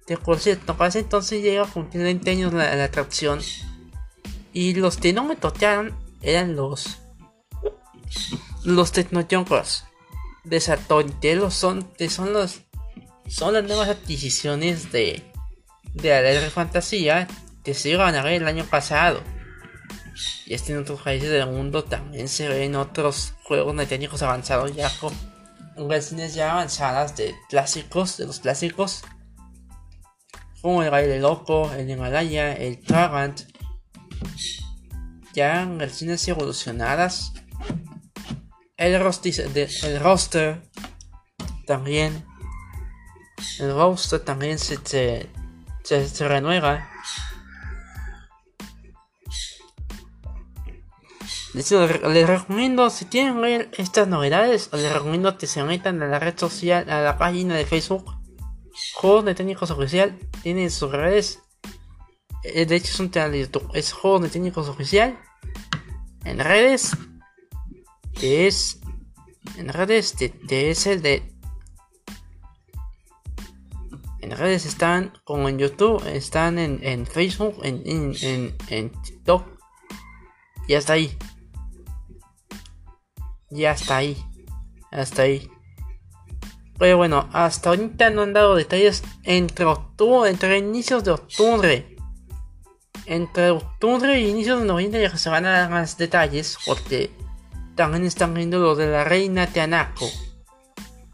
De 0.06 0.16
por 0.16 0.40
cierto, 0.40 0.76
para 0.76 0.88
ese 0.88 1.00
entonces 1.00 1.42
llega 1.42 1.62
a 1.62 1.70
cumplir 1.70 2.02
20 2.02 2.30
años 2.30 2.52
la, 2.52 2.74
la 2.74 2.84
atracción. 2.84 3.40
Y 4.52 4.74
los 4.74 4.96
que 4.96 5.12
no 5.12 5.24
me 5.24 5.36
tocaron 5.36 5.96
eran 6.20 6.56
los 6.56 6.98
los 8.64 8.92
Junkers 8.92 9.84
de 10.44 10.60
Saturn 10.60 11.14
son, 11.50 11.88
son 12.08 12.32
los 12.32 12.60
son 13.28 13.54
las 13.54 13.64
nuevas 13.64 13.88
adquisiciones 13.88 14.92
de 14.92 15.22
de 15.94 16.40
la 16.40 16.50
fantasía 16.50 17.28
que 17.62 17.74
a 17.98 18.22
ver 18.22 18.42
el 18.42 18.48
año 18.48 18.64
pasado. 18.64 19.22
Y 20.46 20.54
este 20.54 20.72
en 20.72 20.80
otros 20.80 21.00
países 21.02 21.30
del 21.30 21.46
mundo 21.46 21.84
también 21.84 22.28
se 22.28 22.48
ven 22.48 22.76
otros 22.76 23.34
juegos 23.44 23.74
técnicos 23.88 24.22
avanzados 24.22 24.74
ya 24.74 24.90
con 24.98 25.12
versiones 25.88 26.34
ya 26.34 26.52
avanzadas 26.52 27.16
de 27.16 27.34
clásicos, 27.48 28.16
de 28.16 28.26
los 28.26 28.40
clásicos. 28.40 29.02
Como 30.60 30.82
el 30.82 30.90
baile 30.90 31.18
loco, 31.18 31.72
el 31.72 31.88
Himalaya, 31.88 32.52
el 32.52 32.80
Tarrant. 32.80 33.40
Ya 35.34 35.62
en 35.62 35.78
versiones 35.78 36.28
evolucionadas 36.28 37.32
el, 38.82 38.94
el 38.94 40.00
roster 40.00 40.62
también. 41.66 42.24
El 43.58 43.74
roster 43.74 44.20
también 44.20 44.58
se, 44.58 44.78
se, 44.84 45.28
se, 45.84 46.28
renueva. 46.28 46.88
Les, 51.54 51.70
les, 51.70 52.26
recomiendo, 52.26 52.88
si 52.88 53.04
quieren 53.06 53.40
ver 53.40 53.70
estas 53.76 54.08
novedades, 54.08 54.70
les 54.72 54.92
recomiendo 54.92 55.36
que 55.36 55.46
se 55.46 55.62
metan 55.64 56.02
a 56.02 56.06
la 56.06 56.18
red 56.18 56.38
social, 56.38 56.88
a 56.88 57.02
la 57.02 57.18
página 57.18 57.54
de 57.54 57.66
Facebook. 57.66 58.10
Juegos 58.94 59.26
de 59.26 59.34
Técnicos 59.34 59.70
Oficial. 59.70 60.18
Tienen 60.42 60.70
sus 60.70 60.90
redes. 60.90 61.40
Eh, 62.42 62.64
de 62.64 62.76
hecho, 62.76 62.92
es 62.92 63.00
un 63.00 63.08
canal 63.08 63.32
de 63.32 63.40
YouTube. 63.40 63.70
Es 63.74 63.92
Juegos 63.92 64.22
de 64.22 64.28
Técnicos 64.30 64.68
Oficial. 64.68 65.18
En 66.24 66.38
redes 66.38 66.96
es 68.20 68.80
en 69.56 69.68
redes 69.68 70.16
de, 70.16 70.70
es 70.70 70.86
el 70.86 71.02
de 71.02 71.22
en 74.20 74.30
redes 74.30 74.66
están 74.66 75.12
como 75.24 75.48
en 75.48 75.58
YouTube 75.58 76.06
están 76.06 76.58
en, 76.58 77.06
Facebook 77.06 77.56
en, 77.64 77.82
en, 77.84 78.56
en, 78.68 78.90
TikTok 79.02 79.44
y 80.68 80.74
hasta 80.74 80.92
ahí 80.92 81.16
y 83.54 83.64
hasta 83.64 83.96
ahí 83.98 84.16
hasta 84.90 85.22
ahí 85.22 85.50
pero 86.78 86.96
bueno 86.96 87.28
hasta 87.32 87.70
ahorita 87.70 88.10
no 88.10 88.22
han 88.22 88.32
dado 88.32 88.54
detalles 88.54 89.02
entre 89.24 89.64
octubre 89.64 90.30
entre 90.30 90.58
inicios 90.58 91.04
de 91.04 91.12
octubre 91.12 91.96
entre 93.06 93.50
octubre 93.50 94.18
y 94.20 94.28
inicios 94.28 94.60
de 94.60 94.66
noviembre 94.66 95.02
ya 95.02 95.16
se 95.16 95.30
van 95.30 95.46
a 95.46 95.52
dar 95.52 95.70
más 95.70 95.98
detalles 95.98 96.58
porque 96.66 97.10
también 97.74 98.04
están 98.04 98.34
viendo 98.34 98.58
lo 98.58 98.74
de 98.76 98.86
la 98.86 99.04
reina 99.04 99.46
Tianaco. 99.46 100.08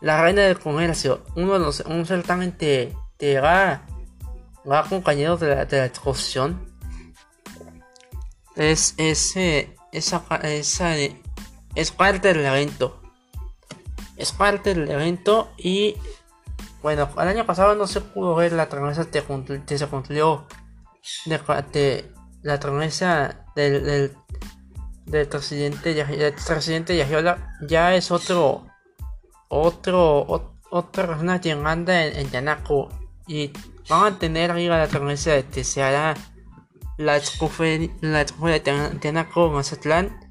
La 0.00 0.22
reina 0.22 0.42
del 0.42 0.58
comercio. 0.58 1.24
Uno 1.36 1.54
de 1.54 1.58
los, 1.60 1.80
un 1.80 2.06
certamente 2.06 2.94
te 3.16 3.40
va, 3.40 3.86
va 4.68 4.80
acompañado 4.80 5.36
de 5.36 5.54
la, 5.54 5.64
de 5.64 5.78
la 5.78 5.86
exposición. 5.86 6.68
Es 8.56 8.94
ese, 8.96 9.74
esa, 9.92 10.24
esa, 10.42 10.96
es 11.74 11.90
parte 11.92 12.28
del 12.34 12.44
evento. 12.44 13.00
Es 14.16 14.32
parte 14.32 14.74
del 14.74 14.90
evento 14.90 15.52
y 15.56 15.96
bueno, 16.82 17.08
el 17.20 17.28
año 17.28 17.46
pasado 17.46 17.74
no 17.74 17.86
se 17.86 18.00
pudo 18.00 18.34
ver 18.34 18.52
la 18.52 18.68
travesa 18.68 19.10
que, 19.10 19.20
se 19.78 19.86
cumplió 19.86 20.46
de, 21.26 22.12
la 22.42 22.60
travesa 22.60 23.46
del, 23.54 23.84
del 23.84 24.16
del 25.08 25.26
presidente, 25.26 25.94
del 25.94 26.34
presidente 26.34 26.96
ya 27.66 27.94
es 27.94 28.10
otro, 28.10 28.66
otro, 29.48 30.52
otra 30.70 31.06
persona 31.06 31.40
que 31.40 31.52
anda 31.52 32.04
en, 32.04 32.16
en 32.16 32.30
Yanako 32.30 32.90
y 33.26 33.50
van 33.88 34.14
a 34.14 34.18
tener 34.18 34.50
arriba 34.50 34.78
la 34.78 34.88
tornesa 34.88 35.32
de 35.32 35.46
que 35.46 35.64
se 35.64 35.80
la 36.98 37.16
escufe 37.16 37.90
la 38.00 38.24
de 38.24 38.60
Tenaco 39.00 39.50
Mazatlán 39.50 40.27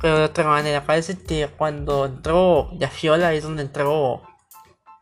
pero 0.00 0.18
de 0.18 0.24
otra 0.24 0.44
manera 0.44 0.84
parece 0.84 1.18
que 1.18 1.48
cuando 1.48 2.06
entró 2.06 2.70
Yafiola 2.78 3.32
es 3.34 3.42
donde 3.42 3.62
entró 3.62 4.22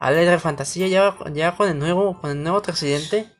Alegre 0.01 0.39
Fantasía 0.39 0.89
ya, 0.89 1.17
ya 1.33 1.57
con 1.57 1.69
el 1.69 1.79
nuevo 1.79 2.21
con 2.21 2.31
el 2.31 2.43
nuevo 2.43 2.63
presidente 2.63 3.33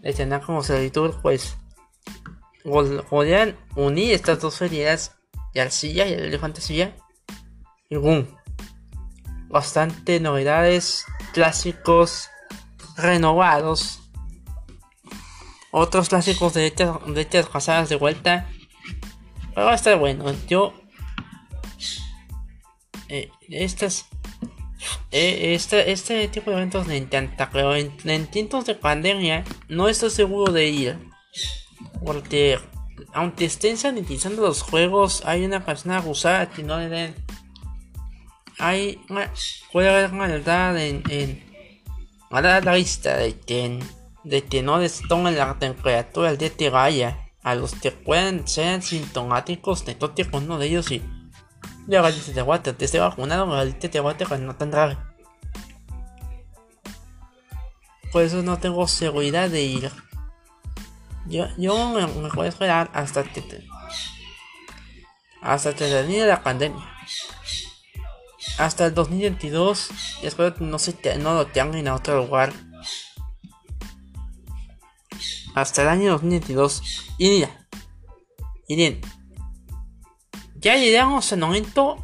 de 0.00 0.12
Tenaco 0.12 0.52
Mazatlán 0.52 1.12
pues 1.22 1.56
podrían 3.10 3.56
unir 3.76 4.12
estas 4.12 4.40
dos 4.40 4.58
ferias 4.58 5.16
Yarcilla 5.54 6.06
y 6.06 6.14
Alegre 6.14 6.38
Fantasía 6.38 6.96
y 7.88 7.96
boom 7.96 8.26
bastante 9.48 10.20
novedades 10.20 11.06
clásicos 11.32 12.30
renovados 12.96 14.04
otros 15.76 16.08
clásicos 16.08 16.54
de 16.54 16.68
estas 16.68 17.46
pasadas 17.46 17.88
de 17.88 17.96
vuelta. 17.96 18.48
Pero 19.54 19.66
va 19.66 19.72
a 19.72 19.74
estar 19.74 19.98
bueno. 19.98 20.32
Yo. 20.46 20.72
Eh, 23.08 23.30
estas. 23.48 24.06
Este, 25.10 25.92
este 25.92 26.28
tipo 26.28 26.50
de 26.50 26.58
eventos 26.58 26.86
me 26.86 26.96
encanta. 26.96 27.50
Pero 27.52 27.74
en, 27.74 28.26
tiempos 28.26 28.66
de 28.66 28.74
pandemia 28.74 29.44
no 29.68 29.88
estoy 29.88 30.10
seguro 30.10 30.52
de 30.52 30.68
ir. 30.68 30.98
Porque. 32.04 32.58
Aunque 33.12 33.44
estén 33.44 33.76
sanitizando 33.76 34.42
los 34.42 34.62
juegos, 34.62 35.22
hay 35.24 35.44
una 35.44 35.64
persona 35.64 35.98
abusada 35.98 36.50
que 36.50 36.62
no 36.62 36.78
le 36.78 36.88
den. 36.88 37.14
Hay. 38.58 39.00
Puede 39.72 39.88
haber 39.88 40.12
maldad 40.12 40.78
en. 40.78 41.02
en 41.10 41.42
a 42.30 42.40
la 42.40 42.74
vista 42.74 43.16
de 43.16 43.38
que 43.38 43.78
de 44.24 44.42
que 44.42 44.62
no 44.62 44.78
les 44.78 45.02
tomen 45.06 45.36
la 45.36 45.58
temperatura 45.58 46.30
el 46.30 46.38
día 46.38 46.50
que 46.50 46.70
vaya. 46.70 47.20
A 47.42 47.54
los 47.54 47.74
que 47.74 47.92
pueden 47.92 48.48
ser 48.48 48.80
sintomáticos, 48.80 49.84
te 49.84 49.94
toque 49.94 50.24
con 50.24 50.44
uno 50.44 50.58
de 50.58 50.66
ellos 50.66 50.90
y 50.90 51.02
ya 51.86 52.00
vayas 52.00 52.34
de 52.34 52.42
guate, 52.42 52.72
te 52.72 52.84
esté 52.84 52.98
vacunado, 52.98 53.52
ahorita 53.54 53.90
te 53.90 54.00
guate 54.00 54.26
cuando 54.26 54.46
no 54.46 54.56
tan 54.56 54.70
grave. 54.70 54.96
Por 58.12 58.22
eso 58.22 58.42
no 58.42 58.58
tengo 58.58 58.86
seguridad 58.86 59.50
de 59.50 59.62
ir. 59.62 59.90
Yo, 61.26 61.46
yo 61.56 61.88
me, 61.90 62.06
me 62.06 62.42
a 62.42 62.48
esperar 62.48 62.90
hasta 62.94 63.24
que 63.24 63.40
te, 63.40 63.66
hasta 65.42 65.74
que 65.74 65.86
termine 65.86 66.26
la 66.26 66.42
pandemia. 66.42 66.88
Hasta 68.58 68.86
el 68.86 68.94
2022. 68.94 69.90
Y 70.22 70.26
espero 70.26 70.54
que 70.54 70.64
no, 70.64 70.78
se 70.78 70.92
te, 70.92 71.16
no 71.16 71.34
lo 71.34 71.46
tengan 71.46 71.86
a 71.88 71.94
otro 71.94 72.16
lugar 72.16 72.52
hasta 75.54 75.82
el 75.82 75.88
año 75.88 76.12
2022. 76.12 76.82
Y 77.18 77.30
mira, 77.30 77.68
miren, 78.68 79.00
ya 80.64 80.76
llegamos 80.76 81.30
al 81.30 81.40
momento, 81.40 82.02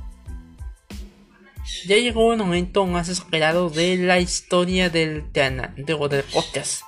ya 1.86 1.96
llegó 1.96 2.26
un 2.26 2.36
momento 2.36 2.84
más 2.84 3.08
esperado 3.08 3.70
de 3.70 3.96
la 3.96 4.20
historia 4.20 4.90
del, 4.90 5.32
de, 5.32 5.50
del 5.78 6.24
podcast. 6.24 6.82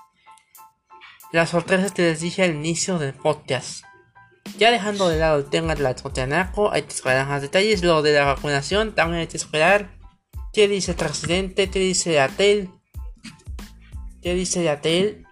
Las 1.32 1.48
sorpresas 1.48 1.92
que 1.92 2.02
les 2.02 2.20
dije 2.20 2.42
al 2.42 2.54
inicio 2.54 2.98
del 2.98 3.14
podcast. 3.14 3.84
Ya 4.58 4.70
dejando 4.70 5.08
de 5.08 5.18
lado 5.18 5.38
el 5.38 5.48
tema 5.48 5.74
de 5.74 5.82
la 5.82 5.96
Totianaco, 5.96 6.70
hay 6.70 6.82
que 6.82 6.92
esperar 6.92 7.26
más 7.26 7.40
detalles. 7.40 7.82
Lo 7.82 8.02
de 8.02 8.12
la 8.12 8.26
vacunación, 8.26 8.94
también 8.94 9.20
hay 9.20 9.28
que 9.28 9.38
esperar. 9.38 9.96
¿Qué 10.52 10.68
dice 10.68 10.90
el 10.90 10.98
presidente? 10.98 11.70
¿Qué 11.70 11.78
dice 11.78 12.20
Atel? 12.20 12.68
¿Qué 14.20 14.34
dice 14.34 14.68
Atel? 14.68 15.26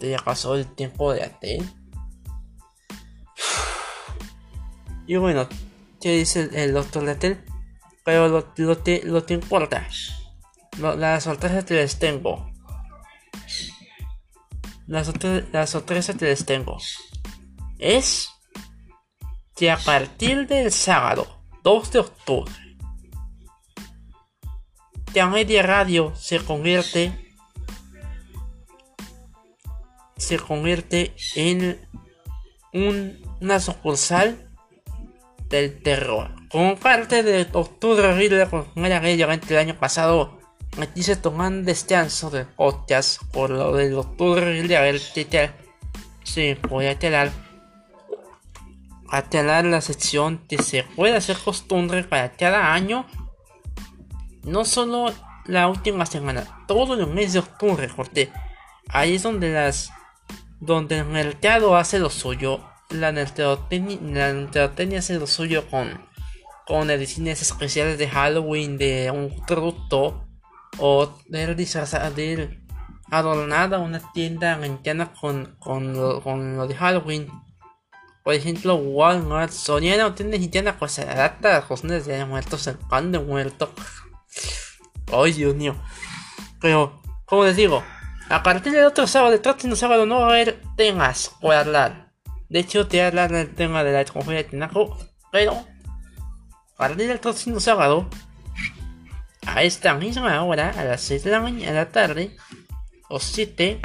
ya 0.00 0.18
pasó 0.18 0.54
el 0.54 0.72
tiempo 0.72 1.12
de 1.12 1.24
Atel. 1.24 1.79
Y 5.10 5.16
bueno, 5.16 5.48
¿qué 6.00 6.18
dice 6.18 6.50
el, 6.52 6.72
doctor 6.72 7.04
de 7.04 7.10
Atel? 7.10 7.44
Pero 8.04 8.28
lo, 8.28 8.52
lo, 8.56 8.78
te, 8.78 9.02
lo 9.02 9.24
te 9.24 9.34
importa. 9.34 9.84
las 10.78 11.24
sorpresas 11.24 11.64
que 11.64 11.74
les 11.74 11.98
tengo. 11.98 12.48
Las, 14.86 15.12
las 15.50 15.70
sorpresas 15.70 16.14
que 16.14 16.26
les 16.26 16.46
tengo. 16.46 16.78
Es 17.80 18.30
que 19.56 19.72
a 19.72 19.78
partir 19.78 20.46
del 20.46 20.70
sábado 20.70 21.42
2 21.64 21.90
de 21.90 21.98
octubre, 21.98 22.52
Media 25.28 25.64
Radio 25.64 26.14
se 26.14 26.38
convierte 26.38 27.34
se 30.16 30.38
convierte 30.38 31.16
en 31.34 31.80
una 32.72 33.58
sucursal 33.58 34.49
del 35.50 35.82
terror. 35.82 36.30
Como 36.48 36.76
parte 36.76 37.22
de 37.22 37.46
Octubre 37.52 38.14
Riddler 38.14 38.48
con 38.48 38.66
la 38.76 38.96
el 38.96 39.58
año 39.58 39.78
pasado, 39.78 40.38
aquí 40.80 41.02
se 41.02 41.16
toman 41.16 41.64
descanso 41.64 42.30
de 42.30 42.44
podcast 42.44 43.22
por 43.32 43.50
lo 43.50 43.74
del 43.74 43.94
Octubre 43.94 44.40
Riddler 44.40 44.84
el 44.84 45.00
Twitter. 45.12 45.52
Sí, 46.22 46.56
voy 46.68 46.86
a 46.86 46.98
telar 46.98 47.30
a 49.10 49.62
la 49.62 49.80
sección 49.80 50.40
que 50.48 50.62
se 50.62 50.84
puede 50.84 51.16
hacer 51.16 51.36
costumbre 51.36 52.04
para 52.04 52.32
cada 52.32 52.72
año. 52.72 53.06
No 54.44 54.64
solo 54.64 55.12
la 55.46 55.68
última 55.68 56.06
semana, 56.06 56.64
todo 56.68 56.94
el 56.94 57.06
mes 57.08 57.32
de 57.32 57.40
octubre, 57.40 57.90
porque 57.94 58.30
ahí 58.88 59.16
es 59.16 59.22
donde 59.24 59.52
las 59.52 59.92
donde 60.60 60.98
el 60.98 61.06
mercado 61.06 61.74
hace 61.76 61.98
lo 61.98 62.10
suyo, 62.10 62.60
la 62.90 63.12
mercadotecnia, 63.12 64.98
hace 64.98 65.18
lo 65.18 65.26
suyo 65.26 65.68
con, 65.68 66.06
con 66.66 66.90
ediciones 66.90 67.42
especiales 67.42 67.98
de 67.98 68.08
Halloween 68.08 68.78
de 68.78 69.10
un 69.10 69.44
producto 69.46 70.26
o 70.78 71.18
de 71.26 71.54
disfrazada 71.54 72.10
de 72.10 72.60
adornada 73.10 73.78
una 73.78 74.00
tienda 74.12 74.54
americana 74.54 75.12
con, 75.12 75.56
con, 75.58 75.92
lo, 75.94 76.22
con 76.22 76.56
lo 76.56 76.66
de 76.66 76.74
Halloween. 76.74 77.28
Por 78.22 78.34
ejemplo, 78.34 78.76
Walmart, 78.76 79.50
Sony 79.50 79.96
no 79.98 80.14
tiene 80.14 80.38
ni 80.38 80.48
tienda 80.48 80.76
pues 80.78 80.92
se 80.92 81.04
de 81.04 82.24
muertos, 82.26 82.66
el 82.66 82.76
muerto. 83.24 83.72
Ay, 85.12 85.32
Dios 85.32 85.54
mío. 85.56 85.74
Pero, 86.60 87.00
como 87.24 87.44
les 87.44 87.56
digo, 87.56 87.82
a 88.28 88.42
partir 88.42 88.72
del 88.72 88.84
otro 88.84 89.06
sábado, 89.06 89.34
el 89.34 89.40
próximo 89.40 89.74
sábado 89.74 90.06
no 90.06 90.24
haber 90.24 90.62
temas 90.76 91.32
por 91.40 91.54
hablar. 91.54 92.09
De 92.50 92.58
hecho, 92.58 92.88
te 92.88 93.02
hablar 93.02 93.30
del 93.32 93.54
tema 93.54 93.84
de 93.84 93.92
la 93.92 94.04
conferencia 94.04 94.44
de 94.44 94.50
Tinaco, 94.50 94.98
pero 95.30 95.52
a 95.52 96.76
partir 96.76 97.06
del 97.06 97.20
próximo 97.20 97.60
sábado, 97.60 98.10
a 99.46 99.62
esta 99.62 99.94
misma 99.94 100.42
hora, 100.42 100.70
a 100.70 100.84
las 100.84 101.00
6 101.02 101.24
de 101.24 101.30
la 101.30 101.40
mañana, 101.40 101.72
de 101.72 101.78
la 101.78 101.88
tarde, 101.90 102.36
o 103.08 103.20
7, 103.20 103.80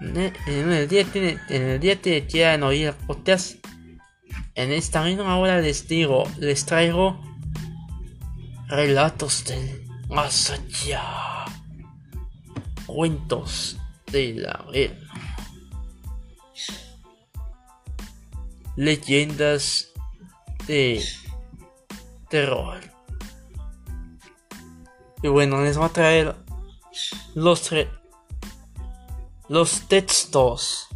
en 0.00 0.72
el 0.72 0.86
día 0.86 1.04
que, 1.04 1.38
en 1.48 1.62
el 1.62 1.80
día 1.80 2.00
que 2.00 2.26
quieran 2.26 2.62
oír 2.62 2.92
podcast, 3.06 3.56
en 4.54 4.72
esta 4.72 5.02
misma 5.04 5.38
hora 5.38 5.60
les 5.60 5.88
digo, 5.88 6.24
les 6.38 6.66
traigo 6.66 7.20
relatos 8.68 9.44
del 9.44 9.88
más 10.08 10.50
allá 10.50 11.44
cuentos 12.86 13.78
de 14.10 14.34
la 14.34 14.64
era. 14.72 15.07
Leyendas 18.78 19.92
de 20.68 21.04
terror. 22.28 22.78
Y 25.20 25.26
bueno, 25.26 25.60
les 25.62 25.76
voy 25.76 25.86
a 25.86 25.88
traer 25.88 26.36
los, 27.34 27.70
los 29.48 29.88
textos 29.88 30.86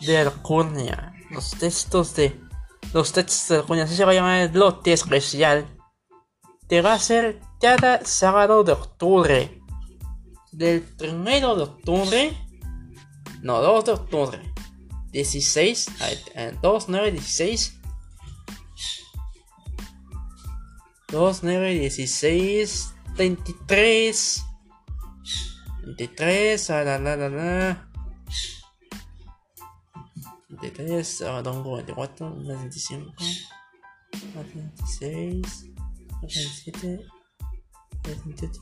de 0.00 0.18
Alcurnia. 0.18 1.14
Los 1.30 1.50
textos 1.50 2.16
de. 2.16 2.40
Los 2.92 3.12
textos 3.12 3.48
de 3.48 3.56
Alcurnia. 3.58 3.84
Así 3.84 3.94
se 3.94 4.04
va 4.04 4.10
a 4.10 4.14
llamar 4.14 4.40
el 4.40 4.58
lote 4.58 4.92
especial. 4.92 5.68
Te 6.66 6.82
va 6.82 6.94
a 6.94 6.98
ser 6.98 7.40
cada 7.60 8.04
sábado 8.04 8.64
de 8.64 8.72
octubre 8.72 9.62
del 10.50 10.84
1 11.00 11.54
de 11.54 11.62
octubre, 11.62 12.36
no, 13.42 13.60
2 13.60 13.84
de 13.84 13.92
octubre, 13.92 14.54
16, 15.24 15.86
2, 16.60 16.88
9, 16.88 17.12
16, 17.12 17.80
2, 21.08 21.42
9, 21.42 21.78
16, 21.78 22.94
23, 23.16 24.44
23, 25.86 26.70
a 26.70 26.84
la 26.84 26.98
la 26.98 27.16
la 27.16 27.28
la. 27.30 27.88
23, 30.48 31.22
a 31.22 31.40
24, 31.40 32.36
25, 32.44 33.14
26, 34.54 35.64
27, 36.20 37.00
28, 38.04 38.60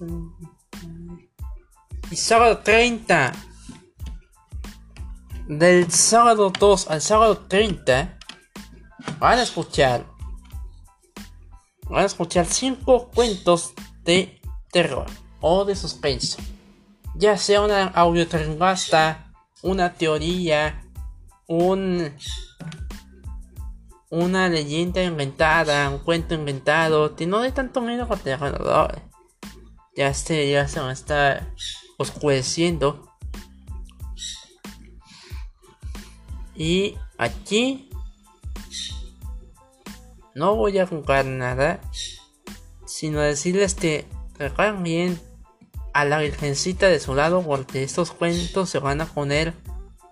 y 2.10 2.16
sábado 2.16 2.58
30. 2.58 3.53
Del 5.46 5.90
sábado 5.90 6.50
2 6.58 6.90
al 6.90 7.02
sábado 7.02 7.36
30 7.36 8.18
van 9.18 9.38
a 9.38 9.42
escuchar 9.42 10.06
van 11.88 12.02
a 12.02 12.06
escuchar 12.06 12.46
5 12.46 13.10
cuentos 13.14 13.74
de 14.04 14.40
terror 14.72 15.06
o 15.40 15.64
de 15.66 15.76
suspenso. 15.76 16.38
Ya 17.14 17.36
sea 17.36 17.60
una 17.60 17.88
audio 17.88 18.26
una 19.62 19.92
teoría, 19.94 20.82
un 21.46 22.10
una 24.08 24.48
leyenda 24.48 25.02
inventada, 25.02 25.90
un 25.90 25.98
cuento 25.98 26.34
inventado, 26.34 27.16
que 27.16 27.26
no 27.26 27.40
de 27.40 27.52
tanto 27.52 27.80
miedo 27.80 28.08
con 28.08 28.18
terror. 28.18 29.02
Ya 29.96 30.14
se, 30.14 30.50
ya 30.50 30.68
se 30.68 30.80
va 30.80 30.90
a 30.90 30.92
estar 30.92 31.52
oscureciendo. 31.98 33.13
Y 36.54 36.96
aquí 37.18 37.90
no 40.34 40.56
voy 40.56 40.78
a 40.78 40.86
jugar 40.86 41.26
nada, 41.26 41.80
sino 42.86 43.20
decirles 43.20 43.74
que 43.74 44.06
recuerden 44.38 44.82
bien 44.82 45.20
a 45.92 46.04
la 46.04 46.18
virgencita 46.18 46.88
de 46.88 46.98
su 46.98 47.14
lado 47.14 47.42
porque 47.42 47.82
estos 47.82 48.10
cuentos 48.10 48.68
se 48.68 48.80
van 48.80 49.00
a 49.00 49.06
poner 49.06 49.54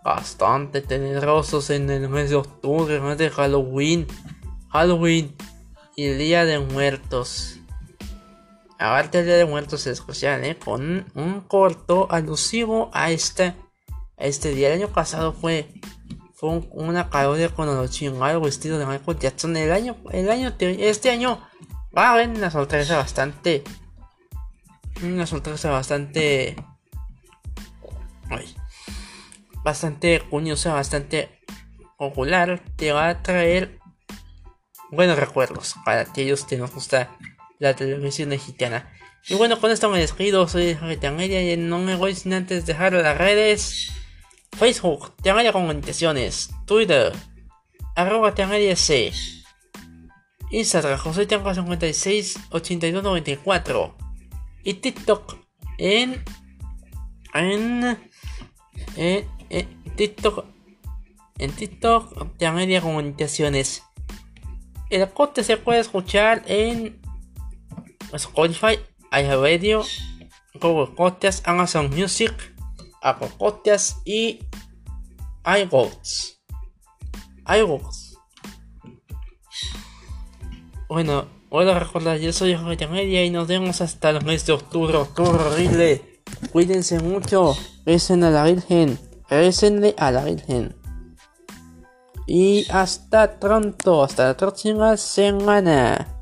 bastante 0.05 0.81
tenebrosos 0.81 1.71
en 1.71 1.91
el 1.91 2.09
mes 2.09 2.31
de 2.31 2.37
octubre, 2.37 2.97
el 2.97 3.03
mes 3.03 3.19
de 3.19 3.31
Halloween, 3.31 4.07
Halloween 4.71 5.37
y 5.97 6.07
el 6.07 6.19
Día 6.19 6.45
de 6.45 6.59
Muertos. 6.59 7.59
Aparte 8.79 9.19
del 9.19 9.27
Día 9.27 9.37
de 9.37 9.45
Muertos 9.45 9.87
es 9.87 9.99
especial, 9.99 10.45
¿eh? 10.45 10.57
con 10.57 11.07
un 11.15 11.41
corto 11.43 12.09
alusivo 12.11 12.91
a 12.93 13.11
este, 13.11 13.55
este 14.17 14.55
día. 14.55 14.69
El 14.69 14.83
año 14.83 14.89
pasado 14.93 15.33
fue, 15.33 15.69
fue 16.43 16.61
una 16.73 17.09
parodia 17.09 17.51
con 17.51 17.67
los 17.67 17.89
chingados 17.93 18.43
vestidos 18.43 18.81
de 18.81 18.85
Michael 18.85 19.17
Jackson. 19.17 19.57
El 19.57 19.71
año, 19.71 19.97
el 20.11 20.29
año, 20.29 20.53
este 20.59 21.11
año 21.11 21.41
va 21.97 22.09
a 22.09 22.13
haber 22.15 22.31
una 22.31 22.51
sorpresa 22.51 22.97
bastante, 22.97 23.63
una 25.05 25.25
sorpresa 25.25 25.71
bastante, 25.71 26.57
bastante 29.63 30.21
curiosa, 30.29 30.75
bastante 30.75 31.39
popular. 31.97 32.61
Te 32.75 32.91
va 32.91 33.09
a 33.09 33.23
traer 33.23 33.79
buenos 34.91 35.17
recuerdos 35.17 35.77
para 35.85 36.01
aquellos 36.01 36.45
que 36.45 36.57
nos 36.59 36.73
gusta 36.73 37.17
la 37.61 37.77
televisión 37.77 38.31
mexicana. 38.31 38.93
Y 39.29 39.37
bueno, 39.37 39.61
con 39.61 39.71
esto 39.71 39.89
me 39.89 40.01
despido, 40.01 40.49
soy 40.49 40.77
Media 41.17 41.53
y 41.53 41.57
no 41.57 41.79
me 41.79 41.95
voy 41.95 42.17
sin 42.17 42.35
antes 42.35 42.67
dejar 42.67 42.95
las 42.95 43.17
redes. 43.17 43.93
Facebook, 44.57 45.17
Tiangaria 45.23 45.53
Comunicaciones, 45.53 46.51
Twitter, 46.67 47.13
arroba 47.97 48.35
C, 48.77 49.13
Instagram, 50.51 50.99
José 50.99 51.27
Tianga 51.27 51.55
56 51.55 52.39
82 52.51 53.03
94 53.03 53.97
y 54.65 54.75
TikTok 54.75 55.37
en 55.79 56.23
en 57.35 57.99
en, 58.97 59.29
en 59.51 59.97
TikTok 59.97 60.45
en 61.39 61.53
TikTok 61.53 62.37
Tiangaria 62.37 62.81
Comunicaciones. 62.81 63.83
El 64.91 65.09
corte 65.11 65.43
se 65.43 65.57
puede 65.57 65.81
escuchar 65.81 66.43
en 66.47 67.01
Spotify, 68.13 68.79
iHeartRadio, 69.11 69.83
Google 70.61 70.95
Podcasts, 70.95 71.43
Amazon 71.47 71.89
Music, 71.89 72.52
Podcasts 73.39 73.97
y 74.05 74.41
iVoox. 75.45 76.39
iVoox. 77.47 78.13
Bueno, 80.89 81.27
a 81.51 81.79
recordar, 81.79 82.19
yo 82.19 82.33
soy 82.33 82.55
Jorge 82.55 82.87
Media 82.87 83.25
y 83.25 83.31
nos 83.31 83.49
vemos 83.49 83.81
hasta 83.81 84.11
el 84.11 84.25
mes 84.25 84.47
de 84.47 84.53
octubre, 84.53 84.97
octubre 84.97 85.43
horrible. 85.43 86.23
Cuídense 86.53 87.01
mucho, 87.01 87.57
recen 87.85 88.25
a 88.25 88.31
la 88.31 88.45
Virgen, 88.45 88.99
recenle 89.29 89.95
a 89.99 90.11
la 90.11 90.25
Virgen. 90.25 90.77
Y 92.27 92.67
hasta 92.71 93.41
pronto, 93.41 94.05
hasta 94.05 94.29
la 94.29 94.37
próxima 94.37 94.97
semana. 94.97 96.22